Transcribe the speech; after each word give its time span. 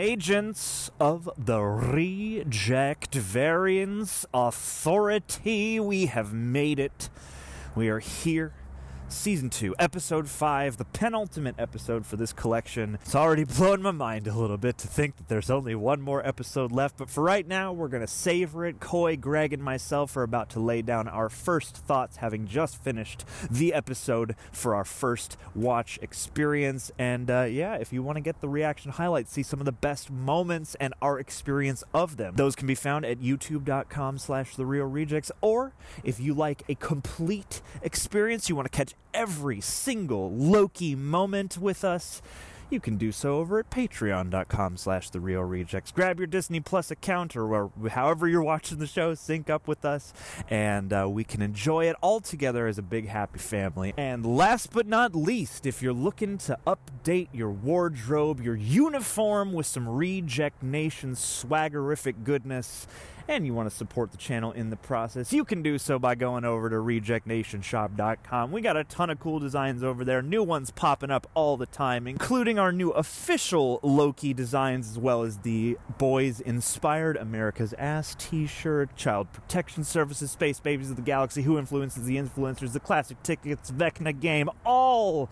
Agents 0.00 0.90
of 0.98 1.28
the 1.36 1.60
Reject 1.60 3.14
Variance 3.14 4.24
Authority, 4.32 5.78
we 5.78 6.06
have 6.06 6.32
made 6.32 6.78
it. 6.78 7.10
We 7.74 7.90
are 7.90 7.98
here. 7.98 8.54
Season 9.12 9.50
2, 9.50 9.74
Episode 9.78 10.28
5, 10.28 10.76
the 10.76 10.84
penultimate 10.84 11.56
episode 11.58 12.06
for 12.06 12.16
this 12.16 12.32
collection. 12.32 12.96
It's 13.02 13.14
already 13.14 13.42
blown 13.44 13.82
my 13.82 13.90
mind 13.90 14.28
a 14.28 14.32
little 14.32 14.56
bit 14.56 14.78
to 14.78 14.86
think 14.88 15.16
that 15.16 15.28
there's 15.28 15.50
only 15.50 15.74
one 15.74 16.00
more 16.00 16.24
episode 16.26 16.70
left, 16.70 16.96
but 16.96 17.10
for 17.10 17.22
right 17.24 17.46
now, 17.46 17.72
we're 17.72 17.88
going 17.88 18.02
to 18.02 18.06
savor 18.06 18.64
it. 18.64 18.78
Coy, 18.78 19.16
Greg, 19.16 19.52
and 19.52 19.62
myself 19.62 20.16
are 20.16 20.22
about 20.22 20.48
to 20.50 20.60
lay 20.60 20.80
down 20.80 21.08
our 21.08 21.28
first 21.28 21.76
thoughts, 21.76 22.18
having 22.18 22.46
just 22.46 22.80
finished 22.82 23.24
the 23.50 23.74
episode 23.74 24.36
for 24.52 24.76
our 24.76 24.84
first 24.84 25.36
watch 25.56 25.98
experience. 26.00 26.92
And 26.96 27.28
uh, 27.30 27.42
yeah, 27.42 27.74
if 27.74 27.92
you 27.92 28.04
want 28.04 28.16
to 28.16 28.22
get 28.22 28.40
the 28.40 28.48
reaction 28.48 28.92
highlights, 28.92 29.32
see 29.32 29.42
some 29.42 29.58
of 29.58 29.66
the 29.66 29.72
best 29.72 30.08
moments 30.10 30.76
and 30.76 30.94
our 31.02 31.18
experience 31.18 31.82
of 31.92 32.16
them, 32.16 32.36
those 32.36 32.54
can 32.54 32.68
be 32.68 32.76
found 32.76 33.04
at 33.04 33.18
youtube.com 33.18 34.18
slash 34.18 34.54
the 34.54 34.64
reel 34.64 34.86
rejects. 34.86 35.32
Or 35.40 35.74
if 36.04 36.20
you 36.20 36.32
like 36.32 36.62
a 36.68 36.76
complete 36.76 37.60
experience, 37.82 38.48
you 38.48 38.54
want 38.54 38.70
to 38.70 38.76
catch 38.76 38.94
every 39.12 39.60
single 39.60 40.30
Loki 40.30 40.94
moment 40.94 41.58
with 41.58 41.84
us, 41.84 42.22
you 42.70 42.78
can 42.78 42.96
do 42.96 43.10
so 43.10 43.38
over 43.38 43.58
at 43.58 43.68
patreon.com 43.68 44.76
slash 44.76 45.10
the 45.10 45.18
reel 45.18 45.42
rejects. 45.42 45.90
Grab 45.90 46.18
your 46.18 46.28
disney 46.28 46.60
plus 46.60 46.90
account 46.92 47.34
or 47.34 47.70
however 47.90 48.28
you're 48.28 48.44
watching 48.44 48.78
the 48.78 48.86
show. 48.86 49.14
Sync 49.14 49.50
up 49.50 49.66
with 49.66 49.84
us 49.84 50.12
and 50.48 50.92
uh, 50.92 51.08
we 51.10 51.24
can 51.24 51.42
enjoy 51.42 51.86
it 51.86 51.96
all 52.00 52.20
together 52.20 52.68
as 52.68 52.78
a 52.78 52.82
big 52.82 53.08
happy 53.08 53.40
family. 53.40 53.92
And 53.96 54.24
last 54.24 54.72
but 54.72 54.86
not 54.86 55.16
least 55.16 55.66
if 55.66 55.82
you're 55.82 55.92
looking 55.92 56.38
to 56.38 56.56
update 56.64 57.28
your 57.32 57.50
wardrobe 57.50 58.40
your 58.40 58.56
uniform 58.56 59.52
with 59.52 59.66
some 59.66 59.88
reject 59.88 60.62
nation 60.62 61.14
swaggerific 61.14 62.22
goodness 62.22 62.86
and 63.30 63.46
you 63.46 63.54
want 63.54 63.70
to 63.70 63.74
support 63.74 64.10
the 64.10 64.16
channel 64.16 64.50
in 64.50 64.70
the 64.70 64.76
process, 64.76 65.32
you 65.32 65.44
can 65.44 65.62
do 65.62 65.78
so 65.78 66.00
by 66.00 66.16
going 66.16 66.44
over 66.44 66.68
to 66.68 66.74
rejectnationshop.com. 66.74 68.50
We 68.50 68.60
got 68.60 68.76
a 68.76 68.82
ton 68.82 69.08
of 69.08 69.20
cool 69.20 69.38
designs 69.38 69.84
over 69.84 70.04
there, 70.04 70.20
new 70.20 70.42
ones 70.42 70.72
popping 70.72 71.12
up 71.12 71.28
all 71.34 71.56
the 71.56 71.66
time, 71.66 72.08
including 72.08 72.58
our 72.58 72.72
new 72.72 72.90
official 72.90 73.78
Loki 73.84 74.34
designs, 74.34 74.90
as 74.90 74.98
well 74.98 75.22
as 75.22 75.38
the 75.38 75.78
Boys 75.96 76.40
Inspired 76.40 77.16
America's 77.16 77.72
Ass 77.74 78.16
t 78.18 78.48
shirt, 78.48 78.96
Child 78.96 79.32
Protection 79.32 79.84
Services, 79.84 80.32
Space 80.32 80.58
Babies 80.58 80.90
of 80.90 80.96
the 80.96 81.02
Galaxy, 81.02 81.42
Who 81.42 81.56
Influences 81.56 82.06
the 82.06 82.16
Influencers, 82.16 82.72
the 82.72 82.80
Classic 82.80 83.22
Tickets, 83.22 83.70
Vecna 83.70 84.18
Game, 84.18 84.50
all 84.66 85.30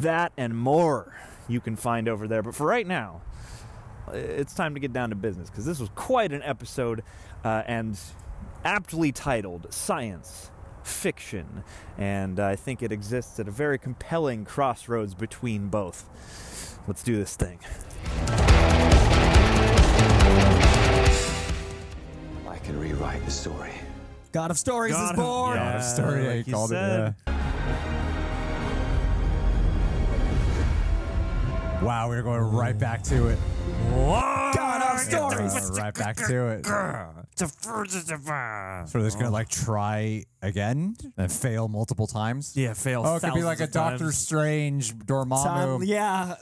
that 0.00 0.32
and 0.38 0.56
more 0.56 1.12
you 1.48 1.60
can 1.60 1.76
find 1.76 2.08
over 2.08 2.26
there. 2.26 2.42
But 2.42 2.54
for 2.54 2.66
right 2.66 2.86
now, 2.86 3.20
it's 4.12 4.54
time 4.54 4.74
to 4.74 4.80
get 4.80 4.92
down 4.92 5.10
to 5.10 5.16
business 5.16 5.50
because 5.50 5.64
this 5.64 5.78
was 5.80 5.88
quite 5.94 6.32
an 6.32 6.42
episode 6.42 7.02
uh, 7.44 7.62
and 7.66 7.98
aptly 8.64 9.12
titled 9.12 9.66
Science 9.72 10.50
Fiction. 10.82 11.64
And 11.98 12.38
I 12.40 12.56
think 12.56 12.82
it 12.82 12.92
exists 12.92 13.38
at 13.40 13.48
a 13.48 13.50
very 13.50 13.78
compelling 13.78 14.44
crossroads 14.44 15.14
between 15.14 15.68
both. 15.68 16.78
Let's 16.86 17.02
do 17.02 17.16
this 17.16 17.34
thing. 17.36 17.58
I 22.48 22.58
can 22.62 22.78
rewrite 22.78 23.24
the 23.24 23.30
story. 23.30 23.72
God 24.32 24.50
of 24.50 24.58
Stories 24.58 24.92
God 24.92 25.04
is 25.04 25.10
of- 25.10 25.16
born. 25.16 25.56
yeah. 25.56 25.64
God 25.72 25.76
of 25.76 25.84
Story, 25.84 26.22
yeah, 26.22 26.28
like 26.28 26.36
you 26.38 26.44
you 26.46 26.52
called 26.52 26.70
said. 26.70 27.00
it. 27.08 27.14
Yeah. 27.26 27.35
Wow, 31.82 32.08
we're 32.08 32.22
going 32.22 32.40
right 32.40 32.76
back 32.78 33.02
to 33.04 33.28
it. 33.28 33.38
God 33.90 34.82
of 34.94 35.00
Stories. 35.00 35.70
Uh, 35.70 35.74
right 35.74 35.94
back 35.94 36.16
to 36.16 36.46
it. 36.48 36.64
So 36.66 37.48
they're 37.68 37.84
just 37.84 39.18
gonna 39.18 39.30
like 39.30 39.48
try 39.48 40.24
again 40.42 40.96
and 41.16 41.30
fail 41.30 41.68
multiple 41.68 42.06
times. 42.06 42.56
Yeah, 42.56 42.72
fail. 42.72 43.02
Oh, 43.04 43.16
it 43.16 43.20
could 43.20 43.34
be 43.34 43.40
thousands 43.42 43.44
like 43.44 43.60
a 43.60 43.64
of 43.64 43.72
Doctor 43.72 43.98
times. 44.04 44.18
Strange 44.18 44.90
Tom, 44.90 45.28
Dormammu. 45.28 45.86
yeah, 45.86 46.34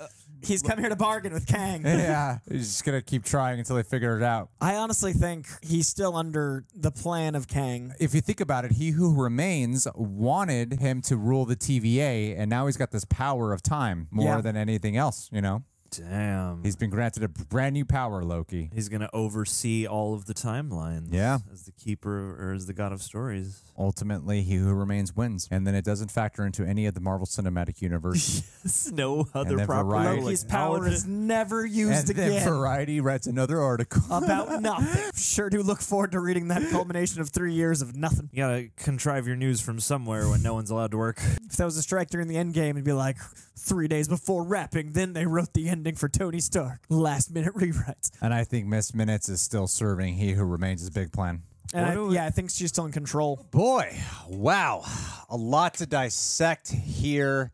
he's 0.47 0.63
come 0.63 0.79
here 0.79 0.89
to 0.89 0.97
bargain 0.97 1.33
with 1.33 1.47
Kang. 1.47 1.83
yeah, 1.85 2.39
he's 2.51 2.69
just 2.69 2.85
gonna 2.85 3.03
keep 3.03 3.25
trying 3.25 3.59
until 3.59 3.77
they 3.77 3.83
figure 3.83 4.17
it 4.17 4.23
out. 4.23 4.51
I 4.61 4.77
honestly 4.77 5.13
think 5.13 5.47
he's 5.63 5.87
still 5.89 6.17
under 6.17 6.65
the 6.75 6.91
plan 6.91 7.35
of 7.35 7.49
Kang. 7.49 7.93
If 8.01 8.15
you 8.15 8.21
think 8.21 8.41
about 8.41 8.65
it, 8.65 8.73
he 8.73 8.91
who 8.91 9.15
remains 9.15 9.87
wanted 9.95 10.81
him 10.81 11.01
to 11.03 11.17
rule 11.17 11.45
the 11.45 11.57
TVA, 11.57 12.39
and 12.39 12.49
now 12.51 12.67
he's 12.67 12.77
got 12.77 12.91
this 12.91 13.05
power 13.05 13.53
of 13.53 13.63
time 13.63 14.09
more 14.11 14.27
Yeah. 14.27 14.41
than 14.41 14.57
anything 14.57 14.97
else. 14.97 15.29
You 15.33 15.41
know, 15.43 15.63
Damn. 15.99 16.63
he's 16.63 16.77
been 16.77 16.91
granted 16.91 17.23
a 17.23 17.29
brand 17.29 17.75
new 17.75 17.85
power, 17.85 18.23
Loki. 18.23 18.71
He's 18.75 18.89
going 18.89 19.01
to 19.01 19.11
oversee 19.15 19.87
all 19.87 20.15
of 20.15 20.27
the 20.27 20.35
timelines. 20.35 21.09
Yeah. 21.13 21.39
As 21.53 21.63
the 21.65 21.73
keeper 21.73 22.37
or 22.41 22.53
as 22.53 22.67
the 22.67 22.73
god 22.73 22.93
of 22.93 23.03
stories. 23.03 23.63
Ultimately, 23.77 24.43
he 24.43 24.55
who 24.55 24.73
remains 24.73 25.17
wins, 25.17 25.49
and 25.51 25.67
then 25.67 25.75
it 25.75 25.85
doesn't 25.85 26.11
factor 26.13 26.47
into 26.47 26.65
any 26.65 26.87
of 26.87 26.95
the 26.95 27.01
Marvel 27.01 27.27
Cinematic 27.27 27.81
Universe. 27.83 28.43
Yes, 28.65 28.91
no 28.91 29.29
other 29.35 29.57
then 29.59 29.67
proper 29.67 29.91
Variety- 29.91 30.23
Loki's 30.23 30.43
power 30.45 30.89
is 30.89 31.05
never 31.07 31.67
used 31.67 32.09
and 32.09 32.19
then 32.19 32.31
again. 32.31 32.49
Variety 32.49 32.99
writes 32.99 33.27
another 33.27 33.61
article. 33.61 34.01
About 34.11 34.63
nothing. 34.63 35.11
Sure 35.15 35.51
do 35.51 35.63
look 35.63 35.83
forward 35.83 36.13
to 36.13 36.21
reading 36.21 36.49
that 36.49 36.71
culmination 36.71 37.21
of 37.21 37.29
three 37.29 37.53
years 37.53 37.83
of 37.83 37.95
nothing. 37.95 38.31
You 38.33 38.43
gotta 38.43 38.69
contrive 38.77 39.27
your 39.27 39.37
news 39.37 39.61
from 39.61 39.81
somewhere 39.81 40.31
when 40.31 40.43
no 40.43 40.55
one's 40.55 40.71
allowed 40.71 40.93
to 40.93 40.97
work. 40.97 41.21
If 41.45 41.57
that 41.59 41.67
was 41.67 41.77
a 41.77 41.83
strike 41.83 42.09
during 42.09 42.27
the 42.27 42.39
end 42.39 42.55
game, 42.55 42.77
it'd 42.77 42.85
be 42.87 42.93
like 42.95 43.19
three 43.57 43.87
days 43.89 44.09
before 44.09 44.43
wrapping, 44.45 44.93
then 44.93 45.13
they 45.13 45.27
wrote 45.27 45.53
the 45.53 45.69
ending 45.85 45.97
for 45.97 46.09
Tony 46.09 46.41
Stark. 46.41 46.81
Last 46.89 47.31
minute 47.31 47.55
rewrites. 47.57 48.11
and 48.23 48.33
I 48.33 48.45
think 48.45 48.67
Miss 48.67 48.95
Minutes 48.95 49.29
is 49.29 49.43
still 49.43 49.67
serving 49.67 50.15
He 50.15 50.33
Who 50.33 50.43
Remains' 50.45 50.81
his 50.81 50.89
big 50.89 51.13
plan. 51.13 51.43
And 51.75 51.85
I- 51.85 52.11
yeah, 52.11 52.25
I 52.25 52.31
think 52.31 52.49
she's 52.51 52.71
still 52.71 52.87
in 52.87 52.93
control. 52.93 53.47
Boy, 53.51 53.95
wow. 54.27 54.83
A 55.29 55.37
lot 55.37 55.75
to 55.75 55.87
dissect 55.87 56.71
here. 56.71 57.53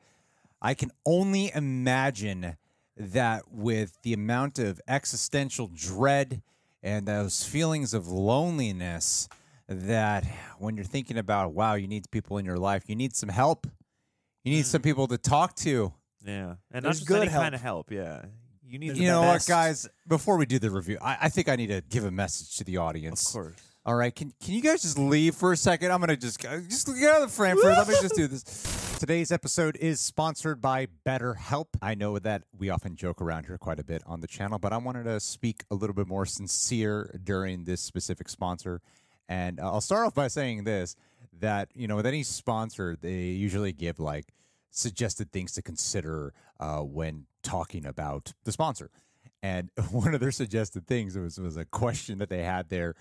I 0.62 0.74
can 0.74 0.92
only 1.04 1.50
imagine 1.52 2.56
that 2.96 3.50
with 3.50 3.98
the 4.02 4.12
amount 4.12 4.60
of 4.60 4.80
existential 4.86 5.68
dread 5.74 6.40
and 6.84 7.06
those 7.06 7.42
feelings 7.42 7.94
of 7.94 8.06
loneliness, 8.06 9.28
that 9.66 10.24
when 10.60 10.76
you're 10.76 10.84
thinking 10.84 11.18
about, 11.18 11.52
wow, 11.52 11.74
you 11.74 11.88
need 11.88 12.08
people 12.12 12.38
in 12.38 12.44
your 12.44 12.58
life, 12.58 12.84
you 12.86 12.94
need 12.94 13.16
some 13.16 13.28
help. 13.28 13.66
You 14.44 14.52
need 14.52 14.66
some 14.66 14.82
people 14.82 15.08
to 15.08 15.18
talk 15.18 15.56
to. 15.56 15.92
Yeah. 16.24 16.54
And 16.70 16.84
There's 16.84 16.98
just 16.98 17.08
good 17.08 17.22
any 17.22 17.30
help. 17.30 17.42
kind 17.42 17.54
of 17.54 17.60
help, 17.60 17.90
yeah. 17.90 18.22
You 18.66 18.78
need 18.78 18.88
You 18.88 18.94
the 18.94 19.04
know 19.06 19.22
best. 19.22 19.48
what, 19.48 19.54
guys? 19.54 19.88
Before 20.06 20.36
we 20.36 20.46
do 20.46 20.58
the 20.58 20.70
review, 20.70 20.98
I, 21.02 21.16
I 21.22 21.28
think 21.28 21.48
I 21.48 21.56
need 21.56 21.68
to 21.68 21.80
give 21.88 22.04
a 22.04 22.10
message 22.10 22.56
to 22.58 22.64
the 22.64 22.76
audience. 22.76 23.30
Of 23.34 23.40
audience. 23.40 23.54
course. 23.54 23.66
All 23.86 23.94
right, 23.94 24.14
can 24.14 24.32
can 24.44 24.52
you 24.54 24.60
guys 24.60 24.82
just 24.82 24.98
leave 24.98 25.34
for 25.34 25.52
a 25.52 25.56
second? 25.56 25.90
I'm 25.90 26.00
gonna 26.00 26.14
just 26.14 26.44
uh, 26.44 26.58
just 26.68 26.86
get 26.86 27.08
out 27.10 27.22
of 27.22 27.30
the 27.30 27.34
frame 27.34 27.56
for 27.56 27.68
Let 27.70 27.88
me 27.88 27.94
just 28.02 28.14
do 28.14 28.26
this. 28.26 28.96
Today's 29.00 29.32
episode 29.32 29.76
is 29.80 30.00
sponsored 30.02 30.60
by 30.60 30.86
BetterHelp. 31.06 31.68
I 31.80 31.94
know 31.94 32.18
that 32.18 32.42
we 32.56 32.68
often 32.68 32.94
joke 32.94 33.22
around 33.22 33.46
here 33.46 33.56
quite 33.56 33.80
a 33.80 33.84
bit 33.84 34.02
on 34.04 34.20
the 34.20 34.26
channel, 34.26 34.58
but 34.58 34.74
I 34.74 34.76
wanted 34.76 35.04
to 35.04 35.18
speak 35.18 35.64
a 35.70 35.74
little 35.74 35.94
bit 35.94 36.06
more 36.06 36.26
sincere 36.26 37.18
during 37.24 37.64
this 37.64 37.80
specific 37.80 38.28
sponsor. 38.28 38.82
And 39.30 39.58
uh, 39.58 39.72
I'll 39.72 39.80
start 39.80 40.06
off 40.06 40.14
by 40.14 40.28
saying 40.28 40.64
this: 40.64 40.94
that 41.40 41.70
you 41.74 41.88
know, 41.88 41.96
with 41.96 42.06
any 42.06 42.22
sponsor, 42.22 42.96
they 43.00 43.14
usually 43.30 43.72
give 43.72 43.98
like 43.98 44.26
suggested 44.70 45.32
things 45.32 45.52
to 45.52 45.62
consider 45.62 46.32
uh, 46.58 46.78
when 46.78 47.26
talking 47.42 47.86
about 47.86 48.32
the 48.44 48.52
sponsor. 48.52 48.90
And 49.42 49.70
one 49.90 50.14
of 50.14 50.20
their 50.20 50.30
suggested 50.30 50.86
things 50.86 51.16
was 51.16 51.38
was 51.38 51.56
a 51.56 51.64
question 51.64 52.18
that 52.18 52.28
they 52.28 52.42
had 52.42 52.68
there 52.68 52.94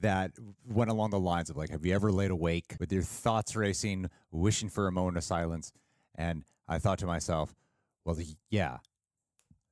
that 0.00 0.32
went 0.68 0.90
along 0.90 1.10
the 1.10 1.18
lines 1.18 1.50
of 1.50 1.56
like, 1.56 1.70
"Have 1.70 1.84
you 1.84 1.94
ever 1.94 2.12
laid 2.12 2.30
awake 2.30 2.76
with 2.78 2.92
your 2.92 3.02
thoughts 3.02 3.56
racing, 3.56 4.08
wishing 4.30 4.68
for 4.68 4.86
a 4.86 4.92
moment 4.92 5.16
of 5.16 5.24
silence?" 5.24 5.72
And 6.14 6.44
I 6.68 6.78
thought 6.78 6.98
to 7.00 7.06
myself, 7.06 7.54
"Well, 8.04 8.16
yeah, 8.50 8.78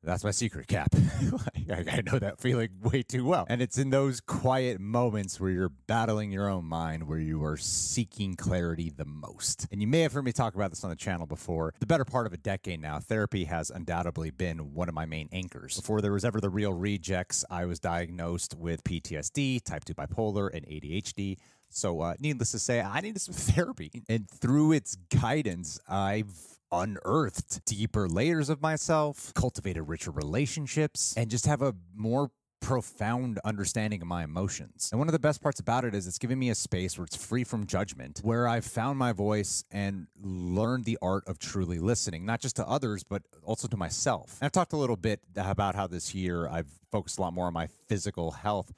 that's 0.03 0.23
my 0.25 0.31
secret, 0.31 0.69
Cap. 0.69 0.95
I, 1.71 2.03
know 2.03 2.19
that 2.19 2.41
feeling 2.41 2.69
way 2.83 3.03
too 3.03 3.25
well. 3.25 3.47
And 3.49 3.61
it's 3.61 3.79
in 3.79 3.91
those 3.91 4.21
quiet 4.21 4.81
moments 4.81 5.41
where 5.41 5.51
you're 5.51 5.73
battling 5.87 6.31
your 6.31 6.49
own 6.49 6.65
mind, 6.65 7.09
where 7.09 7.19
you 7.19 7.45
are 7.45 7.57
seeking 7.57 8.35
clarity 8.35 8.91
the 8.97 9.05
most. 9.05 9.67
And 9.73 9.81
you 9.81 9.87
may 9.87 10.01
have 10.01 10.13
heard 10.13 10.25
me 10.25 10.33
talk 10.33 10.55
about 10.55 10.71
this 10.71 10.85
on 10.85 10.91
the 10.91 10.97
channel 10.97 11.27
before. 11.27 11.75
The 11.81 11.87
better 11.87 12.05
part 12.05 12.27
of 12.27 12.33
a 12.33 12.37
decade 12.37 12.81
now, 12.81 13.01
therapy 13.01 13.45
has 13.45 13.71
undoubtedly 13.71 14.31
been 14.31 14.73
one 14.73 14.89
of 14.89 14.95
my 14.95 15.05
main 15.05 15.29
anchors. 15.33 15.77
Before 15.77 16.01
there 16.01 16.13
was 16.13 16.25
ever 16.25 16.41
the 16.41 16.51
reel 16.51 16.73
rejects, 16.73 17.45
I 17.51 17.67
was 17.67 17.81
diagnosed 17.81 18.55
with 18.55 18.85
PTSD, 18.85 19.65
type 19.65 19.85
2 19.85 19.95
bipolar, 19.95 20.49
and 20.55 20.65
ADHD. 20.67 21.39
So, 21.71 22.01
uh, 22.01 22.15
needless 22.19 22.53
to 22.53 22.59
say, 22.59 22.81
I 22.81 23.01
needed 23.01 23.21
some 23.21 23.35
therapy. 23.55 23.91
And 24.09 24.31
through 24.31 24.73
its 24.73 24.97
guidance, 25.11 25.81
I've 25.89 26.58
unearthed 26.73 27.65
deeper 27.65 28.09
layers 28.09 28.49
of 28.49 28.61
myself, 28.61 29.33
cultivated 29.35 29.83
richer 29.85 30.11
relationships, 30.11 31.15
and 31.17 31.31
just 31.31 31.47
have 31.47 31.63
a 31.63 31.75
more 31.95 32.31
profound 32.61 33.39
understanding 33.45 34.03
of 34.03 34.09
my 34.09 34.25
emotions. 34.25 34.89
And 34.91 34.99
one 34.99 35.09
of 35.09 35.13
the 35.13 35.19
best 35.19 35.41
parts 35.41 35.61
about 35.61 35.85
it 35.85 35.95
is 35.95 36.07
it's 36.07 36.19
giving 36.19 36.39
me 36.39 36.51
a 36.51 36.55
space 36.55 36.99
where 36.99 37.05
it's 37.05 37.17
free 37.17 37.45
from 37.45 37.67
judgment, 37.67 38.21
where 38.23 38.49
I've 38.49 38.65
found 38.65 38.99
my 38.99 39.13
voice 39.13 39.65
and 39.71 40.09
learned 40.21 40.85
the 40.85 40.99
art 41.01 41.25
of 41.27 41.39
truly 41.39 41.79
listening, 41.79 42.27
not 42.27 42.41
just 42.41 42.57
to 42.57 42.67
others, 42.67 43.05
but 43.05 43.23
also 43.43 43.69
to 43.69 43.77
myself. 43.77 44.39
And 44.41 44.47
I've 44.47 44.53
talked 44.53 44.73
a 44.73 44.77
little 44.77 44.97
bit 44.97 45.21
about 45.37 45.75
how 45.75 45.87
this 45.87 46.15
year 46.15 46.49
I've 46.49 46.69
focused 46.91 47.19
a 47.19 47.23
lot 47.23 47.33
more 47.33 47.47
on 47.47 47.53
my 47.53 47.69
physical 47.87 48.33
health 48.33 48.73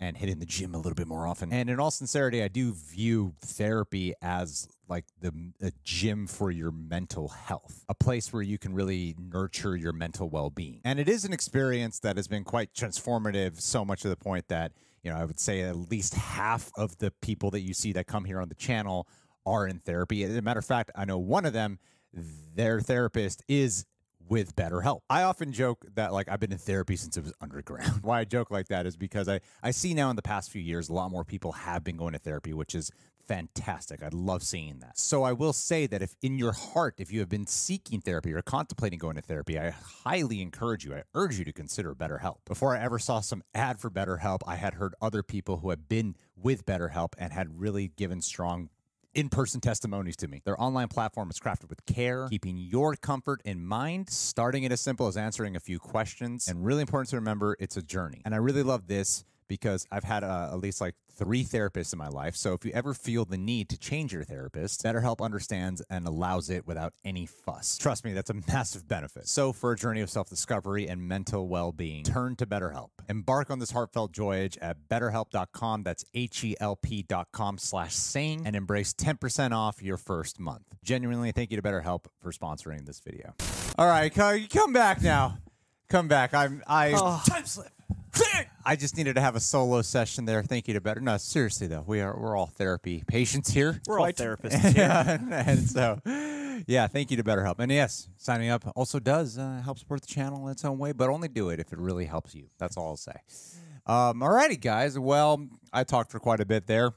and 0.00 0.16
hitting 0.16 0.38
the 0.38 0.46
gym 0.46 0.74
a 0.74 0.78
little 0.78 0.94
bit 0.94 1.08
more 1.08 1.26
often. 1.26 1.52
And 1.52 1.68
in 1.68 1.80
all 1.80 1.90
sincerity, 1.90 2.42
I 2.42 2.48
do 2.48 2.72
view 2.72 3.34
therapy 3.40 4.14
as 4.22 4.68
like 4.88 5.04
the 5.20 5.32
a 5.60 5.72
gym 5.82 6.26
for 6.26 6.50
your 6.50 6.70
mental 6.70 7.28
health, 7.28 7.84
a 7.88 7.94
place 7.94 8.32
where 8.32 8.42
you 8.42 8.58
can 8.58 8.74
really 8.74 9.14
nurture 9.18 9.76
your 9.76 9.92
mental 9.92 10.28
well-being. 10.28 10.80
And 10.84 10.98
it 10.98 11.08
is 11.08 11.24
an 11.24 11.32
experience 11.32 11.98
that 12.00 12.16
has 12.16 12.28
been 12.28 12.44
quite 12.44 12.72
transformative, 12.74 13.60
so 13.60 13.84
much 13.84 14.02
to 14.02 14.08
the 14.08 14.16
point 14.16 14.48
that 14.48 14.72
you 15.02 15.10
know 15.10 15.16
I 15.18 15.24
would 15.24 15.40
say 15.40 15.62
at 15.62 15.76
least 15.76 16.14
half 16.14 16.70
of 16.76 16.98
the 16.98 17.10
people 17.20 17.50
that 17.50 17.60
you 17.60 17.74
see 17.74 17.92
that 17.92 18.06
come 18.06 18.24
here 18.24 18.40
on 18.40 18.48
the 18.48 18.54
channel 18.54 19.08
are 19.44 19.66
in 19.66 19.80
therapy. 19.80 20.24
As 20.24 20.36
a 20.36 20.42
matter 20.42 20.58
of 20.58 20.64
fact, 20.64 20.90
I 20.94 21.04
know 21.04 21.18
one 21.18 21.44
of 21.44 21.52
them, 21.52 21.78
their 22.12 22.80
therapist 22.80 23.42
is 23.48 23.84
with 24.28 24.56
BetterHelp. 24.56 25.00
I 25.08 25.22
often 25.22 25.52
joke 25.52 25.84
that 25.94 26.12
like 26.12 26.28
I've 26.28 26.40
been 26.40 26.52
in 26.52 26.58
therapy 26.58 26.96
since 26.96 27.16
it 27.16 27.24
was 27.24 27.32
underground. 27.40 27.98
Why 28.02 28.20
I 28.20 28.24
joke 28.24 28.50
like 28.50 28.68
that 28.68 28.86
is 28.86 28.96
because 28.96 29.28
I 29.28 29.40
I 29.62 29.70
see 29.70 29.94
now 29.94 30.10
in 30.10 30.16
the 30.16 30.22
past 30.22 30.50
few 30.50 30.62
years 30.62 30.88
a 30.88 30.92
lot 30.92 31.10
more 31.10 31.24
people 31.24 31.52
have 31.52 31.84
been 31.84 31.96
going 31.96 32.12
to 32.12 32.18
therapy, 32.18 32.52
which 32.52 32.74
is 32.74 32.90
fantastic. 33.26 34.02
I 34.02 34.08
love 34.10 34.42
seeing 34.42 34.78
that. 34.78 34.98
So 34.98 35.22
I 35.22 35.32
will 35.32 35.52
say 35.52 35.86
that 35.86 36.00
if 36.00 36.16
in 36.22 36.38
your 36.38 36.52
heart 36.52 36.94
if 36.98 37.12
you 37.12 37.20
have 37.20 37.28
been 37.28 37.46
seeking 37.46 38.00
therapy 38.00 38.32
or 38.32 38.42
contemplating 38.42 38.98
going 38.98 39.16
to 39.16 39.22
therapy, 39.22 39.58
I 39.58 39.70
highly 39.70 40.40
encourage 40.40 40.84
you. 40.84 40.94
I 40.94 41.02
urge 41.14 41.38
you 41.38 41.44
to 41.44 41.52
consider 41.52 41.94
BetterHelp. 41.94 42.36
Before 42.46 42.74
I 42.74 42.80
ever 42.80 42.98
saw 42.98 43.20
some 43.20 43.42
ad 43.54 43.78
for 43.78 43.90
BetterHelp, 43.90 44.40
I 44.46 44.56
had 44.56 44.74
heard 44.74 44.94
other 45.00 45.22
people 45.22 45.58
who 45.58 45.70
had 45.70 45.88
been 45.88 46.16
with 46.36 46.64
BetterHelp 46.64 47.12
and 47.18 47.32
had 47.32 47.60
really 47.60 47.88
given 47.96 48.22
strong 48.22 48.70
in 49.14 49.28
person 49.28 49.60
testimonies 49.60 50.16
to 50.16 50.28
me. 50.28 50.42
Their 50.44 50.60
online 50.60 50.88
platform 50.88 51.30
is 51.30 51.38
crafted 51.38 51.68
with 51.68 51.84
care, 51.86 52.28
keeping 52.28 52.56
your 52.56 52.94
comfort 52.94 53.40
in 53.44 53.64
mind, 53.64 54.10
starting 54.10 54.64
it 54.64 54.72
as 54.72 54.80
simple 54.80 55.06
as 55.06 55.16
answering 55.16 55.56
a 55.56 55.60
few 55.60 55.78
questions. 55.78 56.48
And 56.48 56.64
really 56.64 56.82
important 56.82 57.10
to 57.10 57.16
remember, 57.16 57.56
it's 57.58 57.76
a 57.76 57.82
journey. 57.82 58.22
And 58.24 58.34
I 58.34 58.38
really 58.38 58.62
love 58.62 58.86
this 58.86 59.24
because 59.48 59.86
I've 59.90 60.04
had 60.04 60.24
uh, 60.24 60.50
at 60.52 60.58
least 60.60 60.80
like 60.80 60.94
three 61.16 61.42
therapists 61.44 61.92
in 61.92 61.98
my 61.98 62.06
life. 62.08 62.36
So 62.36 62.52
if 62.52 62.64
you 62.64 62.70
ever 62.72 62.94
feel 62.94 63.24
the 63.24 63.36
need 63.38 63.68
to 63.70 63.78
change 63.78 64.12
your 64.12 64.22
therapist, 64.22 64.84
BetterHelp 64.84 65.20
understands 65.20 65.82
and 65.90 66.06
allows 66.06 66.48
it 66.48 66.64
without 66.66 66.92
any 67.04 67.26
fuss. 67.26 67.76
Trust 67.76 68.04
me, 68.04 68.12
that's 68.12 68.30
a 68.30 68.34
massive 68.48 68.86
benefit. 68.86 69.26
So 69.26 69.52
for 69.52 69.72
a 69.72 69.76
journey 69.76 70.00
of 70.00 70.10
self-discovery 70.10 70.86
and 70.88 71.08
mental 71.08 71.48
well-being, 71.48 72.04
turn 72.04 72.36
to 72.36 72.46
BetterHelp. 72.46 72.90
Embark 73.08 73.50
on 73.50 73.58
this 73.58 73.72
heartfelt 73.72 74.14
voyage 74.14 74.56
at 74.58 74.76
betterhelp.com. 74.88 75.82
That's 75.82 76.04
H-E-L-P 76.14 77.02
dot 77.08 77.28
com 77.32 77.58
slash 77.58 77.94
sing 77.94 78.42
and 78.46 78.54
embrace 78.54 78.92
10% 78.94 79.52
off 79.52 79.82
your 79.82 79.96
first 79.96 80.38
month. 80.38 80.64
Genuinely, 80.84 81.32
thank 81.32 81.50
you 81.50 81.56
to 81.56 81.62
BetterHelp 81.62 82.04
for 82.20 82.30
sponsoring 82.30 82.86
this 82.86 83.00
video. 83.00 83.34
All 83.76 83.88
right, 83.88 84.12
come 84.14 84.72
back 84.72 85.02
now. 85.02 85.38
Come 85.88 86.06
back. 86.06 86.34
I'm 86.34 86.62
I 86.66 86.92
Oh. 86.94 87.22
Time 87.26 87.46
slip. 87.46 87.72
I 88.68 88.76
just 88.76 88.98
needed 88.98 89.14
to 89.14 89.22
have 89.22 89.34
a 89.34 89.40
solo 89.40 89.80
session 89.80 90.26
there. 90.26 90.42
Thank 90.42 90.68
you 90.68 90.74
to 90.74 90.80
Better. 90.82 91.00
No, 91.00 91.16
seriously 91.16 91.68
though, 91.68 91.84
we 91.86 92.02
are 92.02 92.14
we're 92.14 92.36
all 92.36 92.48
therapy 92.48 93.02
patients 93.06 93.48
here. 93.48 93.80
We're 93.86 93.98
all 93.98 94.08
therapists 94.08 94.60
here. 94.74 94.74
yeah, 94.76 95.18
and 95.46 95.60
so 95.60 95.98
yeah, 96.66 96.86
thank 96.86 97.10
you 97.10 97.16
to 97.16 97.24
BetterHelp. 97.24 97.60
And 97.60 97.72
yes, 97.72 98.10
signing 98.18 98.50
up 98.50 98.70
also 98.76 98.98
does 98.98 99.38
uh, 99.38 99.62
help 99.64 99.78
support 99.78 100.02
the 100.02 100.06
channel 100.06 100.46
in 100.48 100.52
its 100.52 100.66
own 100.66 100.76
way, 100.76 100.92
but 100.92 101.08
only 101.08 101.28
do 101.28 101.48
it 101.48 101.60
if 101.60 101.72
it 101.72 101.78
really 101.78 102.04
helps 102.04 102.34
you. 102.34 102.50
That's 102.58 102.76
all 102.76 102.88
I'll 102.88 102.96
say. 102.98 103.16
Um, 103.86 104.20
alrighty, 104.20 104.60
guys. 104.60 104.98
Well, 104.98 105.48
I 105.72 105.84
talked 105.84 106.10
for 106.12 106.20
quite 106.20 106.40
a 106.40 106.46
bit 106.46 106.66
there. 106.66 106.92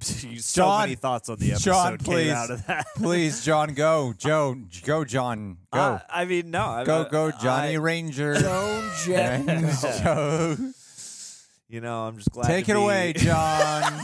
So 0.00 0.62
John- 0.62 0.80
many 0.82 0.94
thoughts 0.96 1.28
on 1.28 1.38
the 1.38 1.52
episode 1.52 1.64
John, 1.70 1.98
came 1.98 2.04
please, 2.14 2.30
out 2.32 2.50
of 2.50 2.66
that. 2.66 2.86
please, 2.96 3.44
John, 3.44 3.74
go, 3.74 4.14
Joe, 4.16 4.56
go, 4.84 5.04
John, 5.04 5.58
go, 5.72 5.78
Uh, 5.78 5.98
I 6.08 6.24
mean, 6.24 6.50
no. 6.50 6.64
I, 6.64 6.84
go, 6.84 7.04
go, 7.10 7.30
Johnny 7.30 7.74
I- 7.76 7.78
Ranger. 7.78 8.34
Joan 8.34 8.90
Jett. 9.04 9.46
Joe. 10.02 10.56
you 11.68 11.80
know, 11.80 12.02
I'm 12.06 12.16
just 12.16 12.30
glad. 12.30 12.46
Take 12.46 12.66
to 12.66 12.72
it 12.72 12.74
be- 12.74 12.80
away, 12.80 13.12
John. 13.16 14.00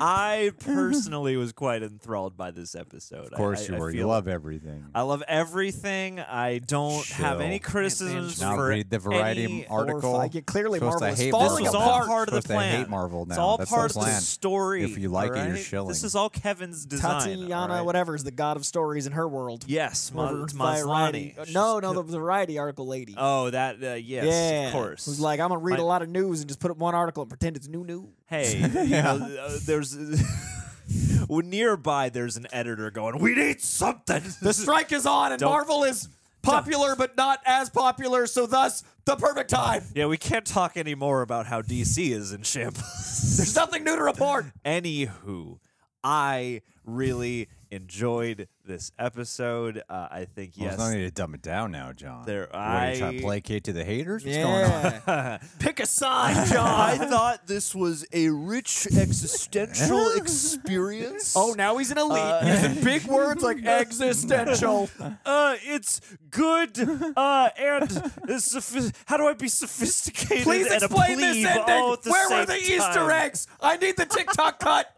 I 0.00 0.52
personally 0.60 1.36
was 1.36 1.52
quite 1.52 1.82
enthralled 1.82 2.36
by 2.36 2.50
this 2.50 2.74
episode. 2.74 3.26
of 3.26 3.32
course 3.32 3.68
I, 3.68 3.72
you 3.72 3.76
I 3.76 3.80
were. 3.80 3.90
You 3.90 3.98
feel- 3.98 4.08
love 4.08 4.28
everything. 4.28 4.86
I 4.94 5.02
love 5.02 5.22
everything. 5.28 6.20
I 6.20 6.58
don't 6.58 7.06
have 7.08 7.40
any 7.40 7.58
Chill. 7.58 7.70
criticisms 7.70 8.40
Now 8.40 8.56
for 8.56 8.68
read 8.68 8.90
the 8.90 8.98
Variety 8.98 9.44
any- 9.44 9.66
article. 9.66 10.00
Horrifying. 10.00 10.30
Yeah, 10.32 10.40
clearly 10.42 10.78
Supposed 10.78 11.00
Marvel 11.00 11.08
is 11.14 11.20
hate 11.20 11.30
falling 11.30 11.64
This 11.64 11.72
was 11.72 11.74
Marvel. 11.74 11.90
all 11.92 12.06
part 12.06 12.28
of 12.28 12.34
the 12.34 12.42
Supposed 12.42 12.58
to 12.60 12.64
hate 12.64 12.76
plan. 12.76 12.90
Marvel 12.90 13.26
It's 13.28 13.38
all 13.38 13.56
That's 13.58 13.70
the 13.70 13.74
part 13.76 13.90
of 13.96 14.02
the 14.02 14.10
story. 14.20 14.84
If 14.84 14.98
you 14.98 15.08
like 15.08 15.32
all 15.32 15.36
it, 15.38 15.46
you're 15.48 15.56
shilling. 15.56 15.88
This 15.88 16.04
is 16.04 16.14
all 16.14 16.30
Kevin's 16.30 16.86
design. 16.86 17.20
Tatiana, 17.20 17.54
all 17.54 17.68
right? 17.68 17.80
whatever, 17.82 18.14
is 18.14 18.24
the 18.24 18.30
god 18.30 18.56
of 18.56 18.64
stories 18.64 19.06
in 19.06 19.12
her 19.12 19.28
world. 19.28 19.64
Yes, 19.66 20.12
Ma- 20.14 20.30
Over 20.30 20.46
Variety. 20.46 21.34
No, 21.52 21.78
no, 21.80 21.92
the, 21.94 22.02
the 22.02 22.18
Variety 22.18 22.58
article 22.58 22.86
lady. 22.86 23.14
Oh, 23.16 23.50
that 23.50 23.82
uh, 23.82 23.94
yes, 23.94 24.24
yeah, 24.26 24.66
of 24.68 24.72
course. 24.72 25.06
Who's 25.06 25.20
like, 25.20 25.40
I'm 25.40 25.48
gonna 25.48 25.58
read 25.60 25.74
My- 25.78 25.82
a 25.82 25.84
lot 25.86 26.02
of 26.02 26.08
news 26.08 26.40
and 26.40 26.48
just 26.48 26.60
put 26.60 26.70
up 26.70 26.76
one 26.78 26.94
article 26.94 27.22
and 27.22 27.30
pretend 27.30 27.56
it's 27.56 27.68
new 27.68 27.84
news. 27.84 28.06
Hey, 28.30 28.58
you 28.84 28.88
know, 29.02 29.38
uh, 29.40 29.58
there's 29.64 29.96
nearby. 31.28 32.08
There's 32.08 32.36
an 32.36 32.46
editor 32.52 32.90
going, 32.90 33.18
"We 33.18 33.34
need 33.34 33.60
something." 33.60 34.22
The 34.40 34.52
strike 34.52 34.92
is 34.92 35.06
on, 35.06 35.32
and 35.32 35.40
Don't- 35.40 35.50
Marvel 35.50 35.84
is 35.84 36.08
popular 36.42 36.96
but 36.96 37.16
not 37.16 37.40
as 37.44 37.68
popular, 37.70 38.26
so 38.26 38.46
thus 38.46 38.82
the 39.04 39.16
perfect 39.16 39.50
time. 39.50 39.82
yeah, 39.94 40.06
we 40.06 40.16
can't 40.16 40.46
talk 40.46 40.76
anymore 40.76 41.22
about 41.22 41.46
how 41.46 41.60
DC 41.62 42.10
is 42.12 42.32
in 42.32 42.42
shambles. 42.42 43.36
There's 43.36 43.54
nothing 43.54 43.84
new 43.84 43.96
to 43.96 44.02
report. 44.02 44.46
Anywho, 44.64 45.58
I 46.02 46.62
really 46.84 47.48
enjoyed 47.70 48.48
this 48.64 48.92
episode. 48.98 49.82
Uh, 49.88 50.08
I 50.10 50.24
think 50.26 50.52
Well, 50.56 50.66
yes, 50.68 50.76
there's 50.76 50.90
no 50.92 50.96
need 50.98 51.04
to 51.04 51.10
dumb 51.10 51.34
it 51.34 51.42
down 51.42 51.72
now, 51.72 51.92
John. 51.92 52.24
There- 52.26 52.48
You 52.52 52.58
ready 52.60 52.92
to 52.94 52.98
try 53.00 53.08
I- 53.08 53.12
to 53.16 53.20
placate 53.20 53.64
to 53.64 53.72
the 53.72 53.84
haters? 53.84 54.24
What's 54.24 54.36
going 54.36 54.64
on? 54.70 54.82
Yeah. 55.06 55.38
Pick 55.58 55.80
a 55.80 55.86
side, 55.86 56.46
John. 56.52 56.66
I 56.66 56.96
thought 56.98 57.46
this 57.46 57.74
was 57.74 58.04
a 58.12 58.28
rich 58.30 58.86
existential 58.96 60.10
experience. 60.16 61.34
Oh, 61.36 61.54
now 61.56 61.76
he's 61.78 61.90
an 61.90 61.98
elite. 61.98 62.44
Using 62.46 62.84
big 62.84 63.04
words 63.06 63.42
like 63.42 63.64
existential. 63.64 64.88
uh, 65.24 65.56
it's 65.62 66.00
good. 66.30 66.78
Uh, 67.16 67.48
and 67.58 68.12
it's 68.28 68.92
how 69.06 69.16
do 69.16 69.26
I 69.26 69.32
be 69.34 69.48
sophisticated? 69.48 70.44
Please 70.44 70.66
and 70.66 70.82
explain 70.82 71.16
this 71.18 71.44
ending. 71.44 71.74
all 71.74 71.94
at 71.94 72.02
the 72.02 72.10
Where 72.10 72.28
were 72.30 72.46
same 72.46 72.46
the 72.46 72.56
Easter 72.74 72.78
time? 72.94 73.10
eggs? 73.10 73.46
I 73.60 73.76
need 73.76 73.96
the 73.96 74.06
TikTok 74.06 74.60
cut. 74.60 74.94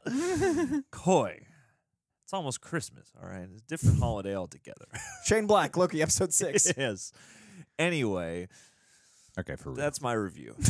Coy. 0.90 1.40
It's 2.32 2.38
almost 2.38 2.62
Christmas. 2.62 3.12
All 3.22 3.28
right, 3.28 3.42
it's 3.42 3.60
a 3.60 3.66
different 3.66 3.98
holiday 3.98 4.34
altogether. 4.34 4.86
Shane 5.26 5.46
Black, 5.46 5.76
Loki, 5.76 6.00
episode 6.00 6.32
six. 6.32 6.72
yes. 6.78 7.12
Anyway, 7.78 8.48
Okay, 9.38 9.54
for 9.56 9.68
real. 9.68 9.76
that's 9.76 10.00
my 10.00 10.14
review. 10.14 10.56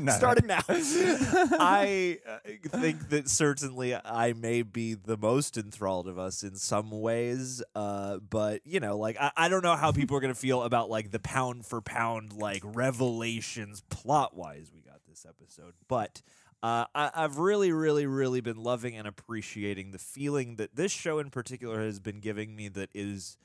No, 0.00 0.12
Starting 0.12 0.46
now. 0.46 0.62
I 0.66 2.18
uh, 2.26 2.38
think 2.78 3.10
that 3.10 3.28
certainly 3.28 3.94
I 3.94 4.32
may 4.32 4.62
be 4.62 4.94
the 4.94 5.18
most 5.18 5.58
enthralled 5.58 6.08
of 6.08 6.18
us 6.18 6.42
in 6.42 6.56
some 6.56 6.90
ways, 6.90 7.62
uh, 7.74 8.16
but 8.28 8.62
you 8.64 8.80
know, 8.80 8.96
like 8.96 9.18
I, 9.20 9.30
I 9.36 9.48
don't 9.50 9.62
know 9.62 9.76
how 9.76 9.92
people 9.92 10.16
are 10.16 10.20
gonna 10.20 10.34
feel 10.34 10.62
about 10.62 10.88
like 10.88 11.10
the 11.10 11.20
pound 11.20 11.66
for 11.66 11.82
pound 11.82 12.32
like 12.32 12.62
revelations 12.64 13.82
plot 13.90 14.34
wise 14.34 14.72
we 14.74 14.80
got 14.80 15.00
this 15.06 15.26
episode, 15.28 15.74
but. 15.88 16.22
Uh, 16.64 16.86
I, 16.94 17.10
I've 17.14 17.36
really, 17.36 17.72
really, 17.72 18.06
really 18.06 18.40
been 18.40 18.56
loving 18.56 18.96
and 18.96 19.06
appreciating 19.06 19.90
the 19.90 19.98
feeling 19.98 20.56
that 20.56 20.74
this 20.74 20.90
show 20.90 21.18
in 21.18 21.28
particular 21.28 21.84
has 21.84 22.00
been 22.00 22.20
giving 22.20 22.56
me. 22.56 22.68
That 22.68 22.88
is 22.94 23.36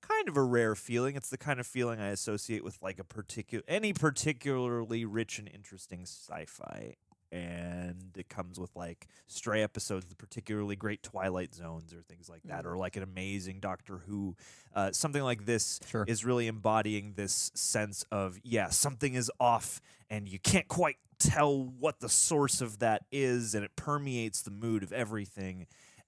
kind 0.00 0.28
of 0.28 0.36
a 0.36 0.44
rare 0.44 0.76
feeling. 0.76 1.16
It's 1.16 1.30
the 1.30 1.36
kind 1.36 1.58
of 1.58 1.66
feeling 1.66 1.98
I 1.98 2.10
associate 2.10 2.62
with 2.62 2.80
like 2.80 3.00
a 3.00 3.04
particular 3.04 3.64
any 3.66 3.92
particularly 3.92 5.04
rich 5.04 5.40
and 5.40 5.50
interesting 5.52 6.02
sci-fi. 6.02 6.94
And 7.32 8.16
it 8.16 8.28
comes 8.28 8.58
with 8.58 8.74
like 8.74 9.06
stray 9.26 9.62
episodes, 9.62 10.06
the 10.06 10.16
particularly 10.16 10.74
great 10.76 11.02
Twilight 11.02 11.54
Zones 11.54 11.92
or 11.94 12.02
things 12.02 12.28
like 12.28 12.42
that, 12.44 12.66
or 12.66 12.76
like 12.76 12.96
an 12.96 13.02
amazing 13.02 13.60
Doctor 13.60 13.98
Who. 14.06 14.36
Uh, 14.74 14.92
something 14.92 15.22
like 15.22 15.46
this 15.46 15.78
Sure. 15.86 16.04
is 16.08 16.24
really 16.24 16.46
embodying 16.48 17.14
this 17.14 17.52
sense 17.54 18.04
of 18.10 18.38
yeah, 18.42 18.68
something 18.68 19.14
is 19.14 19.30
off, 19.38 19.80
and 20.08 20.28
you 20.28 20.38
can't 20.38 20.68
quite 20.68 20.96
tell 21.18 21.64
what 21.78 22.00
the 22.00 22.08
source 22.08 22.60
of 22.60 22.78
that 22.80 23.04
is, 23.12 23.54
and 23.54 23.64
it 23.64 23.76
permeates 23.76 24.42
the 24.42 24.50
mood 24.50 24.82
of 24.82 24.92
everything 24.92 25.66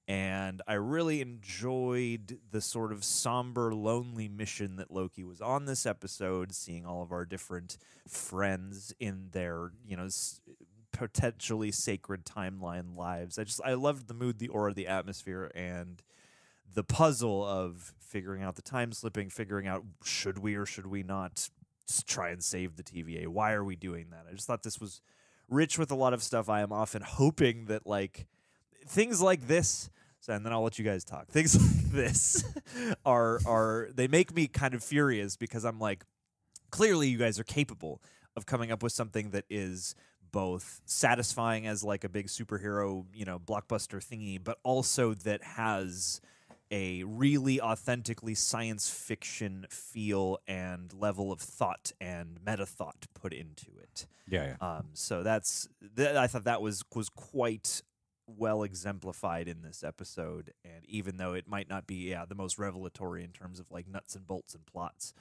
and 0.09 0.61
I 0.67 0.75
really 0.75 1.21
enjoyed 1.21 2.39
the 2.51 2.61
sort 2.61 2.93
of 2.93 3.05
somber, 3.05 3.73
lonely 3.73 4.29
mission 4.29 4.77
that 4.77 4.91
Loki 4.91 5.23
was 5.23 5.41
on 5.41 5.65
this 5.65 5.87
episode, 5.87 6.53
seeing 6.53 6.85
all 6.85 7.03
of 7.03 7.13
our 7.13 7.25
different 7.25 7.79
friends 8.09 8.93
in 8.99 9.29
their, 9.31 9.71
you 9.87 9.97
know, 9.97 10.09
potentially 10.93 11.73
sacred 11.73 12.25
timeline 12.25 12.97
lives. 12.97 13.39
I 13.39 13.45
just 13.45 13.61
I 13.65 13.75
loved 13.75 14.09
the 14.09 14.15
mood, 14.15 14.39
the 14.39 14.49
aura, 14.49 14.75
the 14.75 14.87
atmosphere, 14.87 15.51
and 15.55 16.03
the 16.75 16.85
puzzle 16.85 17.45
of 17.45 17.95
figuring 17.99 18.43
out 18.43 18.57
the 18.57 18.63
time 18.63 18.93
slipping, 18.93 19.31
figuring 19.31 19.67
out 19.67 19.85
should 20.05 20.39
we 20.39 20.55
or 20.55 20.67
should 20.67 20.87
we 20.87 21.03
not 21.03 21.49
try 22.07 22.31
and 22.31 22.43
save 22.43 22.77
the 22.77 22.83
TVA? 22.83 23.27
Why 23.27 23.53
are 23.53 23.65
we 23.65 23.77
doing 23.77 24.11
that? 24.11 24.27
I 24.29 24.33
just 24.35 24.47
thought 24.47 24.63
this 24.63 24.81
was 24.81 25.01
rich 25.49 25.79
with 25.79 25.91
a 25.91 25.95
lot 25.95 26.15
of 26.15 26.23
stuff. 26.23 26.49
I 26.49 26.61
am 26.63 26.73
often 26.73 27.03
hoping 27.03 27.67
that 27.67 27.87
like 27.87 28.27
things 28.87 29.21
like 29.21 29.49
this. 29.49 29.91
So, 30.21 30.33
and 30.33 30.47
then 30.47 30.53
I'll 30.53 30.63
let 30.63 30.79
you 30.79 30.85
guys 30.85 31.05
talk. 31.05 31.27
Things 31.31 31.57
like 31.57 31.91
this 31.91 32.45
are 33.05 33.41
are 33.45 33.89
they 33.93 34.07
make 34.07 34.35
me 34.35 34.47
kind 34.47 34.73
of 34.75 34.85
furious 34.85 35.37
because 35.37 35.65
I'm 35.65 35.81
like, 35.81 36.05
clearly 36.71 37.09
you 37.09 37.19
guys 37.19 37.41
are 37.41 37.45
capable 37.45 38.01
of 38.37 38.47
coming 38.47 38.71
up 38.71 38.83
with 38.83 38.93
something 38.93 39.31
that 39.31 39.45
is 39.51 39.95
both 40.33 40.81
satisfying 40.85 41.67
as 41.67 41.85
like 41.85 42.05
a 42.05 42.09
big 42.09 42.27
superhero, 42.27 43.05
you 43.15 43.25
know, 43.25 43.39
blockbuster 43.39 44.05
thingy, 44.05 44.43
but 44.43 44.59
also 44.65 45.15
that 45.15 45.43
has 45.43 46.21
a 46.73 47.03
really 47.05 47.61
authentically 47.61 48.35
science 48.35 48.89
fiction 48.89 49.67
feel 49.69 50.39
and 50.49 50.93
level 50.95 51.31
of 51.31 51.39
thought 51.39 51.93
and 52.01 52.39
meta 52.45 52.65
thought 52.65 53.07
put 53.15 53.35
into 53.35 53.67
it. 53.81 54.07
Yeah, 54.27 54.55
yeah. 54.61 54.77
Um, 54.77 54.87
so 54.95 55.23
that's 55.23 55.69
th- 55.97 56.17
I 56.17 56.27
thought 56.27 56.45
that 56.45 56.63
was 56.63 56.83
was 56.95 57.11
quite 57.11 57.83
well 58.27 58.63
exemplified 58.63 59.49
in 59.49 59.61
this 59.61 59.85
episode. 59.85 60.55
And 60.65 60.87
even 60.87 61.19
though 61.19 61.35
it 61.35 61.47
might 61.47 61.69
not 61.69 61.87
be 61.87 62.11
yeah 62.11 62.25
the 62.25 62.35
most 62.35 62.59
revelatory 62.59 63.23
in 63.23 63.33
terms 63.33 63.61
of 63.61 63.71
like 63.71 63.87
nuts 63.87 64.17
and 64.17 64.27
bolts 64.27 64.55
and 64.55 64.65
plots, 64.65 65.13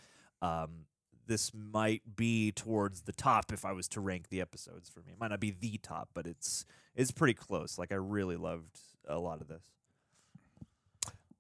um, 0.42 0.86
this 1.32 1.54
might 1.54 2.02
be 2.18 2.52
towards 2.52 3.04
the 3.04 3.14
top 3.14 3.54
if 3.54 3.64
I 3.64 3.72
was 3.72 3.88
to 3.90 4.02
rank 4.02 4.28
the 4.28 4.42
episodes 4.42 4.90
for 4.90 5.00
me. 5.00 5.14
It 5.14 5.20
might 5.20 5.30
not 5.30 5.40
be 5.40 5.56
the 5.58 5.78
top, 5.78 6.10
but 6.14 6.28
it's 6.28 6.66
it's 6.94 7.12
pretty 7.12 7.34
close. 7.34 7.78
Like 7.78 7.94
I 7.94 7.96
really 7.96 8.36
loved 8.36 8.78
a 9.08 9.18
lot 9.18 9.40
of 9.40 9.48
this. 9.48 9.64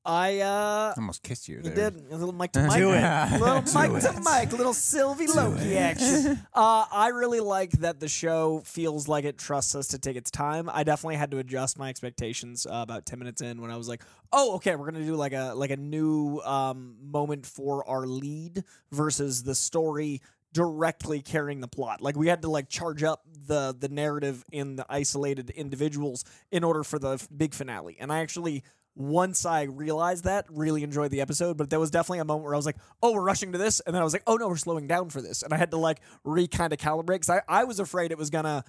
I 0.03 0.39
uh 0.39 0.93
almost 0.97 1.21
kissed 1.21 1.47
you. 1.47 1.57
You 1.57 1.61
there. 1.69 1.91
did 1.91 2.11
a 2.11 2.15
little 2.15 2.33
Mike 2.33 2.53
to 2.53 2.63
Mike, 2.65 2.77
Do 2.79 2.91
it. 2.93 3.39
little 3.39 3.61
Do 3.61 3.79
mic 3.91 4.01
to 4.01 4.09
it. 4.09 4.23
mic, 4.49 4.51
little 4.57 4.73
Sylvie 4.73 5.27
Loki 5.27 5.77
action. 5.77 6.39
Uh, 6.53 6.85
I 6.91 7.09
really 7.09 7.39
like 7.39 7.71
that 7.79 7.99
the 7.99 8.07
show 8.07 8.61
feels 8.65 9.07
like 9.07 9.23
it 9.25 9.37
trusts 9.37 9.73
us 9.75 9.87
to 9.89 9.99
take 9.99 10.15
its 10.17 10.29
time. 10.31 10.69
I 10.71 10.83
definitely 10.83 11.15
had 11.15 11.31
to 11.31 11.37
adjust 11.37 11.77
my 11.79 11.89
expectations 11.89 12.65
uh, 12.65 12.79
about 12.81 13.05
ten 13.05 13.19
minutes 13.19 13.41
in 13.41 13.61
when 13.61 13.71
I 13.71 13.77
was 13.77 13.87
like, 13.87 14.01
"Oh, 14.33 14.55
okay, 14.55 14.75
we're 14.75 14.91
gonna 14.91 15.05
do 15.05 15.15
like 15.15 15.33
a 15.33 15.53
like 15.55 15.71
a 15.71 15.77
new 15.77 16.39
um, 16.43 16.95
moment 17.03 17.45
for 17.45 17.87
our 17.87 18.05
lead 18.07 18.63
versus 18.91 19.43
the 19.43 19.55
story." 19.55 20.21
directly 20.53 21.21
carrying 21.21 21.61
the 21.61 21.67
plot 21.69 22.01
like 22.01 22.17
we 22.17 22.27
had 22.27 22.41
to 22.41 22.49
like 22.49 22.67
charge 22.67 23.03
up 23.03 23.23
the 23.47 23.73
the 23.79 23.87
narrative 23.87 24.43
in 24.51 24.75
the 24.75 24.85
isolated 24.89 25.49
individuals 25.51 26.25
in 26.51 26.61
order 26.61 26.83
for 26.83 26.99
the 26.99 27.11
f- 27.11 27.25
big 27.37 27.53
finale 27.53 27.95
and 28.01 28.11
i 28.11 28.19
actually 28.19 28.61
once 28.95 29.45
I 29.45 29.63
realized 29.63 30.25
that, 30.25 30.45
really 30.49 30.83
enjoyed 30.83 31.11
the 31.11 31.21
episode. 31.21 31.57
But 31.57 31.69
there 31.69 31.79
was 31.79 31.91
definitely 31.91 32.19
a 32.19 32.25
moment 32.25 32.45
where 32.45 32.53
I 32.53 32.57
was 32.57 32.65
like, 32.65 32.77
"Oh, 33.01 33.13
we're 33.13 33.21
rushing 33.21 33.51
to 33.53 33.57
this," 33.57 33.79
and 33.81 33.95
then 33.95 34.01
I 34.01 34.03
was 34.03 34.13
like, 34.13 34.23
"Oh 34.27 34.35
no, 34.35 34.47
we're 34.47 34.57
slowing 34.57 34.87
down 34.87 35.09
for 35.09 35.21
this," 35.21 35.43
and 35.43 35.53
I 35.53 35.57
had 35.57 35.71
to 35.71 35.77
like 35.77 36.01
re 36.23 36.47
kind 36.47 36.73
of 36.73 36.79
calibrate 36.79 37.21
because 37.21 37.29
I, 37.29 37.41
I 37.47 37.63
was 37.63 37.79
afraid 37.79 38.11
it 38.11 38.17
was 38.17 38.29
gonna 38.29 38.63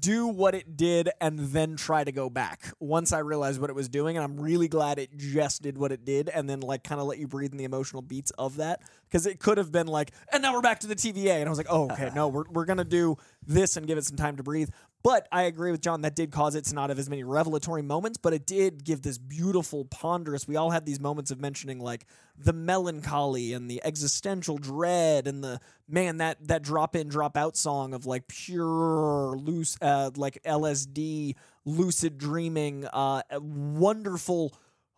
do 0.00 0.26
what 0.26 0.54
it 0.54 0.76
did 0.76 1.10
and 1.20 1.38
then 1.38 1.76
try 1.76 2.02
to 2.02 2.12
go 2.12 2.28
back 2.28 2.72
once 2.80 3.12
I 3.12 3.20
realized 3.20 3.60
what 3.60 3.70
it 3.70 3.76
was 3.76 3.88
doing. 3.88 4.16
And 4.16 4.24
I'm 4.24 4.38
really 4.40 4.68
glad 4.68 4.98
it 4.98 5.16
just 5.16 5.62
did 5.62 5.78
what 5.78 5.92
it 5.92 6.04
did 6.04 6.28
and 6.28 6.50
then 6.50 6.60
like 6.60 6.82
kind 6.82 7.00
of 7.00 7.06
let 7.06 7.18
you 7.18 7.28
breathe 7.28 7.52
in 7.52 7.58
the 7.58 7.64
emotional 7.64 8.02
beats 8.02 8.30
of 8.32 8.56
that 8.56 8.80
because 9.08 9.26
it 9.26 9.38
could 9.38 9.58
have 9.58 9.72
been 9.72 9.86
like, 9.86 10.12
and 10.32 10.42
now 10.42 10.52
we're 10.52 10.60
back 10.60 10.80
to 10.80 10.86
the 10.86 10.96
TVA. 10.96 11.36
And 11.36 11.46
I 11.46 11.48
was 11.48 11.58
like, 11.58 11.68
oh, 11.70 11.90
okay, 11.90 12.10
no, 12.14 12.28
we're, 12.28 12.44
we're 12.50 12.64
going 12.64 12.78
to 12.78 12.84
do 12.84 13.16
this 13.46 13.76
and 13.76 13.86
give 13.86 13.98
it 13.98 14.04
some 14.04 14.16
time 14.16 14.36
to 14.36 14.42
breathe. 14.42 14.70
But 15.02 15.28
I 15.30 15.44
agree 15.44 15.70
with 15.70 15.82
John, 15.82 16.00
that 16.00 16.16
did 16.16 16.32
cause 16.32 16.56
it 16.56 16.64
to 16.64 16.74
not 16.74 16.90
have 16.90 16.98
as 16.98 17.08
many 17.08 17.22
revelatory 17.22 17.82
moments, 17.82 18.18
but 18.18 18.32
it 18.32 18.44
did 18.44 18.82
give 18.82 19.02
this 19.02 19.18
beautiful, 19.18 19.84
ponderous. 19.84 20.48
We 20.48 20.56
all 20.56 20.70
had 20.70 20.84
these 20.84 20.98
moments 20.98 21.30
of 21.30 21.40
mentioning 21.40 21.78
like 21.78 22.06
the 22.36 22.52
melancholy 22.52 23.52
and 23.52 23.70
the 23.70 23.80
existential 23.84 24.58
dread 24.58 25.28
and 25.28 25.44
the 25.44 25.60
man 25.88 26.16
that 26.16 26.48
that 26.48 26.62
drop 26.62 26.96
in, 26.96 27.08
drop 27.08 27.36
out 27.36 27.56
song 27.56 27.94
of 27.94 28.04
like 28.04 28.26
pure 28.26 29.36
loose, 29.38 29.76
uh, 29.80 30.10
like 30.16 30.42
LSD, 30.42 31.36
lucid 31.64 32.18
dreaming, 32.18 32.84
uh, 32.86 33.22
wonderful. 33.40 34.54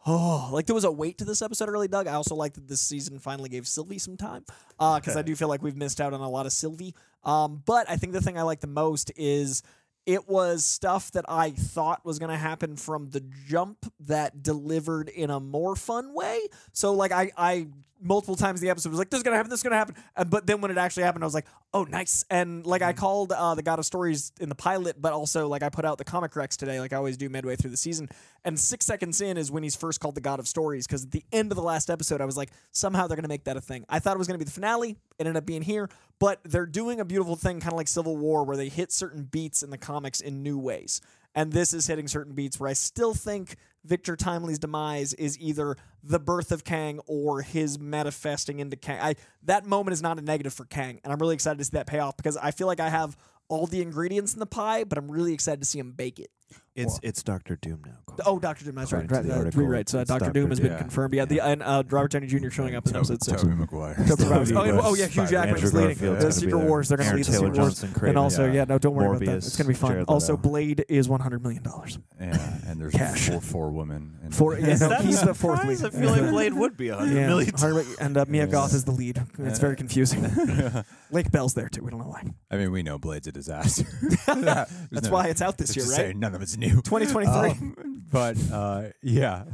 Oh, 0.06 0.48
like 0.52 0.66
there 0.66 0.74
was 0.74 0.84
a 0.84 0.90
weight 0.90 1.18
to 1.18 1.24
this 1.24 1.42
episode, 1.42 1.68
really, 1.68 1.88
Doug. 1.88 2.06
I 2.06 2.14
also 2.14 2.34
like 2.34 2.54
that 2.54 2.68
this 2.68 2.80
season 2.80 3.18
finally 3.18 3.48
gave 3.48 3.66
Sylvie 3.66 3.98
some 3.98 4.16
time 4.16 4.44
Uh 4.78 4.98
because 4.98 5.16
I 5.16 5.22
do 5.22 5.34
feel 5.34 5.48
like 5.48 5.62
we've 5.62 5.76
missed 5.76 6.00
out 6.00 6.14
on 6.14 6.20
a 6.20 6.28
lot 6.30 6.46
of 6.46 6.52
Sylvie. 6.52 6.94
Um, 7.24 7.62
but 7.66 7.90
I 7.90 7.96
think 7.96 8.12
the 8.12 8.20
thing 8.20 8.38
I 8.38 8.42
like 8.42 8.60
the 8.60 8.68
most 8.68 9.10
is 9.16 9.62
it 10.06 10.26
was 10.26 10.64
stuff 10.64 11.10
that 11.12 11.26
I 11.28 11.50
thought 11.50 12.02
was 12.04 12.18
going 12.18 12.30
to 12.30 12.38
happen 12.38 12.76
from 12.76 13.10
the 13.10 13.20
jump 13.46 13.92
that 14.00 14.42
delivered 14.42 15.10
in 15.10 15.28
a 15.28 15.38
more 15.38 15.76
fun 15.76 16.14
way. 16.14 16.40
So 16.72 16.94
like 16.94 17.12
I 17.12 17.30
I 17.36 17.66
multiple 18.00 18.36
times 18.36 18.60
in 18.60 18.66
the 18.66 18.70
episode 18.70 18.90
was 18.90 18.98
like 18.98 19.10
this 19.10 19.18
is 19.18 19.22
going 19.22 19.32
to 19.32 19.36
happen 19.36 19.50
this 19.50 19.60
is 19.60 19.62
going 19.62 19.72
to 19.72 19.76
happen 19.76 19.94
and, 20.16 20.30
but 20.30 20.46
then 20.46 20.60
when 20.60 20.70
it 20.70 20.78
actually 20.78 21.02
happened 21.02 21.24
I 21.24 21.26
was 21.26 21.34
like 21.34 21.46
oh 21.74 21.84
nice 21.84 22.24
and 22.30 22.66
like 22.66 22.82
I 22.82 22.92
called 22.92 23.32
uh, 23.32 23.54
the 23.54 23.62
God 23.62 23.78
of 23.78 23.86
Stories 23.86 24.32
in 24.40 24.48
the 24.48 24.54
pilot 24.54 25.00
but 25.00 25.12
also 25.12 25.48
like 25.48 25.62
I 25.62 25.68
put 25.68 25.84
out 25.84 25.98
the 25.98 26.04
comic 26.04 26.32
recs 26.32 26.56
today 26.56 26.80
like 26.80 26.92
I 26.92 26.96
always 26.96 27.16
do 27.16 27.28
midway 27.28 27.56
through 27.56 27.70
the 27.70 27.76
season 27.76 28.08
and 28.44 28.58
6 28.58 28.86
seconds 28.86 29.20
in 29.20 29.36
is 29.36 29.50
when 29.50 29.62
he's 29.62 29.76
first 29.76 30.00
called 30.00 30.14
the 30.14 30.20
God 30.20 30.38
of 30.38 30.48
Stories 30.48 30.86
cuz 30.86 31.04
at 31.04 31.10
the 31.10 31.24
end 31.32 31.52
of 31.52 31.56
the 31.56 31.62
last 31.62 31.90
episode 31.90 32.20
I 32.20 32.24
was 32.24 32.36
like 32.36 32.50
somehow 32.72 33.06
they're 33.06 33.16
going 33.16 33.22
to 33.22 33.28
make 33.28 33.44
that 33.44 33.56
a 33.56 33.60
thing. 33.60 33.84
I 33.88 33.98
thought 33.98 34.14
it 34.14 34.18
was 34.18 34.28
going 34.28 34.38
to 34.38 34.44
be 34.44 34.48
the 34.48 34.54
finale 34.54 34.90
it 34.90 35.26
ended 35.26 35.36
up 35.36 35.46
being 35.46 35.62
here 35.62 35.88
but 36.18 36.40
they're 36.44 36.66
doing 36.66 37.00
a 37.00 37.04
beautiful 37.04 37.36
thing 37.36 37.60
kind 37.60 37.72
of 37.72 37.76
like 37.76 37.88
Civil 37.88 38.16
War 38.16 38.44
where 38.44 38.56
they 38.56 38.68
hit 38.68 38.92
certain 38.92 39.24
beats 39.24 39.62
in 39.62 39.70
the 39.70 39.78
comics 39.78 40.20
in 40.20 40.42
new 40.42 40.58
ways. 40.58 41.00
And 41.34 41.52
this 41.52 41.72
is 41.72 41.86
hitting 41.86 42.08
certain 42.08 42.34
beats 42.34 42.58
where 42.58 42.68
I 42.68 42.72
still 42.72 43.14
think 43.14 43.56
Victor 43.88 44.16
Timely's 44.16 44.58
demise 44.58 45.14
is 45.14 45.38
either 45.40 45.76
the 46.02 46.20
birth 46.20 46.52
of 46.52 46.62
Kang 46.62 47.00
or 47.06 47.42
his 47.42 47.78
manifesting 47.78 48.60
into 48.60 48.76
Kang. 48.76 49.00
I 49.00 49.14
that 49.44 49.64
moment 49.64 49.94
is 49.94 50.02
not 50.02 50.18
a 50.18 50.22
negative 50.22 50.52
for 50.52 50.66
Kang, 50.66 51.00
and 51.02 51.12
I'm 51.12 51.18
really 51.18 51.34
excited 51.34 51.58
to 51.58 51.64
see 51.64 51.72
that 51.72 51.86
pay 51.86 51.98
off 51.98 52.16
because 52.16 52.36
I 52.36 52.50
feel 52.50 52.66
like 52.66 52.80
I 52.80 52.90
have 52.90 53.16
all 53.48 53.66
the 53.66 53.80
ingredients 53.80 54.34
in 54.34 54.40
the 54.40 54.46
pie, 54.46 54.84
but 54.84 54.98
I'm 54.98 55.10
really 55.10 55.32
excited 55.32 55.60
to 55.60 55.66
see 55.66 55.78
him 55.78 55.92
bake 55.92 56.20
it. 56.20 56.30
It's 56.74 57.00
it's 57.02 57.22
Doctor 57.24 57.56
Doom 57.56 57.82
now. 57.84 58.14
Oh, 58.24 58.38
Doctor 58.38 58.64
Doom, 58.64 58.76
that's 58.76 58.92
right. 58.92 59.04
According 59.04 59.08
to 59.08 59.14
right 59.14 59.26
the 59.26 59.34
uh, 59.34 59.38
article, 59.38 59.62
rewrites. 59.62 59.94
Uh, 59.94 59.98
it's 59.98 60.08
Doctor 60.08 60.30
Doom 60.30 60.50
has 60.50 60.60
been 60.60 60.70
yeah. 60.72 60.78
confirmed. 60.78 61.12
Yeah, 61.14 61.24
the 61.24 61.40
and 61.40 61.60
uh, 61.60 61.82
Robert 61.90 62.12
Downey 62.12 62.28
Jr. 62.28 62.50
showing 62.50 62.76
up 62.76 62.86
in 62.86 62.94
episode 62.94 63.22
six. 63.24 63.42
Tobey 63.42 63.54
Maguire. 63.54 63.94
Tobey 64.06 64.24
Maguire. 64.24 64.56
Oh, 64.56 64.64
yeah, 64.64 64.80
oh, 64.84 64.94
yeah, 64.94 65.06
Hugh 65.06 65.26
Spider-Man. 65.26 65.28
Jackman's 65.54 65.74
leading 65.74 65.88
Garfield's 65.96 66.24
the 66.24 66.32
Secret. 66.32 66.56
Wars. 66.58 66.88
They're 66.88 66.98
going 66.98 67.10
to 67.10 67.16
lead 67.16 67.24
the 67.24 67.32
Secret 67.32 67.46
Wars. 67.46 67.56
Johnson, 67.56 67.88
Kraven, 67.90 68.08
and 68.10 68.18
also, 68.18 68.46
yeah. 68.46 68.52
yeah, 68.52 68.64
no, 68.68 68.78
don't 68.78 68.94
worry 68.94 69.08
about 69.08 69.20
that. 69.24 69.36
It's 69.38 69.56
going 69.56 69.64
to 69.66 69.68
be 69.68 69.74
fun. 69.74 69.90
Jared 69.90 70.08
Also, 70.08 70.36
Blade 70.36 70.84
is 70.88 71.08
100 71.08 71.42
million 71.42 71.62
dollars. 71.64 71.98
Yeah, 72.20 72.58
and 72.68 72.80
there's 72.80 72.94
Cash. 72.94 73.28
four, 73.28 73.40
four 73.40 73.70
women. 73.70 74.16
And 74.22 74.34
For 74.34 74.56
yeah, 74.58 74.74
no, 74.76 74.88
That 74.90 75.00
he's 75.00 75.20
the 75.20 75.34
fourth 75.34 75.58
surprise? 75.60 75.82
lead. 75.82 75.94
I 75.94 76.00
feel 76.00 76.10
like 76.10 76.30
Blade 76.30 76.54
would 76.54 76.76
be 76.76 76.88
a 76.90 76.96
hundred 76.96 77.14
Yeah, 77.14 77.26
million. 77.26 77.50
100 77.52 77.86
and 78.00 78.16
uh, 78.16 78.24
Mia 78.28 78.46
Goth 78.46 78.72
is 78.72 78.84
the 78.84 78.92
lead. 78.92 79.20
It's 79.40 79.58
very 79.58 79.74
confusing. 79.74 80.22
Lake 81.10 81.30
Bell's 81.32 81.54
there 81.54 81.68
too. 81.68 81.82
We 81.82 81.90
don't 81.90 82.00
know 82.00 82.06
why. 82.06 82.22
I 82.50 82.56
mean, 82.56 82.70
we 82.70 82.82
know 82.82 82.98
Blade's 82.98 83.26
a 83.26 83.32
disaster. 83.32 83.84
That's 84.26 85.08
why 85.08 85.26
it's 85.28 85.42
out 85.42 85.58
this 85.58 85.76
year, 85.76 85.86
right? 85.86 86.16
Saying, 86.46 86.72
of 86.72 86.74
it's 86.80 86.84
new. 86.86 87.00
2023. 87.00 87.50
Um, 87.50 88.02
but 88.10 88.36
uh, 88.52 88.82
yeah. 89.02 89.44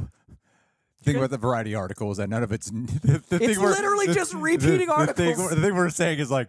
Thing 1.03 1.17
about 1.17 1.29
the 1.29 1.37
variety 1.37 1.75
article 1.75 2.09
is 2.11 2.17
that 2.17 2.29
none 2.29 2.41
of 2.41 2.51
it's 2.51 2.69
the, 2.71 3.21
the 3.29 3.35
It's 3.35 3.55
thing 3.57 3.59
literally 3.59 4.07
just 4.07 4.31
the- 4.31 4.37
repeating 4.39 4.71
the 4.71 4.85
thing, 4.85 4.89
articles. 4.89 5.49
the 5.51 5.55
thing 5.61 5.75
we're 5.75 5.89
saying 5.91 6.17
is 6.19 6.31
like 6.31 6.47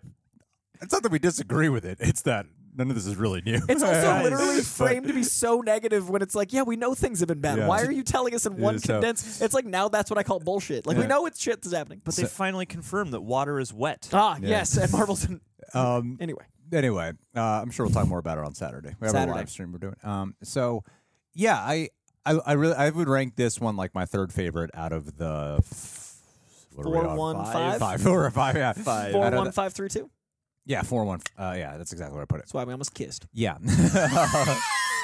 it's 0.81 0.93
not 0.93 1.03
that 1.03 1.13
we 1.13 1.19
disagree 1.19 1.69
with 1.69 1.85
it. 1.85 1.99
It's 2.01 2.23
that 2.23 2.47
none 2.75 2.89
of 2.89 2.95
this 2.97 3.07
is 3.07 3.17
really 3.17 3.43
new. 3.43 3.61
It's 3.69 3.83
also 3.83 3.93
Yeah, 3.93 4.23
literally 4.25 4.57
but- 4.57 4.65
framed 4.65 5.09
to 5.09 5.13
be 5.13 5.23
so 5.25 5.61
negative 5.61 6.09
when 6.09 6.23
it's 6.23 6.35
like, 6.35 6.55
yeah, 6.55 6.63
we 6.63 6.77
know 6.77 6.95
things 6.95 7.21
have 7.21 7.29
been 7.29 7.41
bad. 7.41 7.59
Yeah. 7.59 7.67
Why 7.67 7.83
are 7.83 7.91
you 7.93 8.03
telling 8.03 8.35
us 8.35 8.47
in 8.47 8.57
one 8.57 8.79
so- 8.79 8.95
condensed? 8.95 9.43
It's 9.43 9.53
like 9.53 9.67
now 9.67 9.89
that's 9.89 10.11
what 10.11 10.17
I 10.19 10.23
call 10.23 10.41
bullshit. 10.41 10.87
Like 10.87 10.97
we 10.97 11.07
know 11.07 11.27
it's 11.27 11.39
shit 11.41 11.61
that's 11.61 11.75
happening. 11.77 12.01
But 12.03 12.17
they 12.17 12.25
finally 12.25 12.65
confirmed 12.65 13.13
that 13.13 13.21
water 13.21 13.61
is 13.61 13.75
wet. 13.75 14.09
ah, 14.15 14.39
Yeah. 14.41 14.49
yes, 14.49 14.77
and 14.79 14.91
Marvel's 14.91 15.27
in, 15.27 15.41
Um, 15.75 16.17
anyway. 16.19 16.45
Anyway, 16.73 17.13
uh, 17.37 17.41
I'm 17.41 17.71
sure 17.71 17.87
we'll 17.87 17.95
talk 17.95 18.07
more 18.09 18.19
about 18.19 18.39
it 18.39 18.45
on 18.45 18.55
Saturday. 18.55 18.91
We 19.01 19.07
have 19.07 19.15
a 19.15 19.19
Saturday. 19.19 19.39
live 19.39 19.51
stream 19.51 19.73
we're 19.73 19.79
doing. 19.79 19.97
Um, 20.03 20.35
so 20.43 20.83
yeah, 21.35 21.57
I, 21.57 21.89
I, 22.25 22.39
I 22.47 22.53
really, 22.55 22.75
I 22.75 22.91
would 22.91 23.09
rank 23.09 23.37
this 23.37 23.61
one 23.61 23.77
like 23.77 23.95
my 23.95 24.05
third 24.05 24.33
favorite 24.33 24.71
out 24.75 24.93
of 24.93 25.17
the 25.17 25.57
f- 25.61 26.17
what 26.75 26.87
are 26.87 26.91
we 26.91 26.99
on? 26.99 27.17
one, 27.17 27.37
Five? 27.37 27.79
five? 27.79 28.03
four 28.03 28.27
or 28.27 28.31
five, 28.31 28.57
yeah, 28.57 28.73
Five. 28.75 29.13
Four, 29.13 29.31
one, 29.31 29.53
five, 29.53 29.73
three, 29.73 29.89
two. 29.89 30.11
yeah, 30.67 30.83
four 30.83 31.05
one. 31.05 31.21
Uh, 31.39 31.55
yeah, 31.57 31.77
that's 31.79 31.93
exactly 31.93 32.15
what 32.17 32.23
I 32.23 32.27
put 32.27 32.37
it. 32.37 32.43
That's 32.43 32.55
why 32.55 32.65
we 32.65 32.73
almost 32.73 32.93
kissed. 32.95 33.27
Yeah. 33.33 33.57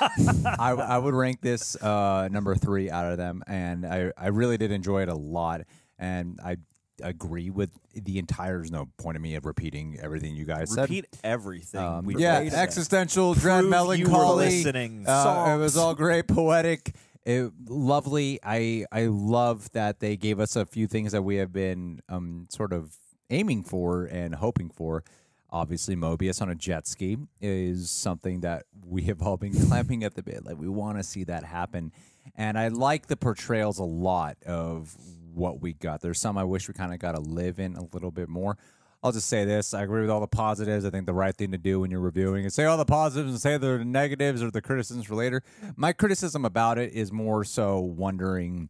I, 0.01 0.75
I 0.77 0.99
would 0.99 1.15
rank 1.15 1.41
this 1.41 1.77
uh, 1.83 2.29
number 2.31 2.55
three 2.57 2.91
out 2.91 3.11
of 3.11 3.19
them, 3.19 3.43
and 3.47 3.87
I, 3.87 4.13
I 4.17 4.29
really 4.29 4.59
did 4.59 4.73
enjoy 4.73 5.03
it 5.03 5.09
a 5.09 5.15
lot. 5.15 5.63
And 5.99 6.41
I 6.45 6.57
agree 7.03 7.51
with 7.51 7.71
the 7.95 8.19
entire. 8.19 8.59
There's 8.59 8.71
no 8.71 8.89
point 8.99 9.17
in 9.17 9.23
me 9.23 9.35
of 9.35 9.45
repeating 9.47 9.99
everything 10.01 10.35
you 10.35 10.45
guys 10.45 10.73
said. 10.73 10.83
Repeat 10.83 11.07
everything. 11.23 11.81
Um, 11.81 12.05
we 12.05 12.17
yeah, 12.17 12.39
existential, 12.39 13.35
dread, 13.35 13.61
Prove 13.61 13.65
you 13.65 13.67
were 13.67 13.71
melancholy. 13.71 14.47
listening. 14.47 15.05
Uh, 15.07 15.57
it 15.57 15.63
was 15.63 15.77
all 15.77 15.95
great, 15.95 16.29
poetic, 16.29 16.95
it, 17.25 17.53
lovely. 17.69 18.41
I 18.43 18.87
I 18.91 19.07
love 19.07 19.71
that 19.73 20.01
they 20.01 20.17
gave 20.17 20.41
us 20.41 20.57
a 20.57 20.67
few 20.67 20.87
things 20.87 21.13
that 21.13 21.23
we 21.23 21.37
have 21.37 21.53
been 21.53 22.01
um 22.09 22.47
sort 22.51 22.73
of 22.73 22.97
aiming 23.31 23.65
for 23.65 24.05
and 24.05 24.35
hoping 24.35 24.71
for. 24.71 25.05
Obviously, 25.51 25.95
Mobius 25.95 26.41
on 26.41 26.49
a 26.49 26.55
jet 26.55 26.87
ski 26.87 27.19
is 27.41 27.91
something 27.91 28.41
that 28.41 28.65
we 28.87 29.03
have 29.03 29.21
all 29.21 29.37
been 29.37 29.53
clamping 29.69 30.03
at 30.03 30.15
the 30.15 30.23
bit. 30.23 30.47
Like 30.47 30.59
we 30.59 30.69
want 30.69 30.97
to 30.97 31.05
see 31.05 31.25
that 31.25 31.45
happen, 31.45 31.93
and 32.35 32.59
I 32.59 32.69
like 32.69 33.09
the 33.09 33.17
portrayals 33.17 33.79
a 33.79 33.85
lot 33.85 34.39
of 34.47 34.97
what 35.33 35.61
we 35.61 35.73
got. 35.73 36.01
There's 36.01 36.21
some 36.21 36.39
I 36.39 36.45
wish 36.45 36.69
we 36.69 36.75
kind 36.75 36.93
of 36.93 36.99
got 36.99 37.13
to 37.13 37.21
live 37.21 37.59
in 37.59 37.77
a 37.77 37.85
little 37.93 38.11
bit 38.11 38.29
more. 38.29 38.57
I'll 39.03 39.13
just 39.13 39.29
say 39.29 39.45
this: 39.45 39.75
I 39.75 39.83
agree 39.83 40.03
with 40.03 40.11
all 40.11 40.21
the 40.21 40.29
positives. 40.29 40.85
I 40.85 40.91
think 40.91 41.07
the 41.07 41.13
right 41.13 41.35
thing 41.35 41.51
to 41.53 41.59
do 41.59 41.81
when 41.81 41.91
you're 41.91 42.01
reviewing 42.01 42.45
is 42.45 42.55
say 42.55 42.65
all 42.65 42.77
the 42.77 42.85
positives 42.85 43.33
and 43.33 43.41
say 43.41 43.59
the 43.59 43.85
negatives 43.85 44.43
or 44.43 44.51
the 44.51 44.63
criticisms 44.63 45.07
for 45.07 45.17
later. 45.17 45.43
My 45.77 45.93
criticism 45.93 46.45
about 46.45 46.79
it 46.79 46.93
is 46.93 47.11
more 47.11 47.45
so 47.45 47.81
wondering 47.81 48.69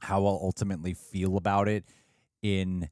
how 0.00 0.24
I'll 0.24 0.40
ultimately 0.42 0.94
feel 0.94 1.36
about 1.36 1.68
it 1.68 1.84
in 2.42 2.88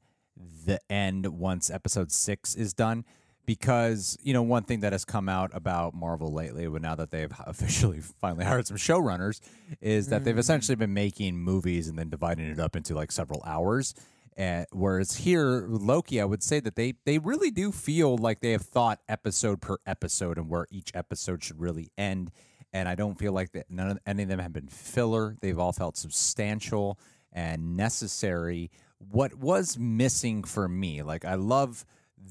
the 0.65 0.79
end 0.89 1.27
once 1.27 1.69
episode 1.69 2.11
six 2.11 2.55
is 2.55 2.73
done. 2.73 3.05
Because, 3.45 4.17
you 4.21 4.33
know, 4.33 4.43
one 4.43 4.63
thing 4.63 4.81
that 4.81 4.93
has 4.93 5.03
come 5.03 5.27
out 5.27 5.51
about 5.53 5.93
Marvel 5.93 6.31
lately, 6.31 6.67
but 6.67 6.81
now 6.81 6.95
that 6.95 7.11
they've 7.11 7.33
officially 7.45 7.99
finally 7.99 8.45
hired 8.45 8.67
some 8.67 8.77
showrunners, 8.77 9.41
is 9.81 10.07
that 10.07 10.23
they've 10.23 10.37
essentially 10.37 10.75
been 10.75 10.93
making 10.93 11.37
movies 11.37 11.87
and 11.87 11.97
then 11.97 12.09
dividing 12.09 12.45
it 12.49 12.59
up 12.59 12.75
into 12.75 12.93
like 12.93 13.11
several 13.11 13.41
hours. 13.45 13.95
Uh, 14.37 14.63
whereas 14.71 15.17
here, 15.17 15.65
Loki, 15.67 16.21
I 16.21 16.25
would 16.25 16.41
say 16.41 16.59
that 16.61 16.75
they 16.75 16.93
they 17.05 17.17
really 17.17 17.51
do 17.51 17.71
feel 17.71 18.17
like 18.17 18.39
they 18.39 18.51
have 18.51 18.61
thought 18.61 18.99
episode 19.09 19.61
per 19.61 19.77
episode 19.85 20.37
and 20.37 20.49
where 20.49 20.67
each 20.71 20.91
episode 20.93 21.43
should 21.43 21.59
really 21.59 21.91
end. 21.97 22.31
And 22.73 22.87
I 22.87 22.95
don't 22.95 23.19
feel 23.19 23.33
like 23.33 23.51
that 23.51 23.69
none 23.69 23.89
of 23.89 23.99
any 24.05 24.23
of 24.23 24.29
them 24.29 24.39
have 24.39 24.53
been 24.53 24.69
filler. 24.69 25.35
They've 25.41 25.59
all 25.59 25.73
felt 25.73 25.97
substantial 25.97 26.97
and 27.33 27.75
necessary. 27.75 28.71
What 28.97 29.33
was 29.35 29.77
missing 29.77 30.43
for 30.43 30.67
me, 30.67 31.03
like 31.03 31.25
I 31.25 31.35
love 31.35 31.85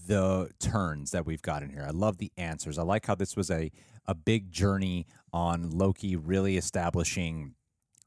the 0.07 0.51
turns 0.59 1.11
that 1.11 1.27
we've 1.27 1.43
got 1.43 1.63
in 1.63 1.71
here. 1.71 1.85
I 1.87 1.91
love 1.91 2.19
the 2.19 2.33
answers. 2.37 2.79
I 2.79 2.83
like 2.83 3.07
how 3.07 3.15
this 3.15 3.37
was 3.37 3.51
a 3.51 3.71
a 4.07 4.15
big 4.15 4.51
journey 4.51 5.07
on 5.33 5.71
Loki 5.71 6.17
really 6.17 6.57
establishing 6.57 7.55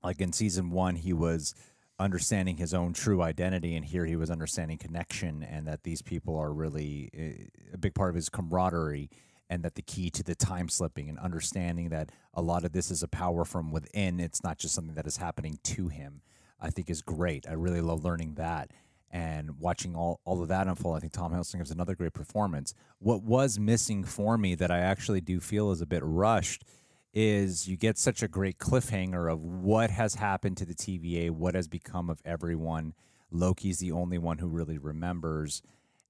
like 0.04 0.20
in 0.20 0.34
season 0.34 0.70
1 0.70 0.96
he 0.98 1.14
was 1.14 1.56
understanding 2.00 2.58
his 2.58 2.74
own 2.74 2.92
true 2.92 3.22
identity 3.22 3.76
and 3.76 3.86
here 3.86 4.06
he 4.06 4.16
was 4.16 4.30
understanding 4.30 4.78
connection 4.78 5.44
and 5.44 5.68
that 5.68 5.84
these 5.84 6.02
people 6.02 6.36
are 6.36 6.52
really 6.52 7.10
uh, 7.18 7.74
a 7.74 7.78
big 7.78 7.94
part 7.94 8.10
of 8.10 8.16
his 8.16 8.30
camaraderie 8.30 9.10
and 9.50 9.64
that 9.64 9.76
the 9.76 9.82
key 9.82 10.10
to 10.10 10.24
the 10.24 10.36
time 10.36 10.68
slipping 10.68 11.08
and 11.08 11.20
understanding 11.20 11.90
that 11.90 12.12
a 12.34 12.42
lot 12.42 12.66
of 12.66 12.72
this 12.72 12.90
is 12.90 13.04
a 13.04 13.08
power 13.08 13.46
from 13.46 13.72
within 13.72 14.20
it's 14.20 14.44
not 14.44 14.58
just 14.58 14.74
something 14.74 14.96
that 14.96 15.08
is 15.08 15.18
happening 15.18 15.60
to 15.64 15.88
him 15.88 16.22
i 16.60 16.70
think 16.70 16.90
is 16.90 17.02
great 17.02 17.48
i 17.48 17.54
really 17.54 17.82
love 17.82 18.04
learning 18.04 18.34
that 18.34 18.72
and 19.14 19.60
watching 19.60 19.96
all, 19.96 20.20
all 20.26 20.42
of 20.42 20.50
that 20.50 20.68
unfold 20.68 20.98
i 20.98 21.00
think 21.00 21.14
tom 21.14 21.32
hiddleston 21.32 21.58
gives 21.58 21.72
another 21.72 21.96
great 21.96 22.14
performance 22.14 22.74
what 23.00 23.24
was 23.24 23.58
missing 23.58 24.04
for 24.04 24.38
me 24.38 24.56
that 24.56 24.72
i 24.72 24.80
actually 24.80 25.22
do 25.22 25.40
feel 25.40 25.72
is 25.72 25.80
a 25.80 25.86
bit 25.86 26.02
rushed 26.04 26.66
is 27.14 27.68
you 27.68 27.78
get 27.78 27.98
such 27.98 28.24
a 28.24 28.28
great 28.28 28.58
cliffhanger 28.58 29.32
of 29.32 29.40
what 29.42 29.92
has 29.92 30.16
happened 30.16 30.58
to 30.58 30.66
the 30.66 30.74
TVA, 30.74 31.30
what 31.30 31.54
has 31.54 31.68
become 31.68 32.10
of 32.10 32.20
everyone. 32.26 32.94
Loki's 33.30 33.80
the 33.80 33.92
only 33.92 34.18
one 34.18 34.40
who 34.40 34.48
really 34.48 34.80
remembers. 34.80 35.62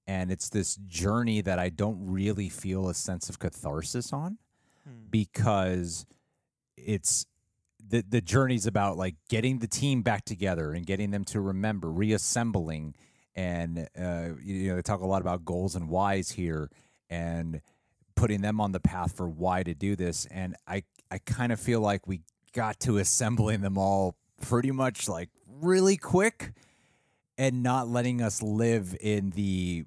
And 0.08 0.32
it's 0.32 0.50
this 0.50 0.76
journey 0.88 1.42
that 1.42 1.60
I 1.60 1.70
don't 1.70 1.98
really 2.00 2.50
feel 2.50 2.90
a 2.90 2.94
sense 2.94 3.30
of 3.30 3.40
catharsis 3.40 4.14
on 4.14 4.38
hmm. 4.88 5.10
because 5.10 6.06
it's 6.78 7.26
the 7.88 8.04
the 8.08 8.22
journey's 8.22 8.66
about 8.66 8.98
like 8.98 9.16
getting 9.30 9.60
the 9.60 9.68
team 9.68 10.02
back 10.02 10.26
together 10.26 10.72
and 10.72 10.86
getting 10.86 11.12
them 11.12 11.24
to 11.26 11.42
remember, 11.42 11.92
reassembling, 11.92 12.96
and 13.36 13.88
uh, 14.00 14.30
you 14.42 14.70
know 14.70 14.76
they 14.76 14.82
talk 14.82 15.02
a 15.02 15.06
lot 15.06 15.22
about 15.22 15.46
goals 15.46 15.76
and 15.76 15.90
whys 15.90 16.32
here, 16.32 16.70
and 17.10 17.62
putting 18.16 18.42
them 18.42 18.62
on 18.62 18.72
the 18.72 18.80
path 18.80 19.16
for 19.16 19.28
why 19.28 19.64
to 19.64 19.74
do 19.74 19.96
this. 19.96 20.26
And 20.28 20.56
I 20.68 20.84
I 21.12 21.20
kind 21.20 21.52
of 21.52 21.60
feel 21.60 21.82
like 21.82 22.08
we 22.08 22.22
got 22.54 22.80
to 22.82 22.98
assembling 22.98 23.62
them 23.62 23.78
all 23.78 24.16
pretty 24.42 24.72
much 24.72 25.08
like 25.08 25.30
really 25.48 25.98
quick, 25.98 26.54
and 27.38 27.64
not 27.64 27.88
letting 27.88 28.22
us 28.22 28.42
live 28.42 28.96
in 29.00 29.32
the 29.32 29.86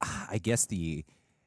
I 0.00 0.38
guess 0.38 0.66
the 0.66 1.04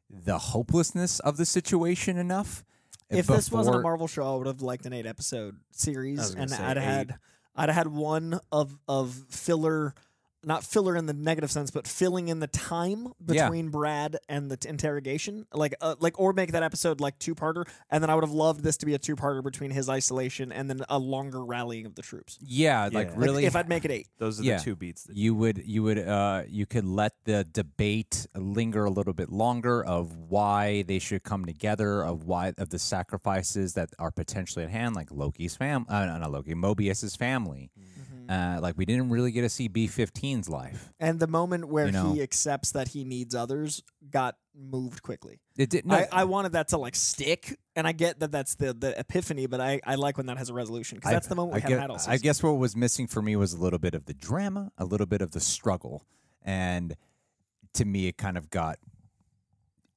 the 0.09 0.37
hopelessness 0.37 1.19
of 1.19 1.37
the 1.37 1.45
situation 1.45 2.17
enough. 2.17 2.63
If 3.09 3.27
this 3.27 3.51
wasn't 3.51 3.77
a 3.77 3.81
Marvel 3.81 4.07
show, 4.07 4.33
I 4.33 4.37
would 4.37 4.47
have 4.47 4.61
liked 4.61 4.85
an 4.85 4.93
eight 4.93 5.05
episode 5.05 5.57
series, 5.71 6.33
and 6.33 6.51
I'd 6.53 6.77
eight. 6.77 6.83
had 6.83 7.15
I'd 7.55 7.69
had 7.69 7.87
one 7.87 8.39
of 8.51 8.77
of 8.87 9.13
filler, 9.29 9.93
not 10.45 10.63
filler 10.63 10.95
in 10.95 11.05
the 11.07 11.13
negative 11.13 11.51
sense, 11.51 11.71
but 11.71 11.87
filling 11.87 12.27
in 12.27 12.39
the 12.39 12.47
time 12.47 13.07
Yeah. 13.27 13.43
between 13.45 13.69
Brad 13.69 14.17
and 14.29 14.49
the 14.51 14.57
t- 14.57 14.69
interrogation, 14.69 15.45
like 15.53 15.73
uh, 15.81 15.95
like 15.99 16.19
or 16.19 16.33
make 16.33 16.51
that 16.51 16.63
episode 16.63 17.01
like 17.01 17.17
two 17.19 17.33
parter, 17.35 17.67
and 17.89 18.03
then 18.03 18.09
I 18.09 18.15
would 18.15 18.23
have 18.23 18.31
loved 18.33 18.61
this 18.63 18.77
to 18.77 18.85
be 18.85 18.93
a 18.93 18.97
two 18.99 19.15
parter 19.15 19.43
between 19.43 19.71
his 19.71 19.89
isolation 19.89 20.51
and 20.51 20.69
then 20.69 20.81
a 20.89 20.99
longer 20.99 21.43
rallying 21.43 21.85
of 21.85 21.95
the 21.95 22.01
troops. 22.01 22.37
yeah, 22.41 22.83
like 22.85 22.93
Yeah. 22.93 22.99
Like, 22.99 23.11
really 23.15 23.45
if 23.45 23.55
I'd 23.55 23.67
make 23.69 23.85
it 23.85 23.91
eight. 23.91 24.07
Those 24.17 24.39
are 24.39 24.43
Yeah. 24.43 24.57
the 24.57 24.63
two 24.63 24.75
beats. 24.75 25.03
That 25.03 25.15
you 25.17 25.33
would 25.35 25.57
you 25.65 25.83
would 25.83 25.99
uh 25.99 26.43
you 26.47 26.65
could 26.65 26.85
let 26.85 27.13
the 27.25 27.43
debate 27.43 28.27
linger 28.35 28.85
a 28.85 28.89
little 28.91 29.13
bit 29.13 29.29
longer 29.31 29.83
of 29.83 30.15
why 30.15 30.83
they 30.83 30.99
should 30.99 31.23
come 31.23 31.45
together 31.45 32.03
of 32.03 32.23
why 32.25 32.53
of 32.57 32.69
the 32.69 32.79
sacrifices 32.79 33.73
that 33.73 33.89
are 33.99 34.11
potentially 34.11 34.63
at 34.65 34.71
hand 34.71 34.95
like 34.95 35.11
Loki's 35.11 35.55
fam 35.55 35.85
uh, 35.89 36.05
not 36.05 36.31
Loki 36.31 36.53
Mobius's 36.53 37.15
family 37.15 37.71
uh 38.29 38.59
like 38.61 38.77
we 38.77 38.85
didn't 38.85 39.09
really 39.09 39.31
get 39.31 39.41
to 39.41 39.49
see 39.49 39.67
B15's 39.69 40.49
life 40.49 40.91
And 40.99 41.19
the 41.19 41.27
moment 41.27 41.67
where 41.67 41.85
You 41.87 41.91
know? 41.91 42.13
he 42.13 42.21
accepts 42.21 42.71
that 42.71 42.89
he 42.89 43.03
needs 43.03 43.35
others 43.35 43.83
got 44.09 44.35
moved 44.55 45.01
quickly. 45.03 45.39
it 45.57 45.69
did 45.69 45.85
no, 45.85 45.95
I, 45.95 46.07
I 46.11 46.23
wanted 46.25 46.53
that 46.53 46.69
to 46.69 46.77
like 46.77 46.95
stick, 46.95 47.59
and 47.75 47.85
I 47.87 47.91
get 47.91 48.19
that 48.21 48.31
that's 48.31 48.55
the 48.55 48.73
the 48.73 48.97
epiphany, 48.99 49.47
but 49.47 49.59
I, 49.61 49.81
I 49.85 49.95
like 49.95 50.17
when 50.17 50.27
that 50.27 50.37
has 50.37 50.49
a 50.49 50.53
resolution 50.53 50.97
because 50.97 51.11
that's 51.11 51.27
the 51.27 51.35
moment 51.35 51.53
we 51.55 51.57
I 51.57 51.61
haven't 51.61 51.77
guess, 51.77 51.81
had 52.05 52.07
all 52.09 52.13
I 52.13 52.17
guess 52.17 52.41
what 52.43 52.51
was 52.51 52.75
missing 52.75 53.07
for 53.07 53.21
me 53.21 53.35
was 53.35 53.53
a 53.53 53.57
little 53.57 53.79
bit 53.79 53.93
of 53.93 54.05
the 54.05 54.13
drama, 54.13 54.71
a 54.77 54.85
little 54.85 55.07
bit 55.07 55.21
of 55.21 55.31
the 55.31 55.39
struggle, 55.41 56.05
and 56.41 56.95
to 57.73 57.83
me, 57.85 58.07
it 58.07 58.17
kind 58.17 58.37
of 58.37 58.49
got. 58.49 58.77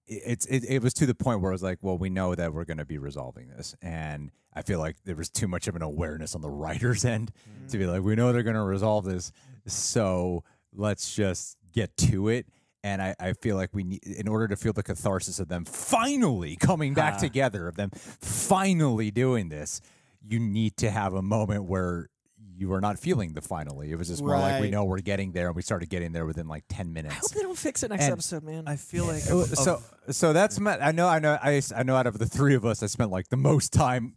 it- 0.06 0.22
It's 0.26 0.46
it, 0.46 0.64
it 0.68 0.82
was 0.82 0.92
to 0.94 1.06
the 1.06 1.14
point 1.14 1.40
where 1.40 1.52
I 1.52 1.54
was 1.54 1.62
like, 1.62 1.78
well, 1.82 1.96
we 1.98 2.10
know 2.10 2.34
that 2.34 2.52
we're 2.52 2.64
going 2.64 2.78
to 2.78 2.84
be 2.84 2.98
resolving 2.98 3.48
this, 3.48 3.74
and 3.82 4.30
I 4.58 4.62
feel 4.62 4.80
like 4.80 4.96
there 5.04 5.14
was 5.14 5.30
too 5.30 5.46
much 5.46 5.68
of 5.68 5.76
an 5.76 5.82
awareness 5.82 6.34
on 6.34 6.40
the 6.40 6.50
writers' 6.62 7.04
end 7.04 7.30
to 7.68 7.76
mm-hmm. 7.76 7.78
be 7.78 7.86
like, 7.86 8.02
we 8.02 8.16
know 8.16 8.32
they're 8.32 8.42
going 8.42 8.56
to 8.56 8.62
resolve 8.62 9.04
this, 9.04 9.30
so 9.66 10.42
let's 10.74 11.14
just 11.14 11.56
get 11.72 11.96
to 11.96 12.28
it. 12.28 12.46
And 12.82 13.00
I, 13.00 13.14
I 13.20 13.32
feel 13.34 13.56
like 13.56 13.70
we 13.72 13.84
need, 13.84 14.04
in 14.04 14.26
order 14.28 14.48
to 14.48 14.56
feel 14.56 14.72
the 14.72 14.82
catharsis 14.82 15.38
of 15.38 15.48
them 15.48 15.64
finally 15.64 16.56
coming 16.56 16.94
back 16.94 17.18
together, 17.18 17.68
of 17.68 17.76
them 17.76 17.90
finally 17.92 19.10
doing 19.10 19.48
this, 19.48 19.80
you 20.22 20.38
need 20.40 20.76
to 20.78 20.90
have 20.90 21.12
a 21.12 21.22
moment 21.22 21.64
where 21.64 22.08
you 22.58 22.72
are 22.72 22.80
not 22.80 22.98
feeling 22.98 23.34
the 23.34 23.40
finally. 23.40 23.92
It 23.92 23.96
was 23.96 24.08
just 24.08 24.22
more 24.22 24.38
like 24.38 24.60
we 24.60 24.70
know 24.70 24.84
we're 24.84 24.98
getting 24.98 25.30
there, 25.32 25.46
and 25.46 25.56
we 25.56 25.62
started 25.62 25.88
getting 25.88 26.12
there 26.12 26.26
within 26.26 26.48
like 26.48 26.64
ten 26.68 26.92
minutes. 26.92 27.14
I 27.14 27.18
hope 27.18 27.30
they 27.30 27.42
don't 27.42 27.58
fix 27.58 27.84
it 27.84 27.90
next 27.90 28.04
And- 28.04 28.12
episode, 28.12 28.42
man. 28.42 28.64
I 28.66 28.76
feel 28.76 29.04
like 29.04 29.24
of- 29.30 29.46
so 29.56 29.80
so 30.10 30.32
that's 30.32 30.58
my, 30.58 30.78
I 30.78 30.92
know 30.92 31.06
I 31.06 31.20
know 31.20 31.38
I, 31.40 31.62
I 31.76 31.82
know 31.84 31.94
out 31.94 32.06
of 32.06 32.18
the 32.18 32.26
three 32.26 32.54
of 32.54 32.64
us 32.64 32.82
I 32.82 32.86
spent 32.86 33.10
like 33.10 33.28
the 33.28 33.36
most 33.36 33.72
time 33.72 34.14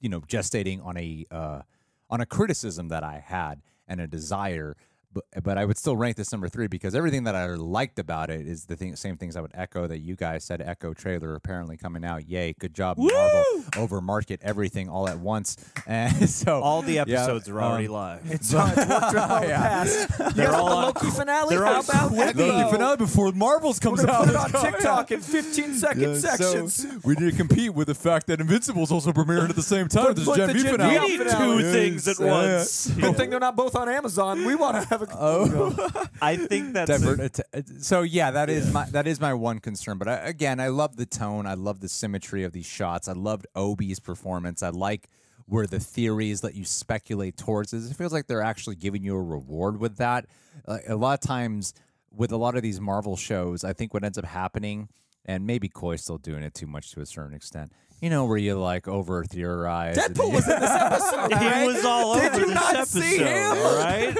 you 0.00 0.08
know 0.08 0.20
gestating 0.20 0.84
on 0.84 0.96
a 0.96 1.26
uh, 1.30 1.62
on 2.10 2.20
a 2.20 2.26
criticism 2.26 2.88
that 2.88 3.02
I 3.02 3.22
had 3.24 3.62
and 3.88 4.00
a 4.00 4.06
desire 4.06 4.76
but 5.14 5.24
but 5.42 5.56
I 5.56 5.64
would 5.64 5.78
still 5.78 5.96
rank 5.96 6.16
this 6.16 6.30
number 6.32 6.48
three 6.48 6.66
because 6.66 6.94
everything 6.94 7.24
that 7.24 7.34
I 7.34 7.46
liked 7.54 7.98
about 7.98 8.28
it 8.30 8.46
is 8.46 8.66
the 8.66 8.76
thing, 8.76 8.96
same 8.96 9.16
things 9.16 9.36
I 9.36 9.40
would 9.40 9.52
echo 9.54 9.86
that 9.86 9.98
you 10.00 10.16
guys 10.16 10.44
said. 10.44 10.60
Echo 10.60 10.92
trailer 10.92 11.34
apparently 11.34 11.76
coming 11.76 12.04
out. 12.04 12.28
Yay! 12.28 12.54
Good 12.58 12.74
job, 12.74 12.98
Marvel. 12.98 13.44
Over 13.76 14.00
market 14.00 14.40
everything 14.42 14.88
all 14.88 15.08
at 15.08 15.18
once. 15.18 15.56
And 15.86 16.30
so 16.30 16.60
all 16.62 16.80
the 16.80 16.94
yeah, 16.94 17.02
episodes 17.02 17.46
are 17.48 17.60
already 17.60 17.88
um, 17.88 17.92
live. 17.92 18.20
it's 18.30 18.52
on 18.54 18.70
on 18.70 18.74
the 18.74 19.46
Yeah. 19.48 19.56
past. 19.84 20.34
They're 20.34 20.52
all 20.54 20.64
want 20.64 20.86
on- 20.86 20.94
the 20.94 21.00
Loki 21.08 21.10
finale? 21.16 21.48
they're 21.56 21.64
How 21.66 21.74
on 21.78 21.84
about 21.84 22.08
quick- 22.08 22.28
Echo? 22.28 22.46
Loki 22.46 22.70
finale 22.72 22.96
before 22.96 23.32
Marvels 23.32 23.78
comes 23.78 24.02
We're 24.02 24.08
out. 24.10 24.24
put 24.26 24.30
it 24.30 24.36
on 24.36 24.50
TikTok 24.72 25.10
in 25.12 25.20
15 25.20 25.74
second 25.74 26.00
Yeah, 26.02 26.14
sections. 26.18 26.74
So 26.74 26.88
we 27.04 27.14
need 27.16 27.30
to 27.32 27.36
compete 27.36 27.74
with 27.74 27.88
the 27.88 27.94
fact 27.94 28.26
that 28.28 28.40
Invincible's 28.40 28.90
also 28.90 29.12
premiering 29.12 29.50
at 29.50 29.56
the 29.56 29.62
same 29.62 29.88
time. 29.88 30.06
Put- 30.06 30.16
There's 30.16 30.36
Gen 30.36 30.52
V 30.54 30.62
finale. 30.64 30.98
We 31.00 31.08
need 31.18 31.26
finale. 31.26 31.62
two 31.62 31.72
things 31.72 32.08
at 32.08 32.18
Yeah. 32.18 32.30
once. 32.56 32.86
Good 32.88 33.16
thing 33.18 33.28
they're 33.30 33.38
not 33.40 33.54
both 33.56 33.76
on 33.76 33.88
Amazon. 33.90 34.44
We 34.46 34.54
want 34.54 34.80
to 34.82 34.88
have 34.88 35.02
a. 35.10 35.16
Oh. 35.18 36.04
I 36.22 36.36
think 36.36 36.72
that's 36.74 36.90
a- 36.90 36.98
Divert- 36.98 37.82
so 37.82 38.02
yeah, 38.02 38.30
that 38.32 38.50
is 38.50 38.72
my 38.72 38.86
that 38.90 39.06
is 39.06 39.20
my 39.20 39.34
one 39.34 39.58
concern. 39.58 39.98
But 39.98 40.08
I, 40.08 40.14
again, 40.16 40.60
I 40.60 40.68
love 40.68 40.96
the 40.96 41.06
tone. 41.06 41.46
I 41.46 41.54
love 41.54 41.80
the 41.80 41.88
symmetry 41.88 42.44
of 42.44 42.52
these 42.52 42.66
shots. 42.66 43.08
I 43.08 43.12
loved 43.12 43.46
Obi's 43.54 44.00
performance. 44.00 44.62
I 44.62 44.70
like 44.70 45.08
where 45.46 45.66
the 45.66 45.80
theories 45.80 46.40
that 46.40 46.54
you 46.54 46.64
speculate 46.64 47.36
towards 47.36 47.70
this. 47.72 47.90
It 47.90 47.94
feels 47.94 48.12
like 48.12 48.26
they're 48.26 48.40
actually 48.42 48.76
giving 48.76 49.04
you 49.04 49.14
a 49.14 49.22
reward 49.22 49.78
with 49.78 49.98
that. 49.98 50.26
Like, 50.66 50.84
a 50.88 50.96
lot 50.96 51.14
of 51.14 51.20
times 51.20 51.74
with 52.10 52.32
a 52.32 52.36
lot 52.36 52.56
of 52.56 52.62
these 52.62 52.80
Marvel 52.80 53.16
shows, 53.16 53.62
I 53.64 53.72
think 53.74 53.92
what 53.92 54.04
ends 54.04 54.16
up 54.16 54.24
happening, 54.24 54.88
and 55.26 55.46
maybe 55.46 55.68
Coy's 55.68 56.00
still 56.02 56.16
doing 56.16 56.42
it 56.42 56.54
too 56.54 56.66
much 56.66 56.92
to 56.92 57.00
a 57.02 57.06
certain 57.06 57.34
extent. 57.34 57.72
You 58.00 58.10
know, 58.10 58.26
where 58.26 58.36
you 58.36 58.56
like 58.58 58.86
over 58.86 59.24
theorize. 59.24 59.96
Deadpool 59.96 60.32
was 60.32 60.46
in 60.48 60.60
this 60.60 60.70
episode. 60.70 61.28
he 61.32 61.46
right? 61.46 61.66
was 61.66 61.84
all 61.84 62.14
Did 62.16 62.32
over 62.32 62.40
you 62.40 62.46
this 62.46 62.54
not 62.54 62.74
episode, 62.74 63.00
see 63.00 63.18
him? 63.18 63.56
all 63.56 63.76
right? 63.76 64.14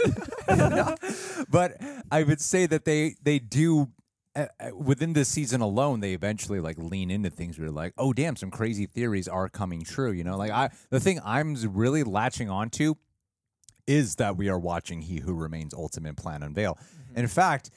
but 1.51 1.77
I 2.11 2.23
would 2.23 2.41
say 2.41 2.67
that 2.67 2.85
they 2.85 3.17
they 3.23 3.39
do 3.39 3.89
uh, 4.37 4.47
uh, 4.59 4.71
within 4.75 5.13
this 5.13 5.29
season 5.29 5.61
alone. 5.61 6.01
They 6.01 6.15
eventually 6.15 6.61
like 6.61 6.79
lean 6.79 7.11
into 7.11 7.29
things 7.31 7.59
where 7.59 7.67
you're 7.67 7.75
like, 7.75 7.93
oh 7.99 8.13
damn, 8.15 8.37
some 8.37 8.51
crazy 8.51 8.87
theories 8.87 9.29
are 9.29 9.49
coming 9.51 9.83
true. 9.83 10.13
You 10.13 10.25
know, 10.25 10.37
like 10.39 10.51
I 10.51 10.71
the 10.91 11.01
thing 11.01 11.21
I'm 11.25 11.55
really 11.75 12.05
latching 12.05 12.49
onto 12.49 12.95
is 13.87 14.15
that 14.17 14.37
we 14.39 14.49
are 14.49 14.59
watching 14.59 15.03
He 15.03 15.19
Who 15.21 15.35
Remains 15.35 15.75
Ultimate 15.75 16.17
Plan 16.17 16.43
Unveil. 16.43 16.79
In 17.15 17.27
fact. 17.29 17.71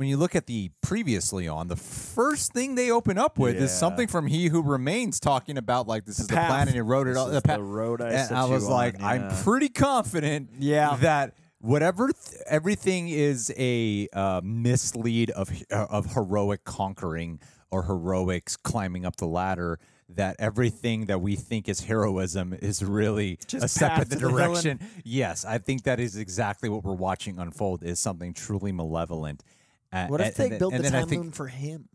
When 0.00 0.08
you 0.08 0.16
look 0.16 0.34
at 0.34 0.46
the 0.46 0.70
previously 0.80 1.46
on, 1.46 1.68
the 1.68 1.76
first 1.76 2.54
thing 2.54 2.74
they 2.74 2.90
open 2.90 3.18
up 3.18 3.38
with 3.38 3.56
is 3.56 3.70
something 3.70 4.08
from 4.08 4.26
He 4.26 4.46
Who 4.46 4.62
Remains, 4.62 5.20
talking 5.20 5.58
about 5.58 5.86
like 5.86 6.06
this 6.06 6.18
is 6.18 6.26
the 6.26 6.36
path. 6.36 6.48
plan, 6.48 6.68
and 6.68 6.74
he 6.74 6.80
wrote 6.80 7.06
it 7.06 7.18
all. 7.18 7.28
is 7.28 7.42
the, 7.42 7.46
the 7.56 7.62
road 7.62 8.00
I 8.00 8.08
and 8.12 8.34
I 8.34 8.46
was 8.46 8.66
like, 8.66 8.94
on, 8.94 9.04
I'm 9.04 9.36
pretty 9.44 9.68
confident, 9.68 10.52
Yeah. 10.58 10.96
that 11.02 11.34
whatever 11.58 12.06
th- 12.12 12.42
everything 12.48 13.10
is 13.10 13.52
a 13.58 14.08
uh, 14.14 14.40
mislead 14.42 15.32
of 15.32 15.50
uh, 15.70 15.84
of 15.90 16.14
heroic 16.14 16.64
conquering 16.64 17.38
or 17.70 17.82
heroics 17.82 18.56
climbing 18.56 19.04
up 19.04 19.16
the 19.16 19.26
ladder. 19.26 19.78
That 20.16 20.36
everything 20.38 21.04
that 21.06 21.20
we 21.20 21.36
think 21.36 21.68
is 21.68 21.80
heroism 21.82 22.52
is 22.54 22.82
really 22.82 23.38
Just 23.46 23.64
a 23.66 23.68
step 23.68 23.98
in 24.00 24.08
the 24.08 24.16
the 24.16 24.20
direction. 24.30 24.80
Yes, 25.04 25.44
I 25.44 25.58
think 25.58 25.82
that 25.84 26.00
is 26.00 26.16
exactly 26.16 26.68
what 26.70 26.82
we're 26.84 26.94
watching 26.94 27.38
unfold. 27.38 27.84
Is 27.84 27.98
something 28.00 28.32
truly 28.32 28.72
malevolent. 28.72 29.44
Uh, 29.92 30.06
What 30.06 30.20
if 30.20 30.26
and- 30.28 30.36
they 30.36 30.42
and 30.44 30.52
then- 30.52 30.58
built 30.58 30.74
and 30.74 30.84
the 30.84 30.90
time 30.90 31.08
think- 31.08 31.22
moon 31.24 31.32
for 31.32 31.48
him? 31.48 31.88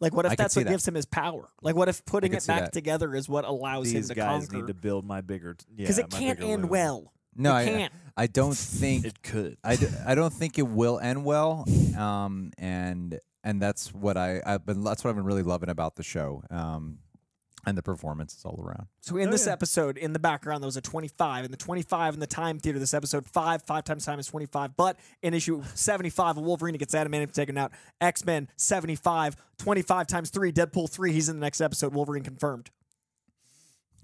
Like, 0.00 0.12
what 0.12 0.26
if 0.26 0.32
I 0.32 0.34
that's 0.34 0.56
what 0.56 0.64
that. 0.64 0.70
gives 0.70 0.86
him 0.86 0.94
his 0.94 1.06
power? 1.06 1.48
Like, 1.62 1.76
what 1.76 1.88
if 1.88 2.04
putting 2.04 2.32
it 2.34 2.46
back 2.46 2.60
that. 2.60 2.72
together 2.72 3.14
is 3.14 3.28
what 3.28 3.44
allows 3.44 3.84
These 3.84 3.94
him 3.94 4.08
to 4.08 4.14
guys 4.14 4.40
conquer? 4.48 4.56
need 4.56 4.66
to 4.66 4.74
build 4.74 5.04
my 5.04 5.20
bigger. 5.20 5.56
Yeah, 5.70 5.76
Because 5.84 5.98
it 5.98 6.10
can't 6.10 6.40
end 6.40 6.62
loom. 6.62 6.70
well. 6.70 7.12
No, 7.36 7.50
it 7.52 7.54
I, 7.60 7.64
can't. 7.64 7.92
I 8.16 8.26
don't 8.26 8.56
think 8.56 9.04
It 9.06 9.22
could. 9.22 9.56
I, 9.64 9.76
d- 9.76 9.86
I 10.06 10.14
don't 10.14 10.32
think 10.32 10.58
it 10.58 10.66
will 10.68 10.98
end 11.00 11.24
well. 11.24 11.64
Um, 11.96 12.50
and 12.58 13.18
and 13.44 13.60
that's 13.62 13.92
what 13.94 14.16
I 14.16 14.40
I've 14.44 14.64
been 14.66 14.82
that's 14.82 15.04
what 15.04 15.10
I've 15.10 15.16
been 15.16 15.24
really 15.24 15.42
loving 15.42 15.68
about 15.68 15.94
the 15.96 16.02
show. 16.02 16.42
Um, 16.50 16.98
and 17.66 17.76
the 17.78 17.82
performances 17.82 18.44
all 18.44 18.60
around. 18.62 18.86
So 19.00 19.16
in 19.16 19.28
Oh, 19.28 19.32
this 19.32 19.46
yeah. 19.46 19.52
episode, 19.52 19.96
in 19.96 20.12
the 20.12 20.18
background, 20.18 20.62
there 20.62 20.66
was 20.66 20.76
a 20.76 20.80
25, 20.80 21.44
and 21.44 21.52
the 21.52 21.56
25 21.58 22.14
in 22.14 22.20
the 22.20 22.26
time 22.26 22.58
theater. 22.58 22.78
This 22.78 22.94
episode 22.94 23.26
five, 23.26 23.62
five 23.62 23.84
times 23.84 24.04
time 24.04 24.18
is 24.18 24.26
25. 24.26 24.76
But 24.76 24.98
in 25.22 25.34
issue 25.34 25.62
75, 25.74 26.36
Wolverine 26.36 26.76
gets 26.76 26.94
adamantium 26.94 27.32
taken 27.32 27.56
out. 27.58 27.72
X 28.00 28.24
Men 28.24 28.48
75, 28.56 29.36
25 29.58 30.06
times 30.06 30.30
three. 30.30 30.52
Deadpool 30.52 30.90
three. 30.90 31.12
He's 31.12 31.28
in 31.28 31.36
the 31.36 31.44
next 31.44 31.60
episode. 31.60 31.94
Wolverine 31.94 32.22
confirmed. 32.22 32.70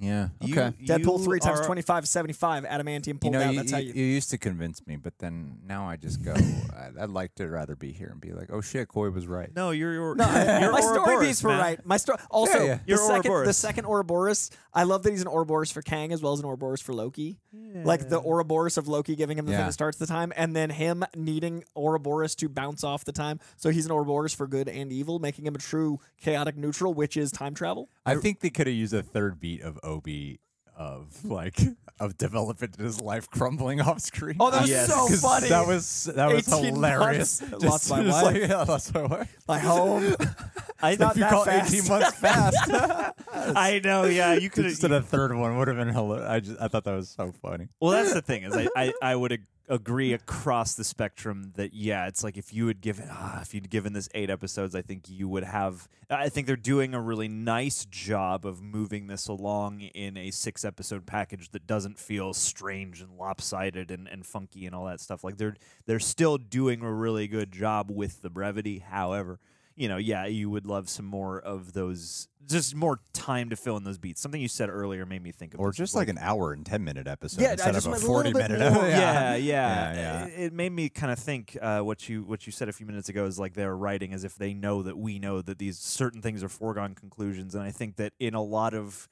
Yeah. 0.00 0.28
You- 0.40 0.54
Okay. 0.58 0.76
Deadpool 0.84 1.18
you 1.18 1.24
three 1.24 1.40
times 1.40 1.60
are- 1.60 1.64
25 1.66 2.04
is 2.04 2.10
75. 2.10 2.64
Adamantium 2.64 3.06
You 3.08 3.14
pulled 3.14 3.32
know, 3.34 3.42
out. 3.42 3.52
you, 3.52 3.58
That's 3.60 3.70
how 3.72 3.78
you, 3.78 3.92
you. 3.92 4.02
you 4.04 4.14
used 4.14 4.30
to 4.30 4.38
convince 4.38 4.86
me, 4.86 4.96
but 4.96 5.18
then 5.18 5.58
now 5.66 5.86
I 5.88 5.96
just 5.96 6.22
go. 6.22 6.32
I'd, 6.76 6.92
I'd 6.98 7.10
like 7.10 7.34
to 7.36 7.46
rather 7.48 7.76
be 7.76 7.92
here 7.92 8.08
and 8.08 8.20
be 8.20 8.32
like, 8.32 8.48
oh 8.50 8.60
shit, 8.62 8.88
Coy 8.88 9.10
was 9.10 9.26
right. 9.26 9.54
No, 9.54 9.70
you're 9.72 9.92
your. 9.92 10.14
No, 10.14 10.24
you're 10.60 10.72
my 10.72 10.80
story 10.80 10.98
Ouroboros, 11.00 11.26
beats 11.28 11.42
were 11.42 11.50
man. 11.50 11.58
right. 11.60 11.86
My 11.86 11.98
story. 11.98 12.18
Also, 12.30 12.58
Yeah, 12.58 12.64
yeah. 12.64 12.74
the 12.76 12.80
You're 12.86 12.96
second, 12.98 13.22
the 13.24 13.28
Ouroboros. 13.30 13.56
second 13.56 13.84
Ouroboros. 13.86 14.50
I 14.72 14.84
love 14.84 15.02
that 15.02 15.10
he's 15.10 15.20
an 15.22 15.28
Ouroboros 15.28 15.70
for 15.70 15.82
Kang 15.82 16.12
as 16.12 16.22
well 16.22 16.32
as 16.32 16.40
an 16.40 16.46
Ouroboros 16.46 16.80
for 16.80 16.94
Loki. 16.94 17.38
Like 17.74 18.08
the 18.08 18.20
Ouroboros 18.20 18.78
of 18.78 18.88
Loki 18.88 19.14
giving 19.16 19.38
him 19.38 19.44
the 19.46 19.52
thing 19.52 19.60
that 19.66 19.72
starts 19.72 19.98
the 19.98 20.06
time, 20.06 20.32
and 20.36 20.56
then 20.56 20.70
him 20.70 21.04
needing 21.14 21.62
Ouroboros 21.76 22.34
to 22.36 22.48
bounce 22.48 22.82
off 22.84 23.04
the 23.04 23.12
time. 23.12 23.38
So 23.56 23.70
he's 23.70 23.84
an 23.86 23.92
Ouroboros 23.92 24.32
for 24.32 24.46
good 24.46 24.68
and 24.68 24.90
evil, 24.92 25.18
making 25.18 25.46
him 25.46 25.54
a 25.54 25.58
true 25.58 25.98
chaotic 26.20 26.56
neutral, 26.56 26.94
which 26.94 27.16
is 27.16 27.30
time 27.32 27.54
travel. 27.54 27.88
I 28.06 28.14
think 28.16 28.40
they 28.40 28.50
could 28.50 28.66
have 28.66 28.74
used 28.76 28.94
a 28.94 29.02
third 29.02 29.38
beat 29.40 29.62
of 29.62 29.78
Obi 29.90 30.40
of 30.76 31.24
like 31.24 31.58
of 31.98 32.16
development 32.16 32.76
in 32.78 32.84
his 32.86 33.00
life 33.00 33.28
crumbling 33.28 33.80
off 33.82 34.00
screen. 34.00 34.36
Oh, 34.40 34.50
that 34.50 34.62
was 34.62 34.70
Yes. 34.70 34.88
so 34.88 35.08
'Cause 35.08 35.20
funny. 35.20 35.48
That 35.48 35.66
was 35.66 36.04
that 36.14 36.32
was 36.32 36.46
hilarious. 36.46 37.40
months. 37.42 37.62
Just- 37.62 37.64
Lost 37.64 37.90
my 37.90 38.02
just 38.04 38.22
wife. 38.24 38.34
like, 38.40 38.48
yeah, 38.48 38.62
lost 38.62 38.94
my 38.94 39.02
wife. 39.02 39.36
My 39.46 39.58
home. 39.58 40.14
I 40.82 40.96
not 40.96 41.12
if 41.12 41.16
you 41.18 41.22
that 41.22 41.30
call 41.30 41.44
fast. 41.44 41.74
18 41.74 41.88
months 41.88 42.12
fast, 42.16 42.56
I 43.32 43.80
know. 43.82 44.04
Yeah, 44.04 44.34
you 44.34 44.50
could 44.50 44.64
just 44.64 44.80
did 44.80 44.92
a 44.92 45.02
third 45.02 45.34
one 45.34 45.56
would 45.58 45.68
have 45.68 45.76
been 45.76 45.88
hilarious. 45.88 46.28
I 46.28 46.40
just 46.40 46.60
I 46.60 46.68
thought 46.68 46.84
that 46.84 46.94
was 46.94 47.08
so 47.10 47.32
funny. 47.42 47.68
Well, 47.80 47.92
that's 47.92 48.12
the 48.14 48.22
thing 48.22 48.44
is 48.44 48.56
I, 48.56 48.68
I, 48.76 48.92
I 49.02 49.16
would 49.16 49.32
ag- 49.32 49.46
agree 49.68 50.12
across 50.12 50.74
the 50.74 50.82
spectrum 50.82 51.52
that 51.54 51.72
yeah, 51.72 52.08
it's 52.08 52.24
like 52.24 52.36
if 52.36 52.52
you 52.52 52.66
had 52.66 52.80
given 52.80 53.08
ah, 53.10 53.40
if 53.40 53.54
you'd 53.54 53.70
given 53.70 53.92
this 53.92 54.08
eight 54.14 54.28
episodes, 54.30 54.74
I 54.74 54.82
think 54.82 55.04
you 55.08 55.28
would 55.28 55.44
have. 55.44 55.88
I 56.08 56.28
think 56.28 56.48
they're 56.48 56.56
doing 56.56 56.92
a 56.92 57.00
really 57.00 57.28
nice 57.28 57.84
job 57.84 58.44
of 58.44 58.60
moving 58.60 59.06
this 59.06 59.28
along 59.28 59.82
in 59.82 60.16
a 60.16 60.32
six 60.32 60.64
episode 60.64 61.06
package 61.06 61.50
that 61.50 61.66
doesn't 61.68 61.98
feel 62.00 62.32
strange 62.34 63.00
and 63.00 63.16
lopsided 63.16 63.92
and, 63.92 64.08
and 64.08 64.26
funky 64.26 64.66
and 64.66 64.74
all 64.74 64.86
that 64.86 65.00
stuff. 65.00 65.22
Like 65.22 65.36
they're 65.36 65.56
they're 65.86 66.00
still 66.00 66.36
doing 66.36 66.82
a 66.82 66.92
really 66.92 67.28
good 67.28 67.52
job 67.52 67.90
with 67.90 68.22
the 68.22 68.30
brevity. 68.30 68.78
However. 68.80 69.38
You 69.80 69.88
know, 69.88 69.96
yeah, 69.96 70.26
you 70.26 70.50
would 70.50 70.66
love 70.66 70.90
some 70.90 71.06
more 71.06 71.40
of 71.40 71.72
those, 71.72 72.28
just 72.46 72.74
more 72.74 73.00
time 73.14 73.48
to 73.48 73.56
fill 73.56 73.78
in 73.78 73.84
those 73.84 73.96
beats. 73.96 74.20
Something 74.20 74.40
you 74.42 74.46
said 74.48 74.68
earlier 74.68 75.06
made 75.06 75.22
me 75.22 75.32
think 75.32 75.54
of, 75.54 75.60
Or 75.60 75.72
just 75.72 75.94
like 75.94 76.08
an 76.08 76.18
hour 76.18 76.52
and 76.52 76.66
10 76.66 76.84
minute 76.84 77.06
episode 77.06 77.40
Yeah, 77.40 77.52
instead 77.52 77.74
of 77.74 77.86
a 77.86 77.90
went 77.90 78.02
a 78.02 78.06
40 78.06 78.32
minute. 78.34 78.72
more. 78.74 78.86
yeah, 78.88 79.34
yeah. 79.36 79.36
Yeah, 79.36 79.94
yeah. 79.94 80.24
It, 80.26 80.40
it 80.48 80.52
made 80.52 80.72
me 80.72 80.90
kind 80.90 81.10
of 81.10 81.18
think 81.18 81.56
uh, 81.62 81.80
what 81.80 82.10
you 82.10 82.24
what 82.24 82.44
you 82.46 82.52
said 82.52 82.68
a 82.68 82.72
few 82.72 82.84
minutes 82.84 83.08
ago 83.08 83.24
is 83.24 83.38
like 83.38 83.54
they're 83.54 83.74
writing 83.74 84.12
as 84.12 84.22
if 84.22 84.34
they 84.34 84.52
know 84.52 84.82
that 84.82 84.98
we 84.98 85.18
know 85.18 85.40
that 85.40 85.58
these 85.58 85.78
certain 85.78 86.20
things 86.20 86.44
are 86.44 86.50
foregone 86.50 86.94
conclusions, 86.94 87.54
and 87.54 87.64
I 87.64 87.70
think 87.70 87.96
that 87.96 88.12
in 88.20 88.34
a 88.34 88.42
lot 88.42 88.74
of 88.74 89.08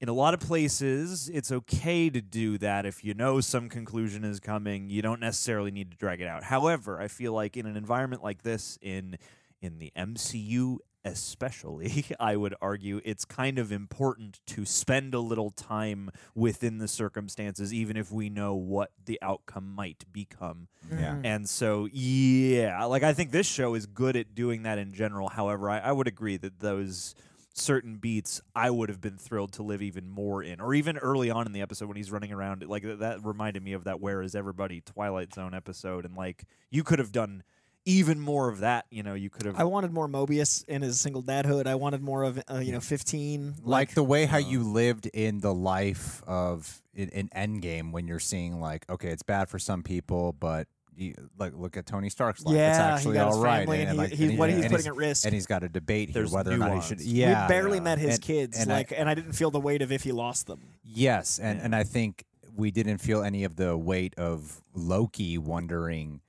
in 0.00 0.08
a 0.08 0.12
lot 0.14 0.32
of 0.32 0.40
places, 0.40 1.28
it's 1.28 1.50
okay 1.52 2.08
to 2.08 2.22
do 2.22 2.56
that 2.58 2.86
if 2.86 3.04
you 3.04 3.12
know 3.14 3.40
some 3.40 3.68
conclusion 3.68 4.24
is 4.24 4.40
coming. 4.40 4.88
You 4.88 5.02
don't 5.02 5.20
necessarily 5.20 5.70
need 5.70 5.90
to 5.90 5.96
drag 5.98 6.20
it 6.22 6.28
out. 6.28 6.44
However, 6.44 6.98
I 6.98 7.08
feel 7.08 7.32
like 7.34 7.56
in 7.56 7.66
an 7.66 7.76
environment 7.76 8.22
like 8.22 8.42
this, 8.42 8.78
in 8.80 9.18
in 9.60 9.78
the 9.78 9.92
MCU 9.96 10.78
especially, 11.04 12.04
I 12.20 12.36
would 12.36 12.54
argue 12.60 13.00
it's 13.04 13.24
kind 13.24 13.58
of 13.58 13.72
important 13.72 14.40
to 14.46 14.64
spend 14.64 15.14
a 15.14 15.20
little 15.20 15.50
time 15.50 16.10
within 16.34 16.78
the 16.78 16.88
circumstances, 16.88 17.72
even 17.72 17.96
if 17.96 18.12
we 18.12 18.28
know 18.28 18.54
what 18.54 18.90
the 19.04 19.18
outcome 19.22 19.74
might 19.74 20.04
become. 20.12 20.68
Yeah. 20.90 21.14
Mm. 21.14 21.20
And 21.24 21.48
so, 21.48 21.88
yeah, 21.92 22.84
like 22.84 23.02
I 23.02 23.12
think 23.12 23.30
this 23.30 23.46
show 23.46 23.74
is 23.74 23.86
good 23.86 24.16
at 24.16 24.34
doing 24.34 24.62
that 24.64 24.78
in 24.78 24.92
general. 24.92 25.28
However, 25.28 25.70
I, 25.70 25.78
I 25.78 25.92
would 25.92 26.08
agree 26.08 26.36
that 26.36 26.60
those 26.60 27.14
certain 27.54 27.96
beats 27.96 28.40
I 28.54 28.70
would 28.70 28.88
have 28.88 29.00
been 29.00 29.18
thrilled 29.18 29.52
to 29.54 29.62
live 29.62 29.82
even 29.82 30.08
more 30.08 30.42
in, 30.42 30.60
or 30.60 30.74
even 30.74 30.96
early 30.96 31.30
on 31.30 31.46
in 31.46 31.52
the 31.52 31.60
episode 31.60 31.88
when 31.88 31.96
he's 31.96 32.12
running 32.12 32.32
around. 32.32 32.64
Like 32.66 32.82
th- 32.82 33.00
that 33.00 33.24
reminded 33.24 33.62
me 33.62 33.72
of 33.72 33.84
that 33.84 34.00
"Where 34.00 34.22
Is 34.22 34.34
Everybody" 34.34 34.80
Twilight 34.80 35.34
Zone 35.34 35.54
episode, 35.54 36.04
and 36.04 36.16
like 36.16 36.44
you 36.70 36.84
could 36.84 36.98
have 36.98 37.12
done 37.12 37.42
even 37.88 38.20
more 38.20 38.48
of 38.48 38.60
that. 38.60 38.86
You 38.90 39.02
know, 39.02 39.14
you 39.14 39.30
could 39.30 39.46
have. 39.46 39.58
I 39.58 39.64
wanted 39.64 39.92
more 39.92 40.06
Mobius 40.08 40.64
in 40.68 40.82
his 40.82 41.00
single 41.00 41.22
dadhood. 41.22 41.66
I 41.66 41.74
wanted 41.74 42.02
more 42.02 42.22
of 42.22 42.40
uh, 42.50 42.58
you 42.58 42.72
know 42.72 42.80
15. 42.80 43.56
like 43.64 43.94
the 43.94 44.02
way 44.04 44.26
how 44.26 44.36
you 44.38 44.62
lived 44.62 45.06
in 45.06 45.40
the 45.40 45.52
life 45.54 46.22
of 46.26 46.82
in, 46.94 47.08
in 47.08 47.28
Endgame 47.30 47.92
when 47.92 48.06
you're 48.06 48.18
seeing 48.20 48.60
like 48.60 48.84
okay 48.90 49.08
it's 49.08 49.22
bad 49.22 49.48
for 49.48 49.58
some 49.58 49.82
people 49.82 50.32
but 50.38 50.66
you, 50.96 51.14
like 51.38 51.52
look 51.54 51.76
at 51.76 51.86
Tony 51.86 52.08
Stark's 52.10 52.44
life 52.44 52.54
it's 52.54 52.58
Yeah, 52.58 52.88
he 52.88 52.94
actually 52.94 53.14
got 53.14 53.28
all 53.28 53.34
his 53.34 53.42
right 53.44 53.58
family 53.60 53.80
and 53.82 53.90
he- 53.92 53.96
like, 53.96 54.10
he- 54.12 54.36
what 54.36 54.50
he's 54.50 54.64
and 54.64 54.70
putting 54.72 54.86
at 54.88 54.96
risk. 54.96 55.24
and 55.24 55.32
he's 55.32 55.46
got 55.46 55.62
a 55.62 55.68
debate 55.68 56.08
here 56.08 56.14
There's 56.22 56.32
whether 56.32 56.52
or 56.52 56.56
not 56.58 56.74
he 56.74 56.80
should 56.80 57.00
yeah 57.00 57.44
we 57.46 57.48
barely 57.48 57.78
yeah. 57.78 57.84
met 57.84 57.98
his 57.98 58.14
And- 58.16 58.22
kids, 58.22 58.58
and 58.58 58.72
I- 58.72 58.76
like, 58.78 58.92
and 58.96 59.08
I 59.08 59.14
didn't 59.14 59.32
feel 59.34 59.50
the 59.52 59.60
weight 59.60 59.80
of 59.82 59.92
if 59.92 60.02
he 60.02 60.10
lost 60.12 60.46
them. 60.48 60.60
yes 60.84 61.38
and 61.38 61.60
and 61.60 61.74
I 61.74 61.84
think 61.84 62.24
we 62.56 62.72
didn't 62.72 62.98
feel 62.98 63.22
any 63.22 63.44
of 63.44 63.54
the 63.54 63.76
weight 63.78 64.14
of 64.18 64.60
Loki 64.74 65.38
wondering 65.38 66.20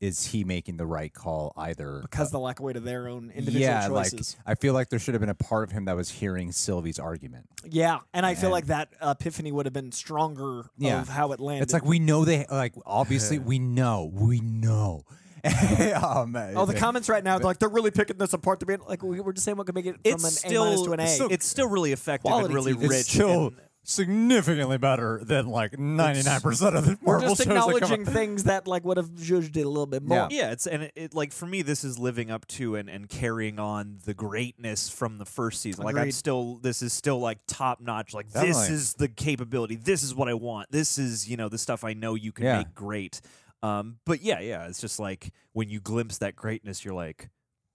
is 0.00 0.26
he 0.26 0.44
making 0.44 0.76
the 0.76 0.86
right 0.86 1.12
call 1.12 1.52
either 1.56 1.98
because 2.02 2.30
the 2.30 2.38
lack 2.38 2.58
of 2.60 2.64
weight 2.64 2.76
of 2.76 2.84
their 2.84 3.08
own 3.08 3.30
individual 3.34 3.60
yeah 3.62 3.88
choices. 3.88 4.36
like 4.46 4.52
I 4.52 4.54
feel 4.54 4.72
like 4.74 4.88
there 4.90 4.98
should 4.98 5.14
have 5.14 5.20
been 5.20 5.28
a 5.28 5.34
part 5.34 5.64
of 5.64 5.72
him 5.72 5.86
that 5.86 5.96
was 5.96 6.08
hearing 6.10 6.52
Sylvie's 6.52 6.98
argument 6.98 7.46
yeah, 7.68 7.98
and 8.14 8.24
I 8.24 8.34
feel 8.36 8.50
like 8.50 8.66
that 8.66 8.90
epiphany 9.02 9.50
would 9.52 9.66
have 9.66 9.72
been 9.72 9.90
stronger 9.92 10.66
Yeah. 10.78 11.00
of 11.00 11.08
how 11.08 11.32
it 11.32 11.40
landed. 11.40 11.64
It's 11.64 11.72
like 11.72 11.84
we 11.84 11.98
know 11.98 12.24
they 12.24 12.46
like 12.50 12.74
obviously 12.86 13.38
we 13.40 13.58
know 13.58 14.10
we 14.12 14.40
know. 14.40 15.04
um, 15.44 16.34
oh, 16.56 16.66
the 16.66 16.74
comments 16.76 17.08
right 17.08 17.22
now, 17.22 17.38
they're 17.38 17.46
like 17.46 17.58
they're 17.58 17.68
really 17.68 17.92
picking 17.92 18.18
this 18.18 18.32
apart. 18.32 18.58
To 18.60 18.66
be 18.66 18.76
like 18.76 19.02
we 19.02 19.20
we're 19.20 19.32
just 19.32 19.44
saying 19.44 19.56
what 19.56 19.66
could 19.66 19.74
make 19.74 19.86
it 19.86 19.94
from 19.94 20.00
it's 20.04 20.24
an 20.24 20.30
still 20.30 20.64
A 20.64 20.66
minus 20.66 20.82
to 20.82 20.92
an 20.92 21.00
A. 21.00 21.02
it's- 21.04 21.20
it's 21.30 21.46
still 21.46 21.68
really 21.68 21.92
effective 21.92 22.28
Quality 22.28 22.46
and 22.46 22.54
really 22.54 22.74
TV. 22.74 22.82
rich. 22.88 23.00
it's 23.00 23.08
still 23.12 23.46
and- 23.48 23.56
significantly 23.88 24.76
better 24.76 25.20
than 25.24 25.46
like 25.48 25.78
ninety 25.78 26.22
nine 26.22 26.40
percent 26.40 26.76
of 26.76 26.84
the 26.84 26.98
we're 27.02 27.14
Marvel 27.18 27.34
just 27.34 27.44
shows 27.44 27.46
that 27.48 27.54
come 27.54 27.70
acknowledging 27.70 28.06
out. 28.06 28.12
things 28.12 28.44
that 28.44 28.68
like 28.68 28.84
would 28.84 28.98
have 28.98 29.14
judged 29.16 29.56
it 29.56 29.62
a 29.62 29.68
little 29.68 29.86
bit 29.86 30.02
more. 30.02 30.28
Yeah. 30.30 30.38
Yeah, 30.38 30.52
it's 30.52 30.66
and 30.66 30.84
it, 30.84 30.92
it 30.94 31.14
like 31.14 31.32
for 31.32 31.46
me, 31.46 31.62
this 31.62 31.84
is 31.84 31.98
living 31.98 32.30
up 32.30 32.46
to 32.48 32.76
and, 32.76 32.88
and 32.88 33.08
carrying 33.08 33.58
on 33.58 33.98
the 34.04 34.14
greatness 34.14 34.88
from 34.90 35.16
the 35.18 35.24
first 35.24 35.60
season. 35.62 35.84
Like 35.84 35.96
I'm 35.96 36.12
still, 36.12 36.56
this 36.56 36.82
is 36.82 36.92
still 36.92 37.18
like 37.18 37.38
top 37.46 37.80
notch. 37.80 38.14
Like 38.14 38.30
this 38.30 38.68
is 38.68 38.94
the 38.94 39.08
capability. 39.08 39.76
This 39.76 40.02
is 40.02 40.14
what 40.14 40.28
I 40.28 40.34
want. 40.34 40.70
This 40.70 40.98
is 40.98 41.28
you 41.28 41.36
know 41.36 41.48
the 41.48 41.58
stuff 41.58 41.82
I 41.82 41.94
know 41.94 42.14
you 42.14 42.30
can 42.32 42.44
Yeah. 42.44 42.58
make 42.58 42.74
great. 42.74 43.20
Um, 43.62 43.96
but 44.04 44.22
yeah, 44.22 44.38
yeah, 44.38 44.68
it's 44.68 44.80
just 44.80 45.00
like 45.00 45.32
when 45.52 45.68
you 45.68 45.80
glimpse 45.80 46.18
that 46.18 46.36
greatness, 46.36 46.84
you're 46.84 46.94
like, 46.94 47.28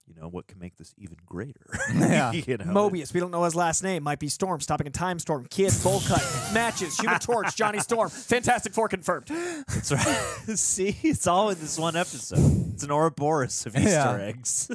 you 0.06 0.14
know, 0.14 0.28
what 0.28 0.46
can 0.46 0.58
make 0.58 0.76
this 0.76 0.94
even 0.98 1.16
greater? 1.24 1.66
Yeah. 1.94 2.32
you 2.32 2.56
know, 2.58 2.64
Mobius, 2.66 3.14
we 3.14 3.20
don't 3.20 3.30
know 3.30 3.44
his 3.44 3.54
last 3.54 3.82
name. 3.82 4.02
Might 4.02 4.18
be 4.18 4.28
Storm, 4.28 4.60
stopping 4.60 4.86
a 4.86 4.90
time 4.90 5.18
storm. 5.18 5.46
Kid, 5.50 5.72
bowl 5.82 6.00
cut, 6.00 6.22
matches, 6.52 6.98
Human 6.98 7.18
Torch, 7.20 7.56
Johnny 7.56 7.78
Storm. 7.80 8.10
Fantastic 8.10 8.72
Four 8.74 8.88
confirmed. 8.88 9.26
That's 9.28 9.92
right. 9.92 10.06
See, 10.58 10.96
it's 11.02 11.26
all 11.26 11.50
in 11.50 11.58
this 11.58 11.78
one 11.78 11.96
episode. 11.96 12.72
It's 12.74 12.82
an 12.84 12.90
Ouroboros 12.90 13.64
of 13.66 13.76
Easter 13.76 13.88
Yeah. 13.90 14.16
eggs. 14.18 14.68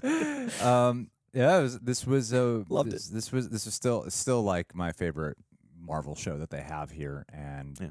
Um, 0.63 1.09
yeah, 1.33 1.59
it 1.59 1.61
was, 1.61 1.79
this 1.79 2.07
was 2.07 2.33
uh, 2.33 2.63
Loved 2.69 2.91
this, 2.91 3.07
this 3.07 3.31
was 3.31 3.49
this 3.49 3.65
was 3.65 3.75
still 3.75 4.09
still 4.09 4.41
like 4.41 4.73
my 4.73 4.91
favorite 4.91 5.37
Marvel 5.79 6.15
show 6.15 6.37
that 6.39 6.49
they 6.49 6.61
have 6.61 6.89
here, 6.89 7.23
and 7.31 7.77
Yeah. 7.79 7.87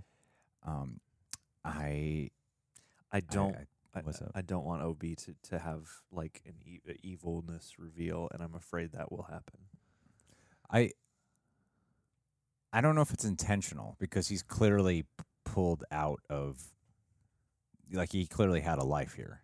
um, 0.67 1.01
I 1.65 2.31
I 3.13 3.21
don't. 3.21 3.55
I, 3.55 3.59
I, 3.61 3.67
What's 4.03 4.23
up? 4.23 4.31
I 4.35 4.43
don't 4.43 4.65
want 4.65 4.83
OB 4.83 5.01
to, 5.17 5.35
to 5.51 5.59
have 5.59 5.89
like 6.13 6.43
an 6.47 6.55
e- 6.65 6.81
evilness 7.03 7.75
reveal, 7.79 8.29
and 8.33 8.43
I'm 8.43 8.55
afraid 8.55 8.93
that 8.93 9.11
will 9.11 9.25
happen. 9.25 9.61
I 10.71 10.93
I 12.73 12.81
don't 12.81 12.95
know 12.95 13.01
if 13.03 13.13
it's 13.13 13.25
intentional 13.25 13.97
because 13.99 14.29
he's 14.29 14.43
clearly 14.43 15.03
p- 15.03 15.25
pulled 15.45 15.85
out 15.91 16.21
of 16.29 16.63
like 17.93 18.13
he 18.13 18.27
clearly 18.27 18.61
had 18.61 18.79
a 18.79 18.85
life 18.85 19.15
here. 19.15 19.43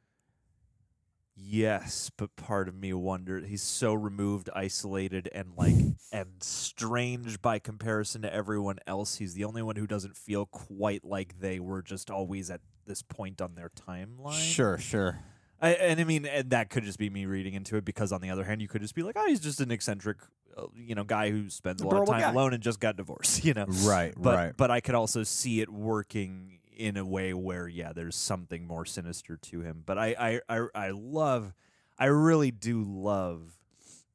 Yes, 1.37 2.11
but 2.17 2.37
part 2.37 2.69
of 2.69 2.77
me 2.77 2.93
wondered 2.93 3.47
he's 3.47 3.63
so 3.63 3.93
removed, 3.93 4.49
isolated, 4.55 5.29
and 5.35 5.53
like 5.57 5.75
and 6.13 6.41
strange 6.41 7.43
by 7.43 7.59
comparison 7.59 8.23
to 8.23 8.33
everyone 8.33 8.79
else. 8.87 9.17
He's 9.17 9.35
the 9.35 9.45
only 9.45 9.63
one 9.63 9.75
who 9.77 9.87
doesn't 9.87 10.17
feel 10.17 10.47
quite 10.47 11.05
like 11.05 11.41
they 11.41 11.59
were 11.59 11.83
just 11.83 12.09
always 12.09 12.51
at 12.51 12.61
this 12.87 13.03
point 13.03 13.41
on 13.41 13.55
their 13.55 13.71
timeline. 13.71 14.33
Sure, 14.39 14.79
sure. 14.79 15.21
I, 15.61 15.71
and 15.71 16.01
I 16.01 16.05
mean, 16.05 16.27
and 16.27 16.51
that 16.51 16.69
could 16.69 16.85
just 16.85 16.99
be 16.99 17.09
me 17.09 17.27
reading 17.27 17.55
into 17.55 17.77
it 17.77 17.85
because 17.85 18.13
on 18.13 18.21
the 18.21 18.31
other 18.31 18.45
hand, 18.45 18.61
you 18.61 18.69
could 18.69 18.83
just 18.83 18.95
be 18.95 19.03
like, 19.03 19.17
oh, 19.19 19.27
he's 19.27 19.41
just 19.41 19.61
an 19.61 19.71
eccentric, 19.71 20.19
uh, 20.57 20.67
you 20.77 20.95
know, 20.95 21.05
guy 21.05 21.31
who 21.31 21.49
spends 21.49 21.81
a 21.81 21.87
lot 21.87 22.03
of 22.03 22.09
time 22.09 22.21
guy. 22.21 22.31
alone 22.31 22.53
and 22.53 22.63
just 22.63 22.81
got 22.81 22.97
divorced, 22.97 23.45
you 23.47 23.55
know. 23.55 23.67
Right, 23.83 24.13
But 24.17 24.35
right. 24.37 24.57
but 24.57 24.71
I 24.71 24.81
could 24.81 24.95
also 24.95 25.23
see 25.23 25.61
it 25.61 25.71
working 25.71 26.59
in 26.77 26.97
a 26.97 27.05
way 27.05 27.33
where 27.33 27.69
yeah, 27.69 27.93
there's 27.93 28.17
something 28.17 28.67
more 28.67 28.85
sinister 28.85 29.37
to 29.37 29.61
him. 29.61 29.83
But 29.87 29.97
I 29.97 30.41
I 30.49 30.59
I, 30.59 30.67
I 30.75 30.91
love, 30.91 31.55
I 31.99 32.07
really 32.07 32.51
do 32.51 32.83
love 32.83 33.57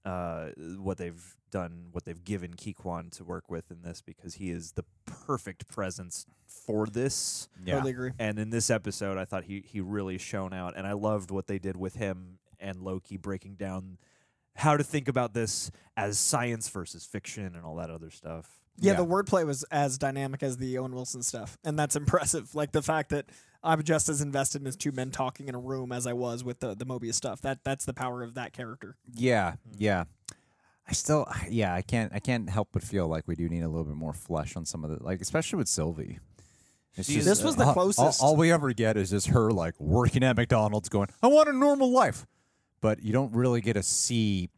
uh, 0.06 0.50
what 0.78 0.98
they've 0.98 1.36
done, 1.50 1.88
what 1.92 2.06
they've 2.06 2.24
given 2.24 2.54
Ke 2.54 2.62
Huy 2.64 2.74
Quan 2.74 3.10
to 3.12 3.24
work 3.24 3.50
with 3.50 3.72
in 3.72 3.82
this 3.82 4.02
because 4.02 4.36
he 4.36 4.50
is 4.52 4.74
the 4.74 4.84
perfect 5.06 5.68
presence 5.68 6.26
for 6.46 6.86
this. 6.88 7.48
Yeah. 7.64 7.76
Totally 7.76 7.92
agree. 7.92 8.12
And 8.20 8.40
in 8.40 8.50
this 8.50 8.70
episode, 8.70 9.18
I 9.18 9.26
thought 9.26 9.46
he 9.46 9.64
he 9.66 9.82
really 9.82 10.18
shone 10.18 10.54
out, 10.54 10.76
and 10.78 10.86
I 10.88 10.94
loved 10.94 11.32
what 11.32 11.48
they 11.48 11.60
did 11.60 11.78
with 11.78 11.96
him 11.96 12.40
and 12.60 12.82
Loki 12.82 13.18
breaking 13.18 13.56
down 13.56 13.98
how 14.56 14.76
to 14.76 14.84
think 14.84 15.08
about 15.08 15.34
this 15.34 15.72
as 15.96 16.20
science 16.20 16.68
versus 16.68 17.06
fiction 17.06 17.56
and 17.56 17.64
all 17.64 17.76
that 17.76 17.90
other 17.90 18.10
stuff. 18.10 18.60
Yeah, 18.78 18.92
Yeah. 18.92 18.98
the 18.98 19.06
wordplay 19.06 19.46
was 19.46 19.64
as 19.72 19.98
dynamic 19.98 20.44
as 20.44 20.58
the 20.58 20.78
Owen 20.78 20.94
Wilson 20.94 21.24
stuff, 21.24 21.58
and 21.64 21.78
that's 21.80 21.96
impressive. 21.96 22.54
Like 22.56 22.72
the 22.74 22.82
fact 22.82 23.10
that 23.12 23.26
I'm 23.64 23.84
just 23.84 24.08
as 24.10 24.22
invested 24.22 24.62
in 24.62 24.68
as 24.68 24.76
two 24.78 24.92
men 24.92 25.12
talking 25.12 25.48
in 25.50 25.56
a 25.56 25.60
room 25.60 25.92
as 25.92 26.08
I 26.08 26.14
was 26.14 26.44
with 26.44 26.60
the 26.60 26.76
the 26.76 26.86
Mobius 26.86 27.16
stuff. 27.16 27.42
That 27.42 27.60
that's 27.64 27.86
the 27.86 27.94
power 27.94 28.24
of 28.24 28.34
that 28.36 28.54
character. 28.54 28.96
Yeah, 29.14 29.54
hmm. 29.54 29.76
yeah. 29.78 30.04
I 30.90 30.94
still, 30.94 31.28
yeah, 31.50 31.74
I 31.74 31.82
can't, 31.82 32.12
I 32.14 32.20
can't 32.20 32.50
help 32.50 32.70
but 32.74 32.84
feel 32.84 33.08
like 33.08 33.28
we 33.28 33.36
do 33.36 33.48
need 33.48 33.62
a 33.62 33.68
little 33.70 33.86
bit 33.86 33.96
more 33.96 34.14
flesh 34.14 34.56
on 34.56 34.66
some 34.66 34.84
of 34.84 34.90
the, 34.90 35.04
like, 35.04 35.22
especially 35.22 35.58
with 35.58 35.68
Sylvie. 35.68 36.20
It's 36.96 37.08
She's- 37.10 37.24
This 37.26 37.44
was 37.44 37.56
the 37.56 37.62
all- 37.64 37.68
all- 37.70 37.74
closest. 37.74 38.22
All, 38.22 38.36
we 38.36 38.52
ever 38.52 38.74
get 38.74 38.98
is 38.98 39.12
just 39.12 39.28
her 39.28 39.52
like 39.52 39.80
working 39.80 40.24
at 40.24 40.36
McDonald's, 40.36 40.90
going, 40.90 41.08
"I 41.22 41.28
want 41.28 41.48
a 41.48 41.54
normal 41.54 41.92
life," 41.92 42.26
but 42.82 43.02
you 43.04 43.14
don't 43.14 43.32
really 43.34 43.62
get 43.62 43.74
to 43.74 43.84
see 43.84 44.50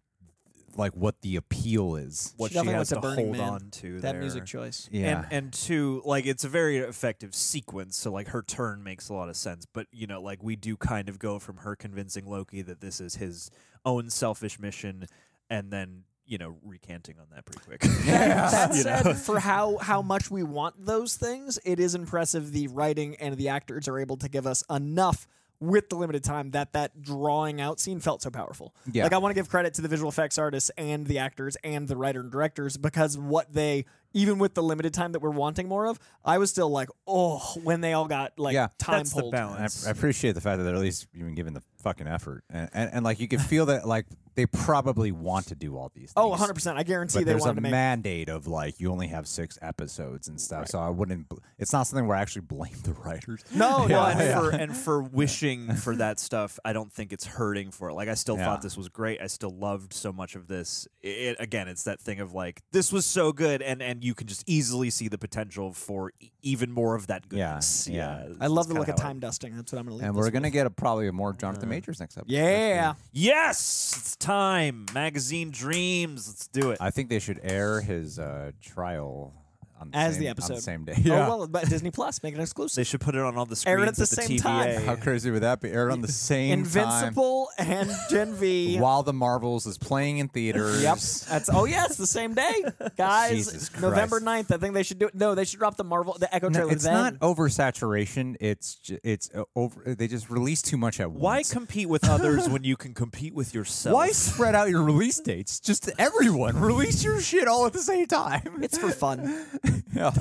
like 0.77 0.93
what 0.95 1.19
the 1.21 1.35
appeal 1.35 1.97
is. 1.97 2.33
What 2.37 2.47
She 2.47 2.53
she, 2.53 2.59
definitely 2.59 2.77
has 2.77 2.89
to 2.89 2.95
to 2.95 3.01
Burning 3.01 3.25
hold 3.25 3.37
Man. 3.37 3.49
on 3.49 3.69
to 3.71 3.99
that 3.99 4.13
there. 4.13 4.21
music 4.21 4.45
choice. 4.45 4.87
Yeah, 4.91 5.25
And 5.29 5.33
and 5.45 5.53
two, 5.53 6.01
like 6.05 6.25
it's 6.25 6.45
a 6.45 6.49
very 6.49 6.77
effective 6.77 7.35
sequence. 7.35 7.97
So 7.97 8.09
like 8.11 8.29
her 8.29 8.41
turn 8.41 8.81
makes 8.81 9.09
a 9.09 9.13
lot 9.13 9.27
of 9.27 9.35
sense. 9.35 9.65
But 9.71 9.87
you 9.91 10.07
know, 10.07 10.21
like 10.21 10.41
we 10.41 10.55
do 10.55 10.77
kind 10.77 11.09
of 11.09 11.19
go 11.19 11.37
from 11.39 11.57
her 11.57 11.75
convincing 11.75 12.25
Loki 12.25 12.61
that 12.61 12.79
this 12.79 13.01
is 13.01 13.15
his 13.15 13.51
own 13.83 14.09
selfish 14.09 14.57
mission, 14.59 15.07
and 15.49 15.69
then 15.71 16.05
you 16.31 16.37
know 16.37 16.55
recanting 16.63 17.15
on 17.19 17.25
that 17.35 17.45
pretty 17.45 17.61
quick. 17.65 17.81
that 18.05 18.73
You 18.73 18.81
said, 18.81 19.05
know? 19.05 19.13
for 19.13 19.39
how 19.39 19.77
how 19.77 20.01
much 20.01 20.31
we 20.31 20.43
want 20.43 20.85
those 20.85 21.17
things, 21.17 21.59
it 21.65 21.79
is 21.79 21.93
impressive 21.93 22.53
the 22.53 22.67
writing 22.69 23.15
and 23.17 23.35
the 23.35 23.49
actors 23.49 23.87
are 23.89 23.99
able 23.99 24.15
to 24.17 24.29
give 24.29 24.47
us 24.47 24.63
enough 24.69 25.27
with 25.59 25.89
the 25.89 25.95
limited 25.95 26.23
time 26.23 26.51
that 26.51 26.73
that 26.73 27.01
drawing 27.03 27.61
out 27.61 27.79
scene 27.79 27.99
felt 27.99 28.21
so 28.21 28.31
powerful. 28.31 28.73
Yeah. 28.91 29.03
Like 29.03 29.13
I 29.13 29.17
want 29.17 29.31
to 29.31 29.35
give 29.35 29.49
credit 29.49 29.75
to 29.75 29.81
the 29.81 29.87
visual 29.89 30.09
effects 30.09 30.37
artists 30.39 30.71
and 30.77 31.05
the 31.05 31.19
actors 31.19 31.57
and 31.63 31.87
the 31.87 31.95
writer 31.97 32.21
and 32.21 32.31
directors 32.31 32.77
because 32.77 33.17
what 33.17 33.53
they 33.53 33.85
even 34.13 34.39
with 34.39 34.53
the 34.53 34.63
limited 34.63 34.93
time 34.93 35.11
that 35.13 35.21
we're 35.21 35.29
wanting 35.31 35.67
more 35.67 35.85
of, 35.87 35.99
I 36.25 36.37
was 36.37 36.49
still 36.49 36.69
like, 36.69 36.89
oh, 37.07 37.39
when 37.63 37.81
they 37.81 37.93
all 37.93 38.07
got 38.07 38.37
like 38.37 38.53
Yeah. 38.53 38.67
time 38.77 38.99
That's 38.99 39.13
the 39.13 39.21
pulled. 39.21 39.33
And 39.33 39.43
I, 39.43 39.47
balance. 39.55 39.87
I 39.87 39.91
appreciate 39.91 40.33
the 40.33 40.41
fact 40.41 40.57
that 40.57 40.63
they're 40.63 40.75
at 40.75 40.81
least 40.81 41.07
even 41.15 41.35
giving 41.35 41.53
the 41.53 41.63
fucking 41.83 42.07
effort, 42.07 42.43
and, 42.49 42.69
and, 42.73 42.89
and 42.93 43.03
like 43.05 43.19
you 43.19 43.27
can 43.27 43.39
feel 43.39 43.65
that 43.67 43.87
like 43.87 44.05
they 44.35 44.45
probably 44.45 45.11
want 45.11 45.47
to 45.47 45.55
do 45.55 45.75
all 45.75 45.91
these. 45.93 46.13
Oh, 46.15 46.21
things. 46.21 46.27
Oh, 46.27 46.29
100 46.29 46.53
percent. 46.53 46.77
I 46.77 46.83
guarantee 46.83 47.19
But 47.19 47.25
they 47.25 47.31
there's 47.33 47.41
a 47.43 47.47
wanted 47.47 47.55
to 47.55 47.61
make 47.61 47.71
mandate 47.71 48.29
of 48.29 48.47
like 48.47 48.79
you 48.79 48.91
only 48.91 49.07
have 49.07 49.27
six 49.27 49.57
episodes 49.61 50.27
and 50.27 50.39
stuff, 50.39 50.67
so 50.67 50.79
I 50.79 50.89
wouldn't. 50.89 51.27
bl- 51.27 51.37
It's 51.57 51.73
not 51.73 51.83
something 51.83 52.07
where 52.07 52.15
I 52.17 52.21
actually 52.21 52.43
blame 52.43 52.75
the 52.83 52.93
writers. 52.93 53.43
No, 53.53 53.87
no, 53.87 54.05
and 54.05 54.19
mean, 54.19 54.31
for 54.31 54.49
and 54.61 54.77
for 54.77 55.01
wishing 55.01 55.75
for 55.75 55.95
that 55.97 56.19
stuff, 56.19 56.59
I 56.63 56.71
don't 56.71 56.91
think 56.93 57.11
it's 57.11 57.25
hurting 57.25 57.71
for 57.71 57.89
it. 57.89 57.93
Like 57.95 58.07
I 58.09 58.13
still 58.13 58.37
Yeah. 58.37 58.45
thought 58.45 58.61
this 58.61 58.77
was 58.77 58.87
great. 58.89 59.19
I 59.21 59.27
still 59.27 59.51
loved 59.57 59.91
so 59.93 60.13
much 60.13 60.35
of 60.35 60.47
this. 60.47 60.87
It, 61.01 61.35
again, 61.39 61.67
it's 61.67 61.83
that 61.83 61.99
thing 61.99 62.19
of 62.19 62.33
like 62.33 62.61
this 62.71 62.91
was 62.93 63.05
so 63.05 63.31
good, 63.33 63.61
and 63.63 63.81
and 63.81 64.00
you 64.01 64.13
can 64.15 64.27
just 64.27 64.43
easily 64.47 64.89
see 64.89 65.07
the 65.07 65.17
potential 65.17 65.73
for 65.73 66.11
e- 66.19 66.31
even 66.41 66.71
more 66.71 66.95
of 66.95 67.07
that 67.07 67.23
Yeah, 67.31 67.49
goodness. 67.49 67.87
yeah. 67.87 68.25
I 68.39 68.47
love 68.47 68.65
that's 68.65 68.67
the 68.67 68.73
look 68.73 68.85
kinda 68.87 68.93
of 68.93 68.99
how 68.99 69.05
I- 69.05 69.07
time 69.09 69.19
dusting. 69.19 69.55
That's 69.55 69.71
what 69.71 69.79
I'm 69.79 69.85
going 69.85 69.97
to 69.99 70.01
leave. 70.01 70.07
And 70.09 70.17
this 70.17 70.21
we're 70.25 70.31
gonna 70.31 70.47
with. 70.47 70.53
get 70.53 70.65
a, 70.65 70.69
probably 70.71 71.07
a 71.07 71.11
more 71.11 71.33
Jonathan 71.33 71.69
Majors 71.69 71.99
next 71.99 72.17
episode. 72.17 72.31
Yeah. 72.31 72.93
Yes, 73.13 73.93
it's 73.97 74.15
time. 74.15 74.85
Magazine 74.93 75.51
dreams. 75.51 76.27
Let's 76.27 76.47
do 76.47 76.71
it. 76.71 76.77
I 76.81 76.89
think 76.89 77.09
they 77.09 77.19
should 77.19 77.39
air 77.43 77.81
his 77.81 78.17
uh, 78.19 78.51
trial 78.61 79.33
on 79.81 79.91
the 79.91 79.97
As 79.97 80.13
same, 80.13 80.21
the 80.21 80.27
on 80.27 80.31
episode. 80.31 80.55
the 80.57 80.61
same 80.61 80.85
day. 80.85 80.95
Oh 81.07 81.09
well, 81.09 81.47
but 81.47 81.67
Disney 81.67 81.91
Plus 81.91 82.21
make 82.23 82.33
it 82.35 82.39
exclusive. 82.39 82.75
they 82.75 82.81
exclusive. 82.83 82.87
should 82.87 83.01
put 83.01 83.15
it 83.15 83.21
on 83.21 83.35
all 83.37 83.45
the 83.45 83.61
Air 83.65 83.77
screens 83.79 83.87
it 83.87 83.87
at 83.89 83.95
the 83.97 84.05
same 84.05 84.37
TVA. 84.37 84.41
time. 84.41 84.85
How 84.85 84.95
crazy 84.95 85.31
would 85.31 85.41
that 85.43 85.59
be? 85.61 85.69
Aired 85.71 85.91
on 85.91 86.01
the 86.01 86.07
same 86.11 86.59
Invincible 86.59 87.49
and 87.57 87.91
Gen 88.09 88.33
V. 88.35 88.73
time 88.75 88.81
while 88.83 89.03
the 89.03 89.13
Marvels 89.13 89.65
is 89.65 89.77
playing 89.77 90.19
in 90.19 90.27
theaters. 90.29 90.81
Yep. 90.83 90.97
That's 91.29 91.49
oh 91.51 91.65
yeah, 91.65 91.85
it's 91.85 91.95
the 91.97 92.07
same 92.07 92.33
day. 92.33 92.63
Guys, 92.97 93.31
Jesus 93.51 93.81
November 93.81 94.19
Christ. 94.21 94.49
9th. 94.49 94.55
I 94.55 94.57
think 94.59 94.73
they 94.73 94.83
should 94.83 94.99
do 94.99 95.07
it. 95.07 95.15
No, 95.15 95.35
they 95.35 95.45
should 95.45 95.59
drop 95.59 95.77
the 95.77 95.83
Marvel 95.83 96.15
the 96.19 96.33
Echo 96.33 96.49
No, 96.49 96.59
trailer 96.59 96.71
it's 96.73 96.83
then. 96.83 96.93
not 96.93 97.13
oversaturation. 97.19 98.35
It's 98.39 98.75
ju- 98.75 98.99
it's 99.03 99.29
uh, 99.33 99.43
over. 99.55 99.95
They 99.95 100.07
just 100.07 100.29
release 100.29 100.61
too 100.61 100.77
much 100.77 100.99
at 100.99 101.09
once. 101.11 101.21
Why 101.21 101.35
once. 101.37 101.51
compete 101.53 101.89
with 101.89 102.07
others 102.07 102.47
when 102.49 102.63
you 102.63 102.77
can 102.83 102.93
compete 102.93 103.33
with 103.33 103.53
yourself? 103.53 103.93
Why 103.95 104.09
spread 104.11 104.55
out 104.55 104.69
your 104.69 104.83
release 104.83 105.19
dates? 105.19 105.59
Just 105.59 105.83
to 105.83 106.01
everyone 106.01 106.59
release 106.59 107.03
your 107.03 107.19
shit 107.21 107.47
all 107.47 107.65
at 107.65 107.73
the 107.73 107.79
same 107.79 108.05
time. 108.07 108.59
it's 108.61 108.77
for 108.77 108.89
fun. 108.91 109.45
yeah. 109.95 110.11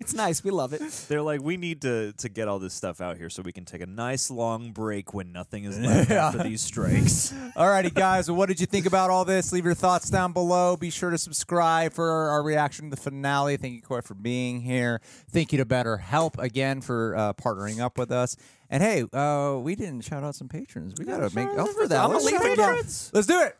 It's 0.00 0.14
nice. 0.14 0.42
We 0.42 0.50
love 0.50 0.72
it. 0.72 0.80
They're 1.08 1.22
like, 1.22 1.40
we 1.42 1.56
need 1.56 1.82
to 1.82 2.12
to 2.14 2.28
get 2.28 2.48
all 2.48 2.58
this 2.58 2.74
stuff 2.74 3.00
out 3.00 3.18
here 3.18 3.30
so 3.30 3.40
we 3.40 3.52
can 3.52 3.64
take 3.64 3.82
a 3.82 3.86
nice 3.86 4.32
long 4.32 4.72
break 4.72 5.14
when 5.14 5.30
nothing 5.30 5.62
is 5.62 5.78
left 5.80 6.10
after 6.10 6.42
these 6.42 6.60
strikes. 6.60 7.32
Alrighty, 7.56 7.94
guys. 7.94 8.28
Well, 8.28 8.36
what 8.36 8.48
did 8.48 8.58
you 8.58 8.66
think 8.66 8.86
about 8.86 9.10
all 9.10 9.24
this? 9.24 9.52
Leave 9.52 9.64
your 9.64 9.74
thoughts 9.74 10.10
down 10.10 10.32
below. 10.32 10.76
Be 10.76 10.90
sure 10.90 11.10
to 11.10 11.18
subscribe 11.18 11.92
for 11.92 12.10
our 12.10 12.42
reaction 12.42 12.90
to 12.90 12.96
the 12.96 13.00
finale. 13.00 13.56
Thank 13.56 13.74
you, 13.74 13.82
Corey, 13.82 14.02
for 14.02 14.14
being 14.14 14.60
here. 14.62 15.00
Thank 15.30 15.52
you 15.52 15.58
to 15.58 15.64
BetterHelp 15.64 16.36
again 16.36 16.80
for 16.80 17.16
uh, 17.16 17.32
partnering 17.34 17.78
up 17.78 17.96
with 17.96 18.10
us. 18.10 18.36
And 18.68 18.82
hey, 18.82 19.04
uh, 19.12 19.56
we 19.60 19.76
didn't 19.76 20.00
shout 20.00 20.24
out 20.24 20.34
some 20.34 20.48
patrons. 20.48 20.94
We 20.98 21.04
gotta 21.04 21.32
make 21.32 21.46
up 21.56 21.68
for 21.68 21.86
that. 21.86 22.04
I'm 22.04 22.10
Let's 22.10 22.24
leave 22.24 22.40
shout 22.40 22.52
again. 22.52 22.70
out- 22.70 23.10
Let's 23.12 23.26
do 23.26 23.40
it. 23.40 23.56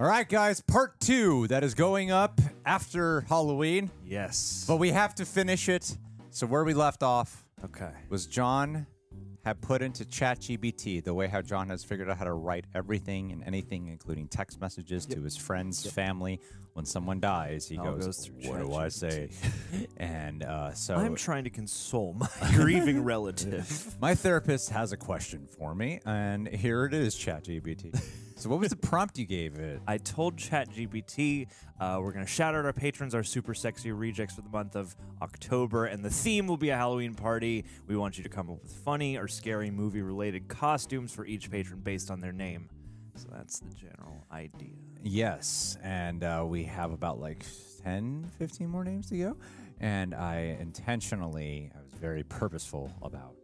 All 0.00 0.06
right, 0.06 0.26
guys. 0.26 0.62
Part 0.62 0.98
two 0.98 1.46
that 1.48 1.62
is 1.62 1.74
going 1.74 2.10
up 2.10 2.40
after 2.64 3.20
Halloween, 3.28 3.90
yes. 4.02 4.64
but 4.66 4.76
we 4.76 4.92
have 4.92 5.14
to 5.16 5.26
finish 5.26 5.68
it. 5.68 5.94
So 6.30 6.46
where 6.46 6.64
we 6.64 6.72
left 6.72 7.02
off 7.02 7.44
okay. 7.66 7.90
was 8.08 8.24
John 8.24 8.86
had 9.44 9.60
put 9.60 9.82
into 9.82 10.06
ChatGPT 10.06 11.04
the 11.04 11.12
way 11.12 11.26
how 11.26 11.42
John 11.42 11.68
has 11.68 11.84
figured 11.84 12.08
out 12.08 12.16
how 12.16 12.24
to 12.24 12.32
write 12.32 12.64
everything 12.74 13.30
and 13.30 13.44
anything, 13.44 13.88
including 13.88 14.28
text 14.28 14.58
messages 14.58 15.04
to 15.04 15.20
his 15.20 15.36
friends, 15.36 15.84
family. 15.90 16.40
When 16.72 16.86
someone 16.86 17.20
dies, 17.20 17.68
he 17.68 17.76
All 17.76 17.92
goes, 17.92 18.06
goes 18.06 18.26
through 18.26 18.50
"What 18.50 18.60
do 18.60 18.74
I 18.74 18.88
say?" 18.88 19.28
and 19.98 20.44
uh, 20.44 20.72
so 20.72 20.94
I'm 20.94 21.14
trying 21.14 21.44
to 21.44 21.50
console 21.50 22.14
my 22.14 22.28
grieving 22.54 23.04
relative. 23.04 23.96
my 24.00 24.14
therapist 24.14 24.70
has 24.70 24.92
a 24.92 24.96
question 24.96 25.46
for 25.58 25.74
me, 25.74 26.00
and 26.06 26.48
here 26.48 26.86
it 26.86 26.94
is, 26.94 27.14
ChatGPT. 27.16 28.00
So, 28.40 28.48
what 28.48 28.58
was 28.58 28.70
the 28.70 28.76
prompt 28.76 29.18
you 29.18 29.26
gave 29.26 29.58
it? 29.58 29.82
I 29.86 29.98
told 29.98 30.36
ChatGPT 30.36 31.46
uh, 31.78 31.98
we're 32.00 32.12
going 32.12 32.24
to 32.24 32.30
shout 32.30 32.54
out 32.54 32.64
our 32.64 32.72
patrons, 32.72 33.14
our 33.14 33.22
super 33.22 33.52
sexy 33.52 33.92
rejects 33.92 34.34
for 34.34 34.40
the 34.40 34.48
month 34.48 34.76
of 34.76 34.96
October, 35.20 35.84
and 35.84 36.02
the 36.02 36.08
theme 36.08 36.46
will 36.46 36.56
be 36.56 36.70
a 36.70 36.76
Halloween 36.76 37.14
party. 37.14 37.66
We 37.86 37.96
want 37.96 38.16
you 38.16 38.24
to 38.24 38.30
come 38.30 38.48
up 38.48 38.62
with 38.62 38.72
funny 38.72 39.18
or 39.18 39.28
scary 39.28 39.70
movie 39.70 40.00
related 40.00 40.48
costumes 40.48 41.12
for 41.12 41.26
each 41.26 41.50
patron 41.50 41.80
based 41.80 42.10
on 42.10 42.20
their 42.20 42.32
name. 42.32 42.70
So 43.14 43.28
that's 43.30 43.60
the 43.60 43.74
general 43.74 44.24
idea. 44.32 44.72
Yes, 45.02 45.76
and 45.82 46.24
uh, 46.24 46.42
we 46.46 46.64
have 46.64 46.92
about 46.92 47.20
like 47.20 47.44
10, 47.84 48.30
15 48.38 48.68
more 48.68 48.84
names 48.84 49.10
to 49.10 49.18
go. 49.18 49.36
And 49.80 50.14
I 50.14 50.56
intentionally, 50.58 51.70
I 51.74 51.82
was 51.82 51.92
very 51.92 52.22
purposeful 52.22 52.90
about, 53.02 53.34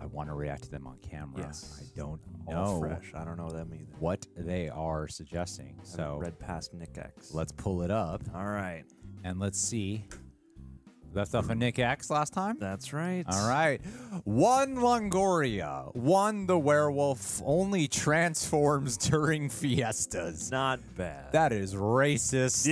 I 0.00 0.06
want 0.06 0.28
to 0.30 0.34
react 0.34 0.62
to 0.64 0.70
them 0.70 0.86
on 0.86 0.96
camera. 0.98 1.42
Yes. 1.42 1.78
I 1.80 1.84
don't 1.98 2.20
All 2.48 2.54
know 2.54 2.80
fresh. 2.80 3.12
I 3.14 3.24
don't 3.24 3.36
know 3.36 3.50
them 3.50 3.70
either. 3.74 3.84
what 3.98 4.26
they 4.36 4.68
are 4.70 5.06
suggesting. 5.08 5.78
So 5.82 5.96
So 5.96 6.18
read 6.18 6.38
past 6.38 6.72
Nick 6.74 6.96
X. 6.96 7.34
let's 7.34 7.52
pull 7.52 7.82
it 7.82 7.90
up 7.90 8.22
All 8.34 8.46
right. 8.46 8.84
and 9.24 9.38
let's 9.38 9.60
see 9.60 10.06
That 11.12 11.26
stuff 11.26 11.50
in 11.50 11.58
Nick 11.58 11.78
X 11.80 12.08
last 12.08 12.32
time? 12.32 12.56
That's 12.60 12.92
right. 12.92 13.24
All 13.28 13.48
right. 13.48 13.80
Juan 14.24 14.76
Longoria, 14.76 15.94
Juan 15.94 16.46
the 16.46 16.56
werewolf, 16.58 17.42
only 17.44 17.88
transforms 17.88 18.96
during 19.10 19.48
fiestas. 19.48 20.52
Not 20.52 20.78
bad. 20.96 21.32
That 21.32 21.52
is 21.52 21.74
racist. 21.74 22.64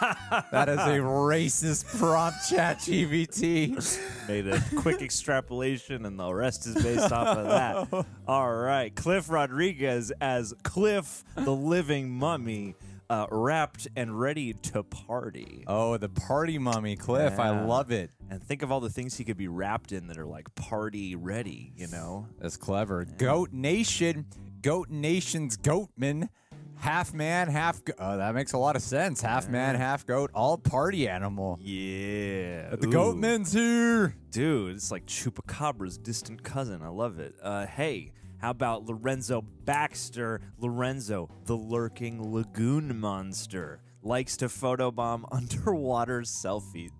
that 0.50 0.68
is 0.68 0.78
a 0.78 0.98
racist 0.98 1.96
prompt, 1.98 2.38
ChatGPT. 2.50 4.08
Made 4.28 4.48
a 4.48 4.60
quick 4.76 5.00
extrapolation, 5.00 6.04
and 6.04 6.18
the 6.18 6.32
rest 6.32 6.66
is 6.66 6.74
based 6.82 7.12
off 7.12 7.36
of 7.36 7.46
that. 7.46 8.06
All 8.26 8.52
right. 8.52 8.92
Cliff 8.94 9.30
Rodriguez 9.30 10.10
as 10.20 10.52
Cliff, 10.64 11.22
the 11.36 11.54
living 11.54 12.10
mummy, 12.10 12.74
uh, 13.10 13.26
wrapped 13.30 13.88
and 13.96 14.18
ready 14.18 14.52
to 14.52 14.82
party. 14.82 15.64
Oh, 15.66 15.96
the 15.96 16.08
party 16.08 16.58
mummy, 16.58 16.96
Cliff. 16.96 17.38
I 17.38 17.64
love 17.64 17.90
it. 17.90 18.10
And 18.30 18.42
think 18.42 18.62
of 18.62 18.72
all 18.72 18.80
the 18.80 18.90
things 18.90 19.16
he 19.16 19.24
could 19.24 19.36
be 19.36 19.48
wrapped 19.48 19.92
in 19.92 20.06
that 20.08 20.18
are 20.18 20.26
like 20.26 20.54
party 20.54 21.14
ready, 21.14 21.72
you 21.76 21.86
know? 21.88 22.26
That's 22.38 22.56
clever. 22.56 23.04
Goat 23.04 23.52
Nation, 23.52 24.26
Goat 24.62 24.88
Nation's 24.88 25.56
Goatman, 25.56 26.28
half 26.76 27.12
man, 27.12 27.48
half. 27.48 27.84
Go- 27.84 27.94
oh, 27.98 28.16
that 28.16 28.34
makes 28.34 28.52
a 28.52 28.58
lot 28.58 28.76
of 28.76 28.82
sense. 28.82 29.20
Half 29.20 29.48
man, 29.48 29.74
half 29.74 30.06
goat, 30.06 30.30
all 30.34 30.56
party 30.58 31.08
animal. 31.08 31.58
Yeah. 31.60 32.68
But 32.70 32.80
the 32.80 32.88
Ooh. 32.88 32.92
Goatman's 32.92 33.52
here. 33.52 34.16
Dude, 34.30 34.76
it's 34.76 34.90
like 34.90 35.06
Chupacabra's 35.06 35.98
distant 35.98 36.42
cousin. 36.42 36.82
I 36.82 36.88
love 36.88 37.18
it. 37.18 37.34
Uh, 37.42 37.66
hey, 37.66 38.12
how 38.44 38.50
about 38.50 38.84
Lorenzo 38.84 39.40
Baxter? 39.40 40.38
Lorenzo, 40.58 41.30
the 41.46 41.56
lurking 41.56 42.30
lagoon 42.30 43.00
monster, 43.00 43.80
likes 44.02 44.36
to 44.36 44.48
photobomb 44.48 45.24
underwater 45.32 46.20
selfies. 46.20 46.90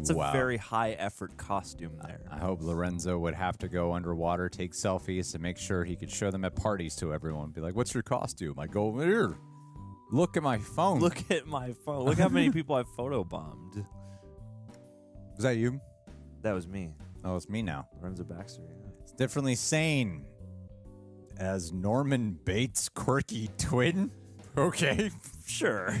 It's 0.00 0.10
Wow. 0.10 0.30
a 0.30 0.32
very 0.32 0.56
high 0.56 0.92
effort 0.92 1.36
costume 1.36 1.98
there. 2.02 2.22
I 2.30 2.38
hope 2.38 2.62
Lorenzo 2.62 3.18
would 3.18 3.34
have 3.34 3.58
to 3.58 3.68
go 3.68 3.92
underwater, 3.92 4.48
take 4.48 4.72
selfies 4.72 5.30
to 5.32 5.38
make 5.38 5.58
sure 5.58 5.84
he 5.84 5.94
could 5.94 6.10
show 6.10 6.30
them 6.30 6.42
at 6.46 6.56
parties 6.56 6.96
to 6.96 7.12
everyone. 7.12 7.50
Be 7.50 7.60
like, 7.60 7.76
"What's 7.76 7.92
your 7.92 8.02
costume?" 8.02 8.58
I 8.58 8.66
go 8.66 8.98
here. 8.98 9.36
Look 10.10 10.38
at 10.38 10.42
my 10.42 10.56
phone. 10.56 11.00
Look 11.00 11.30
at 11.30 11.46
my 11.46 11.74
phone. 11.84 12.06
Look 12.06 12.16
how 12.18 12.30
many 12.30 12.50
people 12.58 12.76
I 12.76 12.84
photobombed. 12.84 13.84
is 15.36 15.42
that 15.42 15.58
you? 15.58 15.82
That 16.40 16.52
was 16.54 16.66
me, 16.66 16.94
Oh, 17.26 17.36
it's 17.36 17.50
me 17.50 17.60
now. 17.60 17.88
Lorenzo 18.00 18.24
Baxter. 18.24 18.62
yeah. 18.66 18.90
It's 19.02 19.12
differently 19.12 19.54
sane 19.54 20.24
as 21.38 21.72
Norman 21.72 22.38
Bates' 22.44 22.88
quirky 22.88 23.48
twin. 23.58 24.10
Okay, 24.56 25.10
Sure. 25.46 25.92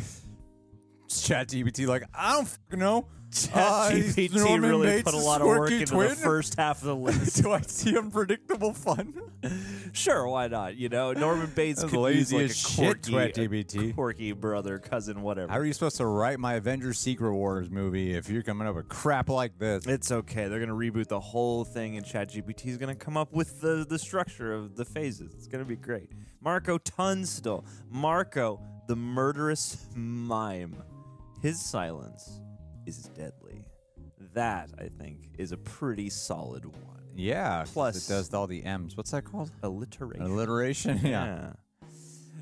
ChatGPT 1.08 1.86
like 1.88 2.04
I 2.14 2.34
don't 2.70 2.78
know. 2.78 3.06
Uh, 3.52 3.90
ChatGPT 3.90 4.34
Norman 4.34 4.70
really 4.70 4.86
Bates' 4.86 5.02
put 5.02 5.14
a 5.14 5.18
lot 5.18 5.40
of 5.40 5.48
work 5.48 5.70
into 5.72 5.86
twin? 5.86 6.10
the 6.10 6.16
first 6.16 6.56
half 6.56 6.82
of 6.82 6.86
the 6.86 6.96
list. 7.04 7.42
Do 7.42 7.52
I 7.52 7.60
see 7.62 7.96
unpredictable 7.96 8.72
fun? 8.72 9.14
Sure, 9.92 10.26
why 10.26 10.48
not? 10.48 10.74
You 10.74 10.88
know, 10.88 11.12
Norman 11.12 11.52
Bates 11.54 11.80
That's 11.80 11.92
could 11.92 12.14
use 12.16 12.32
like 12.32 12.46
a 12.46 12.52
shit, 12.52 13.02
quirky, 13.02 13.16
a 13.16 13.28
ChatGPT. 13.30 13.94
quirky 13.94 14.32
brother, 14.32 14.80
cousin, 14.80 15.22
whatever. 15.22 15.52
How 15.52 15.58
are 15.58 15.64
you 15.64 15.72
supposed 15.72 15.98
to 15.98 16.06
write 16.06 16.40
my 16.40 16.54
Avengers 16.54 16.98
Secret 16.98 17.32
Wars 17.32 17.70
movie 17.70 18.12
if 18.14 18.28
you're 18.28 18.42
coming 18.42 18.66
up 18.66 18.74
with 18.74 18.88
crap 18.88 19.28
like 19.28 19.56
this? 19.58 19.86
It's 19.86 20.10
okay. 20.10 20.48
They're 20.48 20.58
gonna 20.58 20.72
reboot 20.72 21.06
the 21.06 21.20
whole 21.20 21.64
thing, 21.64 21.96
and 21.96 22.04
ChatGPT 22.04 22.66
is 22.66 22.76
gonna 22.76 22.96
come 22.96 23.16
up 23.16 23.32
with 23.32 23.60
the 23.60 23.86
the 23.88 23.98
structure 23.98 24.52
of 24.52 24.74
the 24.74 24.84
phases. 24.84 25.32
It's 25.34 25.46
gonna 25.46 25.64
be 25.64 25.76
great. 25.76 26.10
Marco 26.40 26.76
Tunstall, 26.78 27.64
Marco, 27.88 28.60
the 28.88 28.96
murderous 28.96 29.86
mime. 29.94 30.82
His 31.40 31.60
silence 31.60 32.40
is 32.86 33.10
deadly. 33.14 33.64
That 34.34 34.70
I 34.78 34.88
think 34.88 35.30
is 35.38 35.52
a 35.52 35.56
pretty 35.56 36.10
solid 36.10 36.64
one. 36.64 37.02
Yeah. 37.14 37.64
Plus- 37.72 38.08
it 38.08 38.12
does 38.12 38.32
all 38.34 38.46
the 38.46 38.64
M's. 38.64 38.96
What's 38.96 39.10
that 39.12 39.24
called? 39.24 39.50
Alliteration. 39.62 40.26
Alliteration. 40.26 41.00
yeah. 41.02 41.10
yeah. 41.10 41.52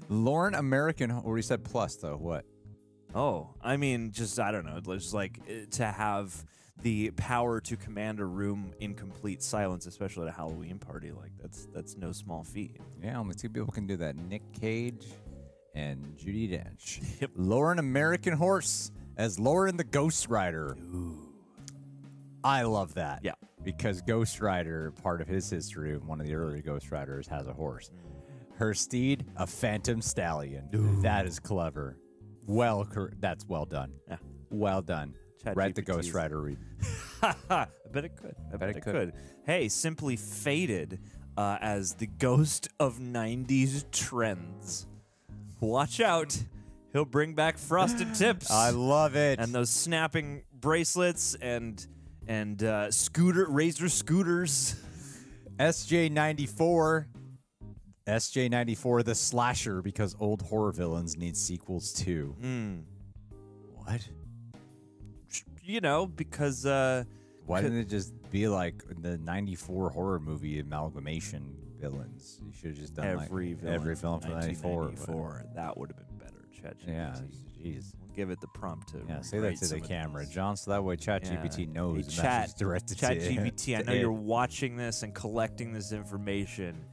Lauren 0.09 0.55
American. 0.55 1.11
Or 1.11 1.37
you 1.37 1.43
said 1.43 1.65
plus 1.65 1.97
though. 1.97 2.17
What? 2.17 2.45
Oh, 3.15 3.51
I 3.61 3.77
mean, 3.77 4.11
just 4.13 4.41
I 4.41 4.53
don't 4.53 4.65
know, 4.65 4.81
just 4.81 5.13
like 5.13 5.39
uh, 5.47 5.67
to 5.73 5.85
have 5.87 6.35
the 6.83 7.11
power 7.13 7.61
to 7.61 7.77
command 7.77 8.21
a 8.21 8.25
room 8.25 8.73
in 8.81 8.95
complete 8.95 9.43
silence, 9.43 9.87
especially 9.87 10.27
at 10.27 10.33
a 10.33 10.37
Halloween 10.37 10.79
party, 10.79 11.13
like 11.13 11.33
that's 11.41 11.67
that's 11.75 11.97
no 11.97 12.13
small 12.13 12.43
feat. 12.43 12.79
Yeah, 13.03 13.19
only 13.19 13.35
two 13.35 13.51
people 13.51 13.71
can 13.71 13.87
do 13.87 13.97
that. 13.99 14.17
Nick 14.17 14.43
Cage 14.59 15.07
and 15.75 16.17
Judi 16.17 16.51
Dench. 16.51 17.03
Yep. 17.21 17.31
Lauren 17.37 17.79
American 17.79 18.33
Horse 18.33 18.91
as 19.17 19.39
Lauren 19.39 19.77
the 19.77 19.85
Ghost 19.85 20.29
Rider. 20.29 20.77
I 22.45 22.63
love 22.63 22.95
that. 22.95 23.21
Yeah. 23.23 23.35
Because 23.63 24.03
Ghost 24.03 24.41
Rider, 24.41 24.93
part 25.03 25.21
of 25.21 25.29
his 25.29 25.49
history, 25.49 25.97
one 25.97 26.21
of 26.21 26.27
the 26.27 26.35
early 26.35 26.61
Ghost 26.61 26.91
Riders, 26.91 27.29
has 27.29 27.47
a 27.47 27.53
horse. 27.53 27.91
Her 28.57 28.75
steed, 28.75 29.25
a 29.37 29.47
Phantom 29.47 30.03
Stallion. 30.03 31.01
That 31.03 31.27
is 31.27 31.39
clever. 31.39 31.97
Well, 32.47 32.87
that's 33.21 33.47
well 33.47 33.65
done. 33.65 33.93
Yeah. 34.09 34.17
Well 34.51 34.83
done. 34.83 35.15
Chat 35.43 35.57
Write 35.57 35.75
the 35.75 35.83
Ghost 35.83 36.13
Rider 36.13 36.41
read. 36.41 36.59
I 37.23 37.67
bet 37.93 38.05
it 38.05 38.17
could. 38.17 38.35
I 38.53 38.57
bet, 38.57 38.77
it 38.77 38.83
could. 38.83 39.13
Hey, 39.45 39.69
simply 39.69 40.17
faded 40.17 41.01
uh, 41.37 41.59
as 41.61 41.95
the 41.95 42.07
ghost 42.07 42.69
of 42.79 42.99
'90s 42.99 43.91
trends. 43.91 44.87
Watch 45.61 46.01
out, 46.01 46.37
he'll 46.93 47.05
bring 47.05 47.35
back 47.35 47.59
frosted 47.59 48.15
tips. 48.15 48.51
I 48.51 48.71
love 48.71 49.17
it. 49.17 49.39
and 49.39 49.55
those 49.55 49.71
snapping 49.71 50.43
bracelets 50.53 51.35
and 51.41 51.85
and 52.27 52.63
uh, 52.63 52.91
scooter 52.91 53.47
razor 53.49 53.89
scooters. 53.89 54.77
SJ94. 55.59 57.07
SJ94, 58.07 59.05
the 59.05 59.15
slasher, 59.15 59.81
because 59.81 60.17
old 60.19 60.43
horror 60.43 60.73
villains 60.73 61.17
need 61.17 61.37
sequels 61.37 61.93
too. 61.93 62.35
Hmm. 62.41 62.79
What? 63.77 64.09
You 65.63 65.81
know, 65.81 66.07
because 66.07 66.67
uh, 66.67 67.05
Why 67.47 67.61
didn't 67.63 67.79
it 67.79 67.89
just 67.89 68.13
be 68.33 68.49
like 68.49 68.83
the 69.03 69.19
94 69.19 69.91
horror 69.91 70.19
movie 70.19 70.59
amalgamation 70.59 71.57
villains? 71.79 72.41
You 72.45 72.53
should 72.53 72.71
have 72.71 72.79
just 72.79 72.95
done 72.95 73.07
every 73.07 73.51
like 73.51 73.59
villain 73.61 73.75
every 73.75 73.95
film 73.95 74.21
from 74.21 74.31
94. 74.33 75.45
that 75.55 75.79
would 75.79 75.91
have 75.91 75.97
been 75.97 76.07
better. 76.07 76.12
ChatGPT. 76.63 76.89
Yeah, 76.89 77.15
jeez. 77.61 77.95
We'll 78.01 78.15
give 78.15 78.31
it 78.31 78.41
the 78.41 78.49
prompt 78.49 78.89
to. 78.91 79.03
Yeah, 79.09 79.21
say 79.21 79.39
that 79.39 79.57
to 79.57 79.67
the 79.69 79.81
camera. 79.81 80.25
John, 80.27 80.57
so 80.57 80.71
that 80.71 80.83
way 80.85 80.97
ChatGPT 80.97 81.67
Yeah. 81.67 81.73
knows 81.73 81.97
Hey, 81.97 82.03
the 82.03 82.11
chat, 82.11 82.55
directed 82.59 82.99
Chat 82.99 83.21
to 83.21 83.29
GPT, 83.29 83.79
I 83.79 83.83
know 83.83 83.93
you're 83.99 84.13
watching 84.13 84.77
this 84.77 85.03
and 85.03 85.15
collecting 85.15 85.73
this 85.73 85.93
information. 85.93 86.85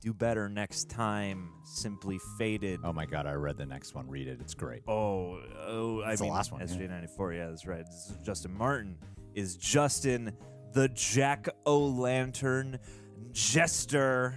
Do 0.00 0.12
better 0.12 0.48
next 0.48 0.90
time. 0.90 1.50
Simply 1.64 2.18
faded. 2.36 2.80
Oh 2.82 2.92
my 2.92 3.06
god, 3.06 3.26
I 3.26 3.34
read 3.34 3.56
the 3.56 3.66
next 3.66 3.94
one. 3.94 4.08
Read 4.08 4.26
it. 4.26 4.40
It's 4.40 4.54
great. 4.54 4.82
Oh, 4.88 5.40
oh, 5.64 6.02
I 6.02 6.16
the 6.16 6.24
mean, 6.24 6.32
last 6.32 6.50
one, 6.50 6.60
yeah. 6.60 6.66
SJ94. 6.66 7.36
Yeah, 7.36 7.46
that's 7.48 7.66
right. 7.66 7.84
This 7.86 8.10
is 8.10 8.16
Justin 8.24 8.52
Martin 8.52 8.96
is 9.34 9.56
Justin 9.56 10.32
the 10.72 10.88
Jack 10.88 11.48
O' 11.66 11.86
Lantern 11.86 12.78
Jester. 13.32 14.34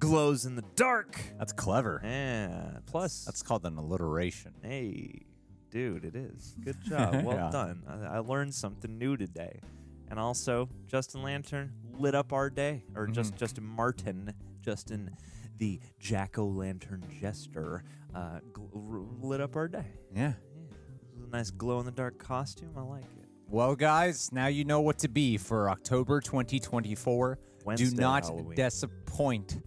Glows 0.00 0.46
in 0.46 0.56
the 0.56 0.64
dark. 0.76 1.20
That's 1.38 1.52
clever. 1.52 2.00
Yeah. 2.02 2.78
Plus, 2.86 3.24
That's 3.24 3.42
called 3.42 3.64
an 3.66 3.76
alliteration. 3.76 4.52
Hey, 4.62 5.26
dude, 5.70 6.04
it 6.04 6.16
is. 6.16 6.56
Good 6.64 6.80
job. 6.84 7.22
Well 7.24 7.36
Yeah. 7.36 7.50
done. 7.50 7.82
I, 7.86 8.16
I 8.16 8.18
learned 8.18 8.54
something 8.54 8.98
new 8.98 9.16
today. 9.16 9.60
And 10.08 10.18
also, 10.18 10.68
Justin 10.86 11.22
Lantern 11.22 11.72
lit 11.92 12.14
up 12.16 12.32
our 12.32 12.50
day. 12.50 12.82
Or 12.96 13.06
just 13.06 13.36
Justin 13.36 13.64
Martin, 13.64 14.34
Justin 14.62 15.10
the 15.58 15.78
Jack 15.98 16.38
O' 16.38 16.46
Lantern 16.46 17.04
Jester, 17.20 17.84
uh, 18.14 18.40
gl- 18.52 18.70
r- 18.74 19.06
lit 19.20 19.40
up 19.42 19.54
our 19.56 19.68
day. 19.68 19.84
Yeah. 20.14 20.20
Yeah. 20.20 20.28
It 20.30 21.16
was 21.18 21.24
a 21.26 21.30
nice 21.30 21.50
glow 21.50 21.78
in 21.80 21.84
the 21.84 21.92
dark 21.92 22.18
costume. 22.18 22.70
I 22.76 22.80
like 22.80 23.02
it. 23.04 23.28
Well, 23.48 23.76
guys, 23.76 24.30
now 24.32 24.46
you 24.46 24.64
know 24.64 24.80
what 24.80 24.98
to 25.00 25.08
be 25.08 25.36
for 25.36 25.68
October 25.68 26.20
2024. 26.22 27.38
Wednesday, 27.66 27.90
Do 27.90 27.96
not 28.00 28.24
Halloween. 28.24 28.56
disappoint. 28.56 29.60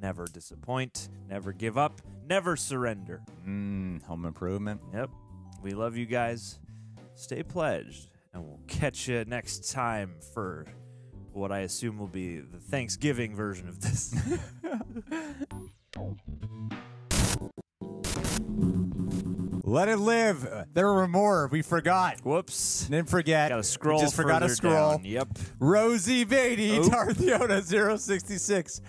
Never 0.00 0.26
disappoint, 0.26 1.08
never 1.28 1.52
give 1.52 1.78
up, 1.78 2.00
never 2.28 2.56
surrender. 2.56 3.22
Mm, 3.46 4.02
home 4.02 4.26
improvement. 4.26 4.80
Yep. 4.92 5.10
We 5.62 5.72
love 5.72 5.96
you 5.96 6.06
guys. 6.06 6.58
Stay 7.14 7.42
pledged, 7.42 8.08
and 8.34 8.44
we'll 8.44 8.60
catch 8.68 9.08
you 9.08 9.24
next 9.26 9.70
time 9.70 10.16
for 10.34 10.66
what 11.32 11.52
I 11.52 11.60
assume 11.60 11.98
will 11.98 12.06
be 12.06 12.38
the 12.40 12.58
Thanksgiving 12.58 13.34
version 13.34 13.68
of 13.68 13.80
this. 13.80 14.14
Let 19.68 19.88
it 19.88 19.96
live. 19.98 20.66
There 20.74 20.86
were 20.92 21.08
more. 21.08 21.48
We 21.48 21.60
forgot. 21.60 22.20
Whoops. 22.24 22.86
Didn't 22.88 23.10
forget. 23.10 23.48
Got 23.48 23.56
to 23.56 23.62
scroll. 23.64 23.98
We 23.98 24.04
just 24.04 24.14
forgot 24.14 24.38
to 24.38 24.48
scroll. 24.48 24.92
down. 24.98 25.04
Yep. 25.04 25.28
Rosie 25.58 26.22
Beatty, 26.22 26.78
Oh. 26.78 26.88
Tarthiona 26.88 27.60
066. 27.98 28.80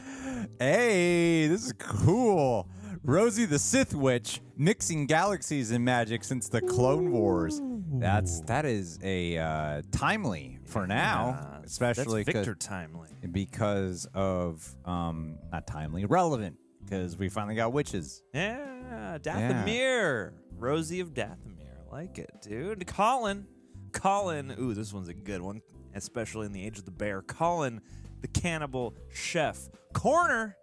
Hey, 0.59 1.47
this 1.47 1.65
is 1.65 1.73
cool. 1.79 2.69
Rosie 3.03 3.45
the 3.45 3.57
Sith 3.57 3.95
Witch, 3.95 4.39
mixing 4.55 5.07
galaxies 5.07 5.71
and 5.71 5.83
magic 5.83 6.23
since 6.23 6.47
the 6.49 6.61
Clone 6.61 7.11
Wars. 7.11 7.59
That's 7.93 8.41
that 8.41 8.65
is 8.65 8.99
a 9.01 9.37
uh, 9.37 9.81
timely 9.91 10.59
for 10.65 10.85
now, 10.85 11.39
Yeah, 11.41 11.59
especially 11.65 12.23
Victor 12.23 12.53
Timely. 12.53 13.09
because 13.31 14.07
of 14.13 14.75
um 14.85 15.37
not 15.51 15.65
timely, 15.65 16.05
relevant 16.05 16.57
because 16.83 17.17
we 17.17 17.29
finally 17.29 17.55
got 17.55 17.71
witches. 17.73 18.21
Yeah, 18.33 19.17
Dathomir. 19.21 20.33
Rosie 20.57 20.99
of 20.99 21.13
Dathomir. 21.13 21.77
I 21.87 21.95
like 21.95 22.17
it, 22.17 22.31
dude. 22.41 22.85
Colin. 22.87 23.45
Colin. 23.91 24.55
Ooh, 24.59 24.73
this 24.73 24.93
one's 24.93 25.09
a 25.09 25.13
good 25.13 25.41
one, 25.41 25.61
especially 25.93 26.45
in 26.45 26.51
the 26.51 26.65
age 26.65 26.77
of 26.77 26.85
the 26.85 26.91
bear. 26.91 27.21
Colin, 27.21 27.81
the 28.21 28.27
cannibal 28.27 28.95
chef. 29.11 29.69
Corner. 29.93 30.55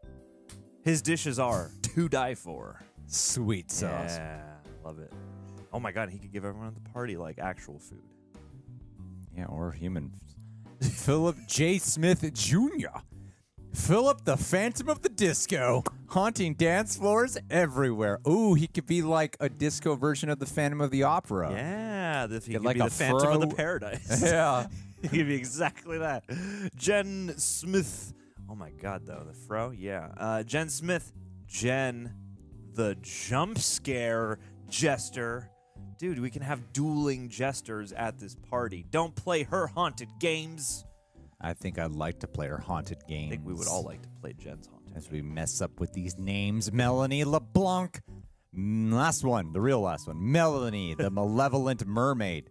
His 0.83 1.01
dishes 1.01 1.39
are 1.39 1.71
to 1.95 2.09
die 2.09 2.35
for. 2.35 2.81
Sweet 3.07 3.71
sauce. 3.71 4.17
Yeah, 4.17 4.43
love 4.85 4.99
it. 4.99 5.13
Oh 5.73 5.81
my 5.81 5.93
god, 5.93 6.11
he 6.11 6.19
could 6.19 6.33
give 6.33 6.45
everyone 6.45 6.69
at 6.69 6.75
the 6.75 6.91
party 6.91 7.17
like 7.17 7.39
actual 7.39 7.79
food. 7.79 8.03
Yeah, 9.37 9.47
or 9.47 9.73
human. 9.73 10.13
Philip 10.81 11.37
J. 11.49 11.79
Smith 11.79 12.31
Jr. 12.35 12.99
Philip 13.75 14.25
the 14.25 14.37
Phantom 14.37 14.89
of 14.89 15.03
the 15.03 15.09
Disco, 15.09 15.83
haunting 16.07 16.55
dance 16.55 16.97
floors 16.97 17.37
everywhere. 17.51 18.21
Ooh, 18.27 18.55
he 18.55 18.67
could 18.67 18.87
be 18.87 19.03
like 19.03 19.37
a 19.41 19.49
disco 19.49 19.97
version 19.97 20.31
of 20.31 20.39
the 20.39 20.47
Phantom 20.47 20.81
of 20.81 20.91
the 20.91 21.03
Opera. 21.03 21.51
Yeah, 21.51 22.27
the, 22.27 22.39
he 22.39 22.53
could 22.53 22.65
like 22.65 22.77
be 22.77 22.83
the 22.83 22.91
Phantom 22.91 23.33
of 23.33 23.41
the 23.41 23.55
Paradise. 23.55 24.23
Yeah. 24.35 24.69
he 25.03 25.09
could 25.09 25.27
be 25.27 25.35
exactly 25.35 25.99
that. 25.99 26.25
Jen 26.77 27.35
Smith. 27.37 28.15
Oh 28.49 28.55
my 28.55 28.71
god, 28.71 29.05
though 29.05 29.25
the 29.27 29.35
fro. 29.35 29.71
Yeah, 29.71 30.09
uh, 30.17 30.43
Jen 30.45 30.69
Smith. 30.69 31.13
Jen, 31.47 32.15
the 32.75 32.97
jump 33.03 33.59
scare 33.59 34.39
jester. 34.71 35.51
Dude, 35.99 36.21
we 36.21 36.31
can 36.31 36.43
have 36.43 36.73
dueling 36.73 37.29
jesters 37.29 37.93
at 37.93 38.19
this 38.19 38.35
party. 38.35 38.87
Don't 38.91 39.15
play 39.15 39.43
her 39.43 39.67
haunted 39.67 40.09
games. 40.21 40.85
I 41.45 41.53
think 41.55 41.79
I'd 41.79 41.93
like 41.93 42.21
to 42.21 42.27
play 42.27 42.49
our 42.49 42.59
haunted 42.59 42.99
game. 43.07 43.27
I 43.27 43.31
think 43.31 43.47
we 43.47 43.55
would 43.55 43.69
all 43.69 43.83
like 43.83 44.03
to 44.03 44.09
play 44.21 44.33
Jen's 44.33 44.67
haunted. 44.67 44.97
as 44.97 45.11
we 45.11 45.21
mess 45.23 45.61
up 45.61 45.79
with 45.81 45.93
these 45.93 46.19
names. 46.19 46.73
Melanie 46.73 47.25
LeBlanc. 47.25 48.01
Mm, 48.57 48.93
Last 48.93 49.25
one, 49.25 49.53
the 49.53 49.61
real 49.61 49.81
last 49.81 50.07
one. 50.07 50.17
Melanie, 50.33 50.95
the 50.95 51.11
malevolent 51.21 51.87
mermaid. 51.87 52.51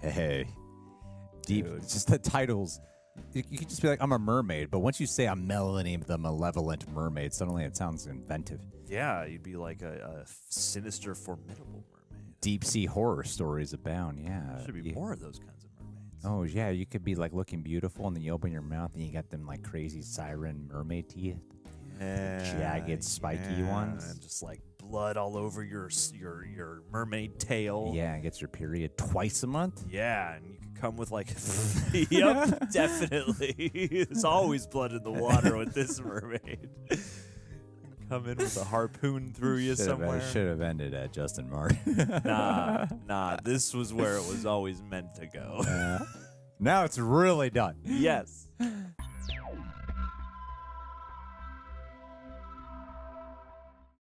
Hey, 0.00 0.46
deep. 1.46 1.64
Dude. 1.66 1.82
Just 1.82 2.08
the 2.08 2.18
titles. 2.18 2.80
You, 3.32 3.42
you 3.50 3.58
could 3.58 3.68
just 3.68 3.82
be 3.82 3.88
like, 3.88 4.00
I'm 4.02 4.12
a 4.12 4.18
mermaid, 4.18 4.70
but 4.70 4.78
once 4.80 4.98
you 5.00 5.06
say 5.06 5.26
I'm 5.26 5.46
Melanie, 5.46 5.96
the 5.96 6.16
malevolent 6.18 6.90
mermaid, 6.92 7.32
suddenly 7.34 7.64
it 7.64 7.76
sounds 7.76 8.06
inventive. 8.06 8.60
Yeah, 8.88 9.24
you'd 9.26 9.42
be 9.42 9.56
like 9.56 9.82
a, 9.82 10.22
a 10.24 10.30
sinister, 10.48 11.14
formidable 11.14 11.84
mermaid. 11.92 12.32
Deep 12.40 12.64
sea 12.64 12.86
horror 12.86 13.22
stories 13.24 13.72
abound. 13.72 14.18
Yeah, 14.18 14.42
There 14.56 14.66
should 14.66 14.82
be 14.84 14.92
more 14.92 15.12
of 15.12 15.20
those 15.20 15.38
kinds. 15.38 15.61
Oh 16.24 16.44
yeah, 16.44 16.70
you 16.70 16.86
could 16.86 17.04
be 17.04 17.14
like 17.14 17.32
looking 17.32 17.62
beautiful, 17.62 18.06
and 18.06 18.14
then 18.16 18.22
you 18.22 18.32
open 18.32 18.52
your 18.52 18.62
mouth, 18.62 18.94
and 18.94 19.02
you 19.04 19.12
got 19.12 19.28
them 19.30 19.46
like 19.46 19.62
crazy 19.62 20.02
siren 20.02 20.68
mermaid 20.72 21.08
teeth. 21.08 21.36
yeah, 22.00 22.38
jagged, 22.44 23.02
spiky 23.02 23.54
yeah, 23.54 23.70
ones. 23.70 24.10
and 24.10 24.20
just 24.20 24.42
like 24.42 24.60
blood 24.78 25.16
all 25.16 25.36
over 25.36 25.64
your 25.64 25.88
your 26.14 26.44
your 26.44 26.82
mermaid 26.92 27.38
tail. 27.38 27.92
Yeah, 27.94 28.14
it 28.14 28.22
gets 28.22 28.40
your 28.40 28.48
period 28.48 28.96
twice 28.96 29.42
a 29.42 29.46
month. 29.46 29.82
yeah, 29.90 30.34
and 30.36 30.46
you 30.46 30.58
could 30.58 30.80
come 30.80 30.96
with 30.96 31.10
like, 31.10 31.28
yep, 32.10 32.70
definitely. 32.70 33.88
There's 34.08 34.24
always 34.24 34.66
blood 34.66 34.92
in 34.92 35.02
the 35.02 35.10
water 35.12 35.56
with 35.56 35.74
this 35.74 36.00
mermaid. 36.00 36.68
Come 38.12 38.28
in 38.28 38.36
with 38.36 38.56
a 38.58 38.64
harpoon 38.64 39.32
through 39.34 39.56
you 39.56 39.74
Should 39.74 39.86
somewhere. 39.86 40.20
Should 40.20 40.46
have 40.48 40.60
ended 40.60 40.92
at 40.92 41.12
Justin 41.12 41.48
Martin. 41.48 41.78
Nah, 42.24 42.86
nah. 43.08 43.38
This 43.42 43.72
was 43.72 43.92
where 43.94 44.16
it 44.16 44.26
was 44.26 44.44
always 44.44 44.82
meant 44.82 45.14
to 45.14 45.26
go. 45.26 45.62
now 46.60 46.84
it's 46.84 46.98
really 46.98 47.48
done. 47.50 47.76
yes. 47.84 48.48